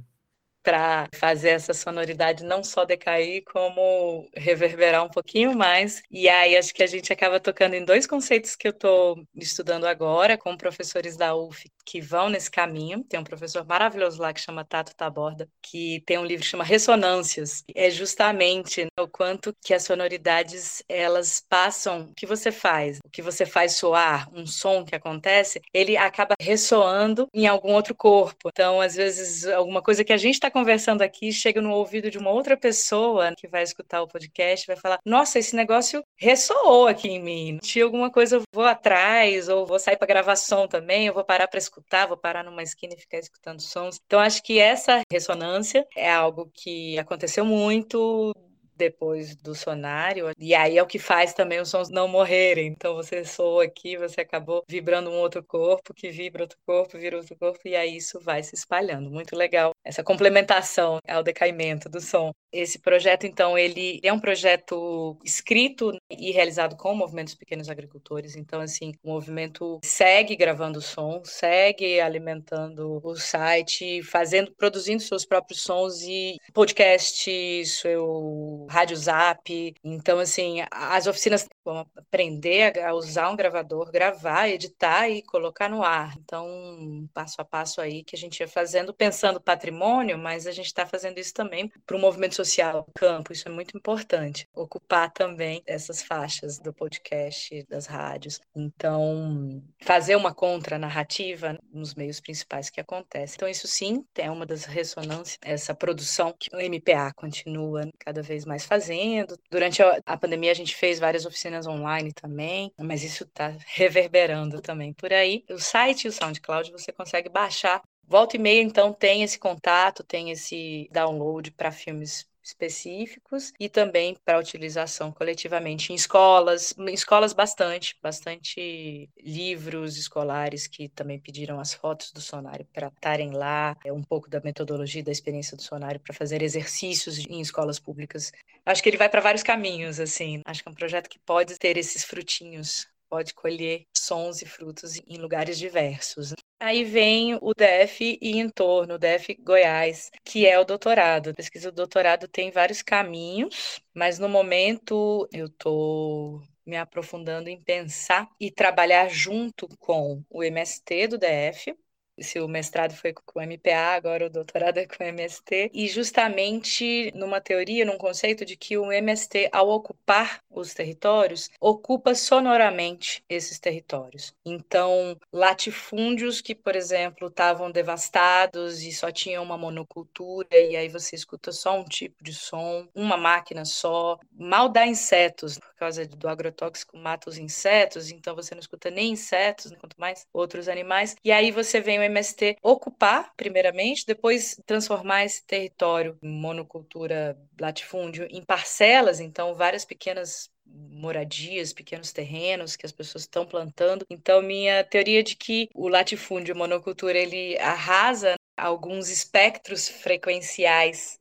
para 0.63 1.07
fazer 1.13 1.49
essa 1.49 1.73
sonoridade 1.73 2.43
não 2.43 2.63
só 2.63 2.85
decair, 2.85 3.43
como 3.51 4.27
reverberar 4.35 5.03
um 5.03 5.09
pouquinho 5.09 5.55
mais. 5.55 6.01
E 6.09 6.29
aí 6.29 6.55
acho 6.57 6.73
que 6.73 6.81
a 6.81 6.87
gente 6.87 7.11
acaba 7.11 7.39
tocando 7.39 7.73
em 7.75 7.85
dois 7.85 8.07
conceitos 8.07 8.55
que 8.55 8.67
eu 8.67 8.71
estou 8.71 9.21
estudando 9.35 9.85
agora 9.85 10.37
com 10.37 10.55
professores 10.57 11.17
da 11.17 11.35
UF 11.35 11.69
que 11.85 11.99
vão 11.99 12.29
nesse 12.29 12.49
caminho. 12.49 13.03
Tem 13.03 13.19
um 13.19 13.23
professor 13.23 13.65
maravilhoso 13.65 14.21
lá 14.21 14.33
que 14.33 14.39
chama 14.39 14.63
Tato 14.65 14.95
Taborda, 14.95 15.49
que 15.61 16.01
tem 16.05 16.17
um 16.17 16.25
livro 16.25 16.43
que 16.43 16.49
chama 16.49 16.63
Ressonâncias. 16.63 17.63
É 17.75 17.89
justamente 17.89 18.87
o 18.99 19.07
quanto 19.07 19.53
que 19.63 19.73
as 19.73 19.83
sonoridades 19.83 20.83
elas 20.87 21.43
passam, 21.47 22.09
o 22.11 22.13
que 22.13 22.25
você 22.25 22.51
faz, 22.51 22.99
o 23.03 23.09
que 23.09 23.21
você 23.21 23.45
faz 23.45 23.73
soar, 23.73 24.29
um 24.33 24.45
som 24.45 24.85
que 24.85 24.95
acontece, 24.95 25.61
ele 25.73 25.97
acaba 25.97 26.35
ressoando 26.39 27.27
em 27.33 27.47
algum 27.47 27.73
outro 27.73 27.93
corpo. 27.93 28.49
Então, 28.49 28.79
às 28.79 28.95
vezes, 28.95 29.45
alguma 29.47 29.81
coisa 29.81 30.03
que 30.03 30.13
a 30.13 30.17
gente 30.17 30.35
está 30.35 30.49
conversando 30.53 31.01
aqui 31.01 31.33
chega 31.33 31.59
no 31.59 31.71
ouvido 31.71 32.09
de 32.09 32.17
uma 32.17 32.29
outra 32.29 32.55
pessoa 32.55 33.33
que 33.35 33.47
vai 33.47 33.63
escutar 33.63 34.01
o 34.01 34.07
podcast, 34.07 34.67
vai 34.67 34.77
falar: 34.77 34.99
Nossa, 35.03 35.39
esse 35.39 35.55
negócio 35.55 36.03
ressoou 36.15 36.87
aqui 36.87 37.09
em 37.09 37.21
mim. 37.21 37.57
Tinha 37.61 37.83
alguma 37.83 38.11
coisa, 38.11 38.37
eu 38.37 38.43
vou 38.53 38.63
atrás, 38.63 39.49
ou 39.49 39.65
vou 39.65 39.79
sair 39.79 39.97
para 39.97 40.07
gravação 40.07 40.67
também, 40.67 41.07
eu 41.07 41.13
vou 41.13 41.25
parar 41.25 41.47
para 41.47 41.57
escutar, 41.57 42.07
vou 42.07 42.17
parar 42.17 42.43
numa 42.43 42.63
esquina 42.63 42.93
e 42.93 42.99
ficar 42.99 43.17
escutando 43.17 43.61
sons. 43.61 43.99
Então, 44.05 44.19
acho 44.19 44.43
que 44.43 44.59
essa 44.59 45.01
ressonância 45.11 45.85
é 45.95 46.11
algo 46.11 46.49
que 46.53 46.97
aconteceu 46.99 47.43
muito 47.43 48.33
depois 48.75 49.35
do 49.35 49.55
sonário, 49.55 50.31
e 50.37 50.53
aí 50.55 50.77
é 50.77 50.83
o 50.83 50.87
que 50.87 50.99
faz 50.99 51.33
também 51.33 51.59
os 51.59 51.69
sons 51.69 51.89
não 51.89 52.07
morrerem. 52.07 52.67
Então 52.67 52.95
você 52.95 53.23
soa 53.23 53.65
aqui, 53.65 53.97
você 53.97 54.21
acabou 54.21 54.63
vibrando 54.67 55.09
um 55.09 55.19
outro 55.19 55.43
corpo, 55.43 55.93
que 55.93 56.09
vibra 56.09 56.43
outro 56.43 56.57
corpo, 56.65 56.97
vira 56.97 57.17
outro 57.17 57.35
corpo, 57.37 57.59
e 57.65 57.75
aí 57.75 57.97
isso 57.97 58.19
vai 58.19 58.43
se 58.43 58.55
espalhando. 58.55 59.09
Muito 59.09 59.35
legal 59.35 59.71
essa 59.83 60.03
complementação 60.03 60.99
ao 61.07 61.23
decaimento 61.23 61.89
do 61.89 61.99
som. 62.01 62.31
Esse 62.51 62.79
projeto, 62.79 63.25
então, 63.25 63.57
ele 63.57 63.99
é 64.03 64.13
um 64.13 64.19
projeto 64.19 65.17
escrito 65.23 65.91
e 66.19 66.31
realizado 66.31 66.75
com 66.75 66.91
o 66.91 66.95
Movimento 66.95 67.27
dos 67.27 67.35
Pequenos 67.35 67.69
Agricultores. 67.69 68.35
Então, 68.35 68.61
assim, 68.61 68.93
o 69.03 69.09
movimento 69.09 69.79
segue 69.83 70.35
gravando 70.35 70.81
som, 70.81 71.21
segue 71.23 71.99
alimentando 71.99 72.99
o 73.03 73.15
site, 73.15 74.01
fazendo, 74.03 74.51
produzindo 74.53 75.01
seus 75.01 75.25
próprios 75.25 75.61
sons 75.61 76.01
e 76.01 76.37
podcast, 76.53 77.65
seu 77.65 78.67
rádio 78.69 78.97
zap. 78.97 79.75
Então, 79.83 80.19
assim, 80.19 80.57
as 80.71 81.07
oficinas 81.07 81.47
vão 81.63 81.85
aprender 81.95 82.79
a 82.79 82.93
usar 82.93 83.29
um 83.29 83.35
gravador, 83.35 83.91
gravar, 83.91 84.49
editar 84.49 85.09
e 85.09 85.21
colocar 85.21 85.69
no 85.69 85.83
ar. 85.83 86.15
Então, 86.17 87.07
passo 87.13 87.41
a 87.41 87.45
passo 87.45 87.81
aí 87.81 88.03
que 88.03 88.15
a 88.15 88.19
gente 88.19 88.39
ia 88.39 88.47
fazendo, 88.47 88.93
pensando 88.93 89.41
patrimônio, 89.41 90.17
mas 90.17 90.45
a 90.45 90.51
gente 90.51 90.67
está 90.67 90.85
fazendo 90.85 91.17
isso 91.17 91.33
também 91.33 91.71
para 91.85 91.97
o 91.97 91.99
movimento 91.99 92.35
social, 92.35 92.87
campo, 92.93 93.33
isso 93.33 93.47
é 93.47 93.51
muito 93.51 93.77
importante. 93.77 94.47
Ocupar 94.53 95.11
também 95.11 95.63
essas 95.65 96.02
faixas 96.03 96.59
do 96.59 96.73
podcast, 96.73 97.65
das 97.69 97.85
rádios. 97.85 98.39
Então, 98.55 99.63
fazer 99.81 100.15
uma 100.15 100.33
contranarrativa 100.33 101.57
nos 101.71 101.95
meios 101.95 102.19
principais 102.19 102.69
que 102.69 102.81
acontece. 102.81 103.35
Então, 103.35 103.47
isso 103.47 103.67
sim 103.67 104.05
é 104.15 104.29
uma 104.29 104.45
das 104.45 104.65
ressonâncias, 104.65 105.37
essa 105.41 105.73
produção 105.73 106.33
que 106.37 106.55
o 106.55 106.59
MPA 106.59 107.11
continua 107.15 107.89
cada 107.99 108.21
vez 108.21 108.45
mais 108.45 108.65
fazendo. 108.65 109.37
Durante 109.49 109.81
a 109.81 110.17
pandemia, 110.17 110.51
a 110.51 110.55
gente 110.55 110.75
fez 110.75 110.99
várias 110.99 111.25
oficinas 111.25 111.67
online 111.67 112.11
também, 112.13 112.71
mas 112.79 113.03
isso 113.03 113.23
está 113.23 113.55
reverberando 113.67 114.61
também 114.61 114.93
por 114.93 115.11
aí. 115.11 115.43
O 115.49 115.59
site 115.59 116.05
e 116.05 116.07
o 116.07 116.11
SoundCloud 116.11 116.71
você 116.71 116.91
consegue 116.91 117.29
baixar 117.29 117.81
Volta 118.05 118.35
e 118.35 118.39
meia, 118.39 118.61
então, 118.61 118.93
tem 118.93 119.23
esse 119.23 119.39
contato, 119.39 120.03
tem 120.03 120.29
esse 120.29 120.89
download 120.91 121.51
para 121.51 121.71
filmes 121.71 122.27
específicos 122.43 123.53
e 123.59 123.69
também 123.69 124.15
para 124.25 124.39
utilização 124.39 125.11
coletivamente 125.11 125.91
em 125.91 125.95
escolas, 125.95 126.73
em 126.77 126.93
escolas 126.93 127.33
bastante, 127.33 127.97
bastante 128.01 129.09
livros 129.17 129.97
escolares 129.97 130.67
que 130.67 130.89
também 130.89 131.19
pediram 131.19 131.59
as 131.59 131.73
fotos 131.73 132.11
do 132.11 132.21
sonário 132.21 132.67
para 132.73 132.87
estarem 132.87 133.31
lá, 133.31 133.77
é 133.85 133.91
um 133.91 134.03
pouco 134.03 134.29
da 134.29 134.41
metodologia 134.41 135.03
da 135.03 135.11
experiência 135.11 135.55
do 135.55 135.63
sonário 135.63 135.99
para 135.99 136.13
fazer 136.13 136.41
exercícios 136.41 137.19
em 137.19 137.39
escolas 137.39 137.79
públicas. 137.79 138.31
Acho 138.65 138.83
que 138.83 138.89
ele 138.89 138.97
vai 138.97 139.09
para 139.09 139.21
vários 139.21 139.43
caminhos 139.43 139.99
assim. 139.99 140.41
Acho 140.45 140.61
que 140.61 140.69
é 140.69 140.71
um 140.71 140.75
projeto 140.75 141.09
que 141.09 141.19
pode 141.19 141.57
ter 141.57 141.77
esses 141.77 142.03
frutinhos 142.03 142.87
pode 143.13 143.35
colher 143.35 143.85
sons 143.95 144.41
e 144.41 144.45
frutos 144.47 144.99
em 145.07 145.17
lugares 145.17 145.59
diversos. 145.59 146.33
Aí 146.59 146.83
vem 146.83 147.35
o 147.35 147.53
DF 147.53 148.17
e 148.19 148.39
em 148.39 148.49
torno, 148.49 148.95
o 148.95 148.97
DF 148.97 149.35
Goiás, 149.35 150.09
que 150.23 150.47
é 150.47 150.59
o 150.59 150.65
doutorado. 150.65 151.29
A 151.29 151.33
pesquisa 151.35 151.71
do 151.71 151.75
doutorado 151.75 152.27
tem 152.27 152.49
vários 152.49 152.81
caminhos, 152.81 153.79
mas 153.93 154.17
no 154.17 154.27
momento 154.27 155.29
eu 155.31 155.45
estou 155.45 156.41
me 156.65 156.75
aprofundando 156.75 157.49
em 157.49 157.61
pensar 157.61 158.27
e 158.39 158.49
trabalhar 158.49 159.07
junto 159.11 159.67
com 159.77 160.23
o 160.27 160.43
MST 160.43 161.09
do 161.09 161.19
DF, 161.19 161.75
se 162.19 162.39
o 162.39 162.47
mestrado 162.47 162.93
foi 162.93 163.13
com 163.13 163.39
o 163.39 163.41
MPA, 163.41 163.95
agora 163.95 164.27
o 164.27 164.29
doutorado 164.29 164.77
é 164.77 164.85
com 164.85 165.03
o 165.03 165.07
MST, 165.07 165.71
e 165.73 165.87
justamente 165.87 167.11
numa 167.15 167.41
teoria, 167.41 167.85
num 167.85 167.97
conceito 167.97 168.45
de 168.45 168.55
que 168.55 168.77
o 168.77 168.91
MST, 168.91 169.49
ao 169.51 169.69
ocupar 169.69 170.42
os 170.59 170.73
territórios, 170.73 171.49
ocupa 171.59 172.15
sonoramente 172.15 173.23
esses 173.29 173.59
territórios. 173.59 174.33
Então, 174.45 175.17
latifúndios 175.31 176.41
que, 176.41 176.55
por 176.55 176.75
exemplo, 176.75 177.27
estavam 177.27 177.71
devastados 177.71 178.81
e 178.81 178.91
só 178.91 179.11
tinham 179.11 179.43
uma 179.43 179.57
monocultura, 179.57 180.47
e 180.51 180.75
aí 180.75 180.89
você 180.89 181.15
escuta 181.15 181.51
só 181.51 181.79
um 181.79 181.83
tipo 181.85 182.23
de 182.23 182.33
som, 182.33 182.87
uma 182.93 183.17
máquina 183.17 183.65
só, 183.65 184.17
mal 184.31 184.69
dá 184.69 184.85
insetos, 184.85 185.57
por 185.57 185.73
causa 185.75 186.05
do 186.05 186.27
agrotóxico 186.27 186.97
mata 186.97 187.29
os 187.29 187.37
insetos, 187.37 188.11
então 188.11 188.35
você 188.35 188.55
não 188.55 188.61
escuta 188.61 188.89
nem 188.89 189.11
insetos, 189.11 189.73
quanto 189.79 189.99
mais 189.99 190.25
outros 190.33 190.67
animais, 190.67 191.15
e 191.23 191.31
aí 191.31 191.51
você 191.51 191.81
vem 191.81 191.99
o 191.99 192.03
MST 192.03 192.57
ocupar, 192.61 193.31
primeiramente, 193.35 194.05
depois 194.05 194.59
transformar 194.65 195.25
esse 195.25 195.45
território 195.45 196.17
em 196.21 196.29
monocultura 196.29 197.37
latifúndio 197.59 198.27
em 198.29 198.43
parcelas, 198.43 199.19
então 199.19 199.55
várias 199.55 199.85
pequenas 199.85 200.42
moradias, 200.73 201.71
pequenos 201.73 202.11
terrenos 202.11 202.75
que 202.75 202.85
as 202.85 202.91
pessoas 202.91 203.23
estão 203.23 203.45
plantando. 203.45 204.05
Então, 204.09 204.41
minha 204.41 204.83
teoria 204.83 205.23
de 205.23 205.35
que 205.35 205.69
o 205.73 205.87
latifúndio 205.87 206.55
monocultura 206.55 207.17
ele 207.17 207.57
arrasa 207.59 208.35
alguns 208.57 209.09
espectros 209.09 209.87
frequenciais 209.87 211.19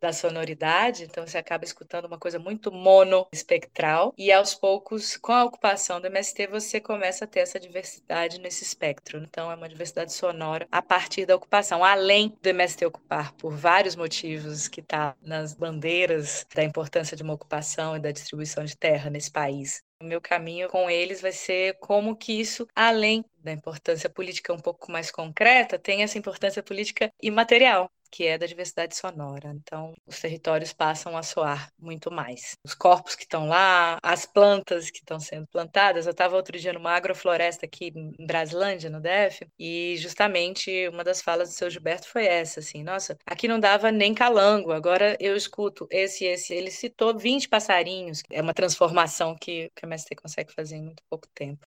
da 0.00 0.12
sonoridade, 0.12 1.04
então 1.04 1.26
você 1.26 1.38
acaba 1.38 1.64
escutando 1.64 2.06
uma 2.06 2.18
coisa 2.18 2.38
muito 2.38 2.70
monoespectral 2.70 4.14
e 4.16 4.32
aos 4.32 4.54
poucos, 4.54 5.16
com 5.16 5.32
a 5.32 5.44
ocupação 5.44 6.00
do 6.00 6.06
MST, 6.06 6.46
você 6.46 6.80
começa 6.80 7.24
a 7.24 7.28
ter 7.28 7.40
essa 7.40 7.58
diversidade 7.58 8.40
nesse 8.40 8.62
espectro. 8.62 9.18
Então 9.18 9.50
é 9.50 9.54
uma 9.54 9.68
diversidade 9.68 10.12
sonora 10.12 10.66
a 10.70 10.82
partir 10.82 11.26
da 11.26 11.36
ocupação, 11.36 11.84
além 11.84 12.36
do 12.40 12.48
MST 12.48 12.86
ocupar 12.86 13.32
por 13.34 13.54
vários 13.54 13.96
motivos 13.96 14.68
que 14.68 14.80
está 14.80 15.16
nas 15.22 15.54
bandeiras 15.54 16.46
da 16.54 16.62
importância 16.64 17.16
de 17.16 17.22
uma 17.22 17.34
ocupação 17.34 17.96
e 17.96 18.00
da 18.00 18.10
distribuição 18.10 18.64
de 18.64 18.76
terra 18.76 19.10
nesse 19.10 19.30
país. 19.30 19.82
O 20.00 20.04
meu 20.04 20.20
caminho 20.20 20.68
com 20.68 20.88
eles 20.88 21.20
vai 21.20 21.32
ser 21.32 21.76
como 21.80 22.16
que 22.16 22.32
isso, 22.32 22.68
além 22.72 23.24
da 23.38 23.50
importância 23.50 24.08
política 24.08 24.52
um 24.52 24.58
pouco 24.58 24.92
mais 24.92 25.10
concreta, 25.10 25.76
tem 25.76 26.04
essa 26.04 26.16
importância 26.16 26.62
política 26.62 27.10
imaterial 27.20 27.90
que 28.10 28.26
é 28.26 28.38
da 28.38 28.46
diversidade 28.46 28.96
sonora. 28.96 29.52
Então, 29.54 29.94
os 30.06 30.20
territórios 30.20 30.72
passam 30.72 31.16
a 31.16 31.22
soar 31.22 31.70
muito 31.78 32.10
mais. 32.10 32.56
Os 32.64 32.74
corpos 32.74 33.14
que 33.14 33.24
estão 33.24 33.48
lá, 33.48 33.98
as 34.02 34.26
plantas 34.26 34.90
que 34.90 34.98
estão 34.98 35.18
sendo 35.18 35.46
plantadas. 35.48 36.06
Eu 36.06 36.12
estava 36.12 36.36
outro 36.36 36.58
dia 36.58 36.72
numa 36.72 36.92
agrofloresta 36.92 37.66
aqui 37.66 37.92
em 37.94 38.26
Braslândia, 38.26 38.90
no 38.90 39.00
DF, 39.00 39.46
e 39.58 39.96
justamente 39.98 40.88
uma 40.88 41.04
das 41.04 41.20
falas 41.20 41.48
do 41.48 41.54
seu 41.54 41.70
Gilberto 41.70 42.08
foi 42.08 42.26
essa, 42.26 42.60
assim, 42.60 42.82
nossa, 42.82 43.16
aqui 43.26 43.48
não 43.48 43.58
dava 43.60 43.90
nem 43.90 44.14
calango, 44.14 44.72
agora 44.72 45.16
eu 45.20 45.36
escuto 45.36 45.86
esse 45.90 46.24
esse. 46.24 46.54
Ele 46.54 46.70
citou 46.70 47.16
20 47.16 47.48
passarinhos. 47.48 48.22
É 48.30 48.40
uma 48.40 48.54
transformação 48.54 49.34
que, 49.34 49.70
que 49.74 49.84
o 49.84 49.86
MST 49.86 50.14
consegue 50.16 50.52
fazer 50.52 50.76
em 50.76 50.84
muito 50.84 51.02
pouco 51.08 51.26
tempo. 51.34 51.66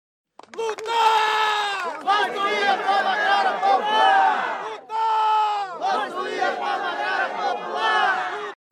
Lutar! 0.57 2.01
Vai 2.03 2.31
doer, 2.33 4.28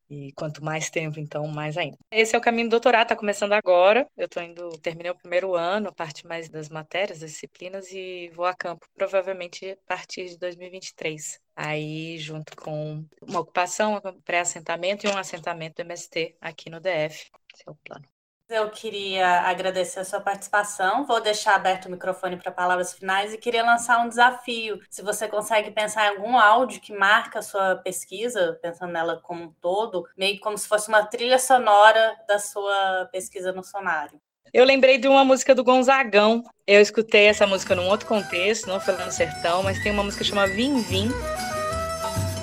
E 0.08 0.32
quanto 0.32 0.64
mais 0.64 0.88
tempo, 0.88 1.18
então, 1.18 1.46
mais 1.48 1.76
ainda. 1.76 1.98
Esse 2.10 2.36
é 2.36 2.38
o 2.38 2.42
caminho 2.42 2.68
do 2.68 2.72
doutorado, 2.72 3.02
está 3.02 3.16
começando 3.16 3.52
agora. 3.52 4.08
Eu 4.16 4.26
estou 4.26 4.42
indo, 4.42 4.70
terminei 4.78 5.10
o 5.10 5.16
primeiro 5.16 5.54
ano, 5.54 5.88
a 5.88 5.92
parte 5.92 6.26
mais 6.26 6.48
das 6.48 6.68
matérias, 6.68 7.20
das 7.20 7.32
disciplinas, 7.32 7.90
e 7.90 8.30
vou 8.34 8.44
a 8.44 8.54
campo 8.54 8.86
provavelmente 8.94 9.72
a 9.72 9.76
partir 9.88 10.28
de 10.28 10.38
2023. 10.38 11.40
Aí, 11.56 12.18
junto 12.18 12.56
com 12.56 13.04
uma 13.20 13.40
ocupação, 13.40 14.00
um 14.04 14.20
pré-assentamento 14.20 15.06
e 15.06 15.08
um 15.08 15.16
assentamento 15.16 15.76
do 15.76 15.82
MST 15.82 16.36
aqui 16.40 16.70
no 16.70 16.80
DF. 16.80 17.30
Esse 17.52 17.64
é 17.66 17.70
o 17.70 17.74
plano. 17.74 18.15
Eu 18.48 18.70
queria 18.70 19.40
agradecer 19.40 19.98
a 19.98 20.04
sua 20.04 20.20
participação. 20.20 21.04
Vou 21.04 21.20
deixar 21.20 21.56
aberto 21.56 21.86
o 21.86 21.90
microfone 21.90 22.36
para 22.36 22.52
palavras 22.52 22.94
finais 22.94 23.34
e 23.34 23.38
queria 23.38 23.64
lançar 23.64 23.98
um 23.98 24.08
desafio. 24.08 24.78
Se 24.88 25.02
você 25.02 25.26
consegue 25.26 25.72
pensar 25.72 26.06
em 26.06 26.16
algum 26.16 26.38
áudio 26.38 26.80
que 26.80 26.96
marca 26.96 27.40
a 27.40 27.42
sua 27.42 27.74
pesquisa, 27.76 28.56
pensando 28.62 28.92
nela 28.92 29.20
como 29.20 29.42
um 29.42 29.52
todo, 29.60 30.06
meio 30.16 30.38
como 30.38 30.56
se 30.56 30.68
fosse 30.68 30.88
uma 30.88 31.04
trilha 31.04 31.40
sonora 31.40 32.16
da 32.28 32.38
sua 32.38 33.08
pesquisa 33.10 33.50
no 33.50 33.64
sonário. 33.64 34.20
Eu 34.54 34.64
lembrei 34.64 34.96
de 34.96 35.08
uma 35.08 35.24
música 35.24 35.52
do 35.52 35.64
Gonzagão. 35.64 36.44
Eu 36.64 36.80
escutei 36.80 37.26
essa 37.26 37.48
música 37.48 37.74
num 37.74 37.88
outro 37.88 38.06
contexto, 38.06 38.68
não 38.68 38.78
foi 38.78 38.94
lá 38.94 39.06
no 39.06 39.12
sertão, 39.12 39.64
mas 39.64 39.82
tem 39.82 39.90
uma 39.90 40.04
música 40.04 40.22
chamada 40.22 40.52
Vim 40.52 40.80
Vim. 40.82 41.08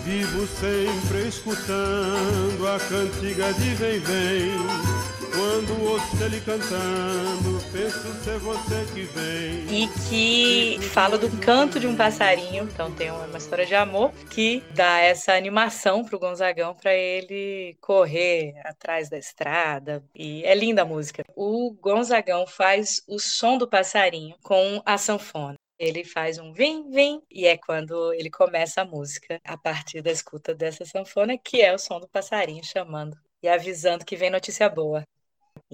Vivo 0.04 0.46
sempre 0.48 1.30
escutando 1.30 2.68
a 2.68 2.78
cantiga 2.78 3.54
de 3.54 3.74
Vem 3.76 4.00
Vem 4.00 4.93
Quando 5.36 5.84
ouço 5.90 6.24
ele 6.24 6.40
cantando, 6.42 7.60
penso 7.72 8.24
ser 8.24 8.38
você 8.38 8.86
que 8.94 9.02
vem. 9.02 9.84
E 9.84 9.88
que 10.08 10.78
fala 10.90 11.18
do 11.18 11.28
canto 11.40 11.80
de 11.80 11.88
um 11.88 11.96
passarinho. 11.96 12.66
Então 12.66 12.94
tem 12.94 13.10
uma 13.10 13.40
história 13.40 13.66
de 13.66 13.74
amor 13.74 14.12
que 14.30 14.64
dá 14.76 15.00
essa 15.00 15.34
animação 15.34 16.06
pro 16.06 16.20
Gonzagão 16.20 16.76
para 16.76 16.94
ele 16.94 17.76
correr 17.82 18.54
atrás 18.64 19.10
da 19.10 19.18
estrada. 19.18 20.04
E 20.14 20.44
é 20.44 20.54
linda 20.54 20.84
a 20.84 20.86
música. 20.86 21.24
O 21.36 21.74
Gonzagão 21.82 22.46
faz 22.46 23.02
o 23.08 23.18
som 23.18 23.58
do 23.58 23.68
passarinho 23.68 24.36
com 24.44 24.84
a 24.86 25.00
sanfona. 25.00 25.56
Ele 25.80 26.06
faz 26.06 26.38
um 26.38 26.54
vim, 26.54 26.92
vim, 26.92 27.20
e 27.32 27.48
é 27.48 27.58
quando 27.58 28.14
ele 28.14 28.30
começa 28.30 28.84
a 28.84 28.86
música, 28.86 29.42
a 29.44 29.58
partir 29.58 30.04
da 30.04 30.12
escuta 30.12 30.54
dessa 30.54 30.86
sanfona, 30.86 31.40
que 31.40 31.60
é 31.60 31.74
o 31.74 31.80
som 31.80 32.00
do 32.00 32.08
passarinho 32.08 32.64
chamando 32.64 33.18
e 33.42 33.48
avisando 33.50 34.06
que 34.06 34.16
vem 34.16 34.30
notícia 34.30 34.70
boa. 34.70 35.04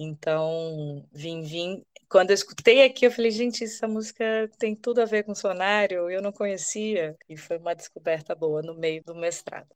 Então, 0.02 1.04
vim, 1.12 1.42
vim. 1.42 1.82
Quando 2.08 2.30
eu 2.30 2.34
escutei 2.34 2.84
aqui, 2.84 3.06
eu 3.06 3.10
falei, 3.10 3.30
gente, 3.30 3.62
essa 3.62 3.86
música 3.86 4.50
tem 4.58 4.74
tudo 4.74 5.00
a 5.00 5.04
ver 5.04 5.24
com 5.24 5.34
sonário, 5.34 6.10
eu 6.10 6.22
não 6.22 6.32
conhecia, 6.32 7.16
e 7.28 7.36
foi 7.36 7.58
uma 7.58 7.74
descoberta 7.74 8.34
boa 8.34 8.62
no 8.62 8.74
meio 8.74 9.02
do 9.04 9.14
mestrado. 9.14 9.68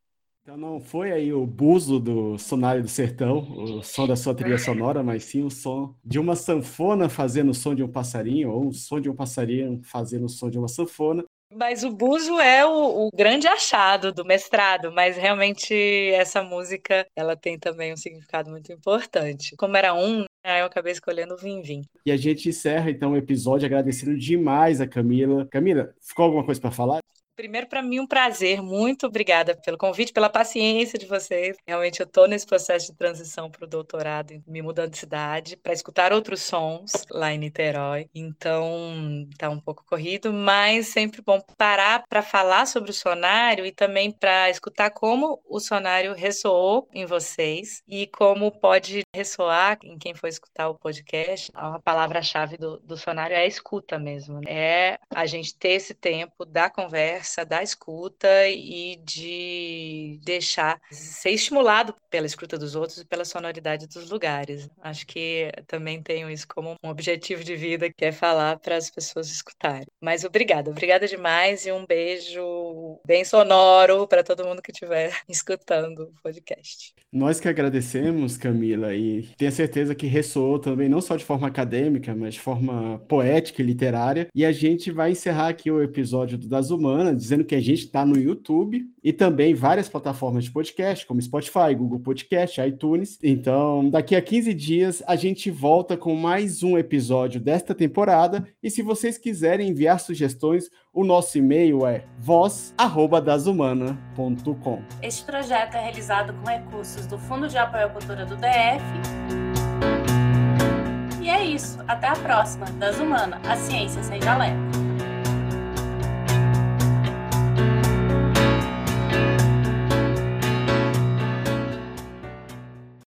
Então 0.42 0.56
não 0.56 0.78
foi 0.78 1.10
aí 1.10 1.32
o 1.32 1.46
buzo 1.46 1.98
do 1.98 2.38
Sonário 2.38 2.82
do 2.82 2.88
Sertão, 2.88 3.38
o 3.38 3.82
som 3.82 4.06
da 4.06 4.14
sua 4.14 4.34
trilha 4.34 4.58
sonora, 4.58 5.02
mas 5.02 5.24
sim 5.24 5.42
o 5.42 5.50
som 5.50 5.94
de 6.04 6.18
uma 6.18 6.36
sanfona 6.36 7.08
fazendo 7.08 7.50
o 7.50 7.54
som 7.54 7.74
de 7.74 7.82
um 7.82 7.88
passarinho, 7.88 8.50
ou 8.50 8.66
um 8.66 8.72
som 8.72 9.00
de 9.00 9.08
um 9.08 9.14
passarinho 9.14 9.80
fazendo 9.84 10.26
o 10.26 10.28
som 10.28 10.50
de 10.50 10.58
uma 10.58 10.68
sanfona. 10.68 11.24
Mas 11.54 11.84
o 11.84 11.90
buzo 11.90 12.40
é 12.40 12.66
o, 12.66 13.06
o, 13.06 13.10
grande 13.14 13.46
achado 13.46 14.12
do 14.12 14.24
mestrado, 14.24 14.92
mas 14.92 15.16
realmente 15.16 15.72
essa 16.12 16.42
música 16.42 17.06
ela 17.14 17.36
tem 17.36 17.58
também 17.58 17.92
um 17.92 17.96
significado 17.96 18.50
muito 18.50 18.72
importante. 18.72 19.54
Como 19.56 19.76
era 19.76 19.94
um, 19.94 20.24
aí 20.42 20.60
eu 20.60 20.66
acabei 20.66 20.92
escolhendo 20.92 21.34
o 21.34 21.36
Vim 21.36 21.62
Vim. 21.62 21.82
E 22.04 22.10
a 22.10 22.16
gente 22.16 22.48
encerra 22.48 22.90
então 22.90 23.12
o 23.12 23.16
episódio 23.16 23.66
agradecendo 23.66 24.16
demais 24.16 24.80
a 24.80 24.86
Camila. 24.86 25.46
Camila, 25.46 25.94
ficou 26.00 26.24
alguma 26.24 26.44
coisa 26.44 26.60
para 26.60 26.70
falar? 26.70 27.00
Primeiro, 27.36 27.66
para 27.66 27.82
mim, 27.82 27.98
um 27.98 28.06
prazer. 28.06 28.62
Muito 28.62 29.06
obrigada 29.06 29.56
pelo 29.56 29.76
convite, 29.76 30.12
pela 30.12 30.30
paciência 30.30 30.96
de 30.96 31.04
vocês. 31.04 31.56
Realmente, 31.66 31.98
eu 31.98 32.06
estou 32.06 32.28
nesse 32.28 32.46
processo 32.46 32.92
de 32.92 32.96
transição 32.96 33.50
para 33.50 33.64
o 33.64 33.68
doutorado, 33.68 34.40
me 34.46 34.62
mudando 34.62 34.92
de 34.92 34.98
cidade, 34.98 35.56
para 35.56 35.72
escutar 35.72 36.12
outros 36.12 36.42
sons 36.42 36.92
lá 37.10 37.32
em 37.32 37.38
Niterói. 37.38 38.08
Então, 38.14 39.26
está 39.32 39.50
um 39.50 39.58
pouco 39.58 39.84
corrido, 39.84 40.32
mas 40.32 40.88
sempre 40.88 41.20
bom 41.22 41.40
parar 41.58 42.04
para 42.08 42.22
falar 42.22 42.66
sobre 42.66 42.90
o 42.90 42.94
sonário 42.94 43.66
e 43.66 43.72
também 43.72 44.12
para 44.12 44.48
escutar 44.48 44.90
como 44.90 45.42
o 45.44 45.58
sonário 45.58 46.14
ressoou 46.14 46.88
em 46.94 47.04
vocês 47.04 47.82
e 47.88 48.06
como 48.06 48.52
pode 48.52 49.02
ressoar 49.12 49.78
em 49.82 49.98
quem 49.98 50.14
for 50.14 50.28
escutar 50.28 50.68
o 50.68 50.78
podcast. 50.78 51.50
A 51.52 51.80
palavra-chave 51.80 52.56
do, 52.56 52.78
do 52.78 52.96
sonário 52.96 53.34
é 53.34 53.40
a 53.40 53.46
escuta 53.46 53.98
mesmo. 53.98 54.40
É 54.46 55.00
a 55.12 55.26
gente 55.26 55.56
ter 55.56 55.70
esse 55.70 55.94
tempo 55.94 56.44
da 56.44 56.70
conversa 56.70 57.23
conversa, 57.24 57.44
da 57.44 57.62
escuta 57.62 58.28
e 58.48 58.96
de 59.04 60.20
deixar 60.22 60.78
ser 60.90 61.30
estimulado 61.30 61.94
pela 62.10 62.26
escuta 62.26 62.58
dos 62.58 62.76
outros 62.76 62.98
e 62.98 63.04
pela 63.04 63.24
sonoridade 63.24 63.86
dos 63.86 64.10
lugares. 64.10 64.68
Acho 64.82 65.06
que 65.06 65.50
também 65.66 66.02
tenho 66.02 66.30
isso 66.30 66.46
como 66.46 66.76
um 66.82 66.88
objetivo 66.88 67.42
de 67.42 67.56
vida, 67.56 67.90
que 67.90 68.04
é 68.04 68.12
falar 68.12 68.58
para 68.58 68.76
as 68.76 68.90
pessoas 68.90 69.28
escutarem. 69.30 69.86
Mas 70.00 70.24
obrigada, 70.24 70.70
obrigada 70.70 71.08
demais 71.08 71.66
e 71.66 71.72
um 71.72 71.86
beijo 71.86 73.00
bem 73.06 73.24
sonoro 73.24 74.06
para 74.06 74.22
todo 74.22 74.44
mundo 74.44 74.62
que 74.62 74.70
estiver 74.70 75.12
escutando 75.28 76.04
o 76.04 76.22
podcast. 76.22 76.94
Nós 77.12 77.40
que 77.40 77.48
agradecemos, 77.48 78.36
Camila, 78.36 78.94
e 78.94 79.28
tenho 79.36 79.52
certeza 79.52 79.94
que 79.94 80.06
ressoou 80.06 80.58
também, 80.58 80.88
não 80.88 81.00
só 81.00 81.16
de 81.16 81.24
forma 81.24 81.48
acadêmica, 81.48 82.14
mas 82.14 82.34
de 82.34 82.40
forma 82.40 82.98
poética 83.08 83.62
e 83.62 83.64
literária. 83.64 84.28
E 84.34 84.44
a 84.44 84.52
gente 84.52 84.90
vai 84.90 85.12
encerrar 85.12 85.48
aqui 85.48 85.70
o 85.70 85.82
episódio 85.82 86.36
Das 86.36 86.70
Humanas 86.70 87.13
dizendo 87.14 87.44
que 87.44 87.54
a 87.54 87.60
gente 87.60 87.84
está 87.84 88.04
no 88.04 88.18
YouTube 88.18 88.84
e 89.02 89.12
também 89.12 89.54
várias 89.54 89.88
plataformas 89.88 90.44
de 90.44 90.50
podcast, 90.50 91.06
como 91.06 91.20
Spotify, 91.20 91.74
Google 91.76 92.00
Podcast, 92.00 92.58
iTunes. 92.60 93.18
Então, 93.22 93.88
daqui 93.88 94.16
a 94.16 94.22
15 94.22 94.52
dias 94.54 95.02
a 95.06 95.14
gente 95.16 95.50
volta 95.50 95.96
com 95.96 96.14
mais 96.14 96.62
um 96.62 96.78
episódio 96.78 97.40
desta 97.40 97.74
temporada. 97.74 98.46
E 98.62 98.70
se 98.70 98.82
vocês 98.82 99.18
quiserem 99.18 99.70
enviar 99.70 99.98
sugestões, 100.00 100.70
o 100.92 101.04
nosso 101.04 101.38
e-mail 101.38 101.86
é 101.86 102.04
voz@dasumana.com. 102.18 104.82
Este 105.02 105.24
projeto 105.24 105.74
é 105.74 105.80
realizado 105.80 106.32
com 106.34 106.48
recursos 106.48 107.06
do 107.06 107.18
Fundo 107.18 107.48
de 107.48 107.58
Apoio 107.58 107.86
à 107.86 107.88
Cultura 107.88 108.24
do 108.24 108.36
DF. 108.36 108.84
E 111.20 111.28
é 111.28 111.42
isso. 111.42 111.80
Até 111.88 112.06
a 112.08 112.16
próxima. 112.16 112.66
Das 112.78 113.00
Humana, 113.00 113.40
a 113.48 113.56
ciência 113.56 114.02
sem 114.02 114.20
jaleco. 114.20 114.93